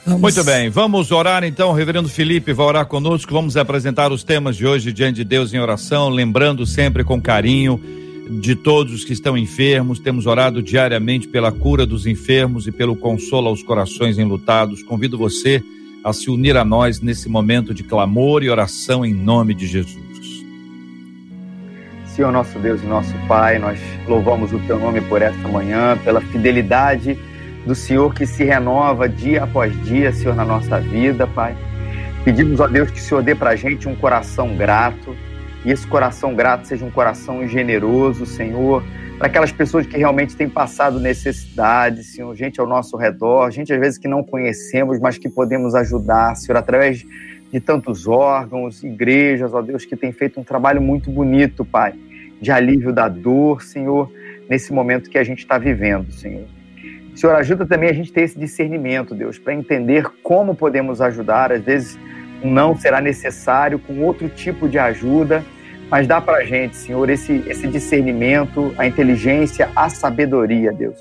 Vamos. 0.05 0.21
Muito 0.21 0.43
bem, 0.43 0.69
vamos 0.69 1.11
orar 1.11 1.45
então. 1.45 1.69
O 1.69 1.73
reverendo 1.73 2.09
Felipe 2.09 2.51
vai 2.51 2.65
orar 2.65 2.85
conosco. 2.85 3.33
Vamos 3.33 3.55
apresentar 3.55 4.11
os 4.11 4.21
temas 4.21 4.57
de 4.57 4.67
hoje 4.67 4.91
diante 4.91 5.17
de 5.17 5.23
Deus 5.23 5.53
em 5.53 5.59
oração, 5.59 6.09
lembrando 6.09 6.65
sempre 6.65 7.05
com 7.05 7.21
carinho 7.21 7.81
de 8.29 8.53
todos 8.53 8.93
os 8.93 9.05
que 9.05 9.13
estão 9.13 9.37
enfermos. 9.37 9.99
Temos 9.99 10.25
orado 10.25 10.61
diariamente 10.61 11.25
pela 11.25 11.53
cura 11.53 11.85
dos 11.85 12.05
enfermos 12.05 12.67
e 12.67 12.71
pelo 12.71 12.97
consolo 12.97 13.47
aos 13.47 13.63
corações 13.63 14.17
enlutados. 14.19 14.83
Convido 14.83 15.17
você 15.17 15.63
a 16.03 16.11
se 16.11 16.29
unir 16.29 16.57
a 16.57 16.65
nós 16.65 16.99
nesse 16.99 17.29
momento 17.29 17.73
de 17.73 17.83
clamor 17.83 18.43
e 18.43 18.49
oração 18.49 19.05
em 19.05 19.13
nome 19.13 19.53
de 19.53 19.65
Jesus. 19.65 20.03
Senhor 22.07 22.31
nosso 22.31 22.59
Deus 22.59 22.83
e 22.83 22.85
nosso 22.85 23.13
Pai, 23.25 23.57
nós 23.57 23.79
louvamos 24.05 24.51
o 24.51 24.59
teu 24.59 24.77
nome 24.77 24.99
por 24.99 25.21
esta 25.21 25.47
manhã, 25.47 25.97
pela 26.03 26.19
fidelidade 26.19 27.17
do 27.65 27.73
Senhor 27.73 28.13
que 28.13 28.25
se 28.25 28.43
renova 28.43 29.07
dia 29.07 29.43
após 29.43 29.73
dia, 29.85 30.11
Senhor, 30.11 30.35
na 30.35 30.43
nossa 30.43 30.79
vida, 30.79 31.25
Pai. 31.25 31.55
Pedimos 32.25 32.59
a 32.61 32.67
Deus 32.67 32.91
que 32.91 32.99
o 32.99 33.01
Senhor 33.01 33.23
dê 33.23 33.35
para 33.35 33.51
a 33.51 33.55
gente 33.55 33.87
um 33.87 33.95
coração 33.95 34.55
grato, 34.55 35.15
e 35.65 35.71
esse 35.71 35.87
coração 35.87 36.35
grato 36.35 36.67
seja 36.67 36.85
um 36.85 36.91
coração 36.91 37.47
generoso, 37.47 38.25
Senhor, 38.25 38.83
para 39.17 39.27
aquelas 39.27 39.51
pessoas 39.51 39.85
que 39.85 39.97
realmente 39.97 40.35
têm 40.35 40.49
passado 40.49 40.99
necessidade, 40.99 42.03
Senhor, 42.03 42.35
gente 42.35 42.59
ao 42.59 42.67
nosso 42.67 42.97
redor, 42.97 43.49
gente 43.51 43.71
às 43.71 43.79
vezes 43.79 43.97
que 43.97 44.07
não 44.07 44.23
conhecemos, 44.23 44.99
mas 44.99 45.17
que 45.17 45.29
podemos 45.29 45.75
ajudar, 45.75 46.35
Senhor, 46.35 46.57
através 46.57 47.05
de 47.51 47.59
tantos 47.59 48.07
órgãos, 48.07 48.83
igrejas, 48.83 49.53
ó 49.53 49.61
Deus, 49.61 49.85
que 49.85 49.95
tem 49.95 50.11
feito 50.11 50.39
um 50.39 50.43
trabalho 50.43 50.81
muito 50.81 51.11
bonito, 51.11 51.63
Pai, 51.63 51.93
de 52.41 52.51
alívio 52.51 52.91
da 52.91 53.07
dor, 53.07 53.61
Senhor, 53.61 54.11
nesse 54.49 54.73
momento 54.73 55.09
que 55.09 55.17
a 55.17 55.23
gente 55.23 55.39
está 55.39 55.57
vivendo, 55.57 56.11
Senhor. 56.11 56.45
Senhor, 57.15 57.35
ajuda 57.35 57.65
também 57.65 57.89
a 57.89 57.93
gente 57.93 58.11
ter 58.11 58.21
esse 58.21 58.37
discernimento, 58.37 59.13
Deus, 59.13 59.37
para 59.37 59.53
entender 59.53 60.05
como 60.23 60.55
podemos 60.55 60.99
ajudar. 61.01 61.51
Às 61.51 61.61
vezes, 61.61 61.99
não 62.43 62.75
será 62.75 62.99
necessário 62.99 63.79
com 63.79 64.01
outro 64.01 64.27
tipo 64.29 64.67
de 64.67 64.79
ajuda, 64.79 65.43
mas 65.89 66.07
dá 66.07 66.19
para 66.19 66.37
a 66.37 66.43
gente, 66.43 66.75
Senhor, 66.75 67.09
esse, 67.09 67.43
esse 67.47 67.67
discernimento, 67.67 68.73
a 68.77 68.87
inteligência, 68.87 69.69
a 69.75 69.89
sabedoria, 69.89 70.71
Deus, 70.71 70.97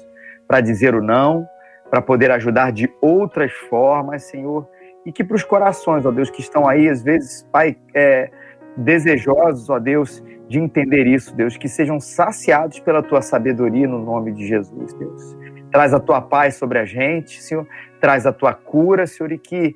para 0.47 0.61
dizer 0.61 0.95
o 0.95 1.03
não, 1.03 1.47
para 1.91 2.03
poder 2.03 2.31
ajudar 2.31 2.73
de 2.73 2.91
outras 3.01 3.53
formas, 3.53 4.25
Senhor, 4.25 4.69
e 5.05 5.13
que 5.13 5.25
para 5.25 5.35
os 5.35 5.45
corações, 5.45 6.05
ó 6.07 6.11
Deus, 6.11 6.31
que 6.31 6.41
estão 6.41 6.69
aí, 6.69 6.89
às 6.89 7.03
vezes, 7.03 7.49
Pai, 7.51 7.77
é, 7.95 8.31
desejosos, 8.77 9.69
ó 9.69 9.79
Deus, 9.79 10.23
de 10.49 10.59
entender 10.59 11.07
isso, 11.07 11.35
Deus, 11.35 11.57
que 11.57 11.69
sejam 11.69 11.99
saciados 11.99 12.79
pela 12.81 13.03
tua 13.03 13.23
sabedoria 13.23 13.89
no 13.89 13.99
nome 13.99 14.33
de 14.33 14.47
Jesus, 14.47 14.93
Deus. 14.95 15.37
Traz 15.73 15.95
a 15.95 15.99
tua 15.99 16.21
paz 16.21 16.57
sobre 16.57 16.79
a 16.79 16.85
gente, 16.85 17.43
Senhor. 17.43 17.67
Traz 17.99 18.27
a 18.27 18.33
tua 18.33 18.53
cura, 18.53 19.07
Senhor, 19.07 19.33
e 19.33 19.39
que, 19.39 19.75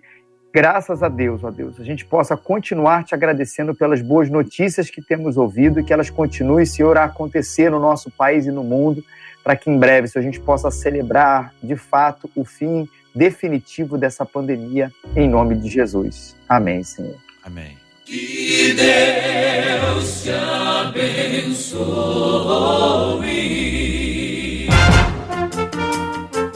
graças 0.52 1.02
a 1.02 1.08
Deus, 1.08 1.42
ó 1.42 1.50
Deus, 1.50 1.80
a 1.80 1.84
gente 1.84 2.04
possa 2.04 2.36
continuar 2.36 3.02
te 3.02 3.14
agradecendo 3.14 3.74
pelas 3.74 4.02
boas 4.02 4.28
notícias 4.28 4.90
que 4.90 5.00
temos 5.00 5.38
ouvido 5.38 5.80
e 5.80 5.84
que 5.84 5.94
elas 5.94 6.10
continuem, 6.10 6.66
Senhor, 6.66 6.98
a 6.98 7.04
acontecer 7.04 7.70
no 7.70 7.80
nosso 7.80 8.10
país 8.10 8.44
e 8.46 8.50
no 8.50 8.62
mundo, 8.62 9.02
para 9.42 9.56
que 9.56 9.70
em 9.70 9.78
breve, 9.78 10.06
Senhor, 10.06 10.22
a 10.22 10.26
gente 10.26 10.40
possa 10.40 10.70
celebrar, 10.70 11.54
de 11.62 11.76
fato, 11.76 12.30
o 12.36 12.44
fim 12.44 12.86
definitivo 13.14 13.96
dessa 13.96 14.26
pandemia, 14.26 14.92
em 15.16 15.26
nome 15.26 15.54
de 15.56 15.70
Jesus. 15.70 16.36
Amém, 16.46 16.84
Senhor. 16.84 17.16
Amém. 17.42 17.78
Que 18.04 18.74
Deus 18.74 20.22
te 20.22 20.30
abençoe. 20.30 21.76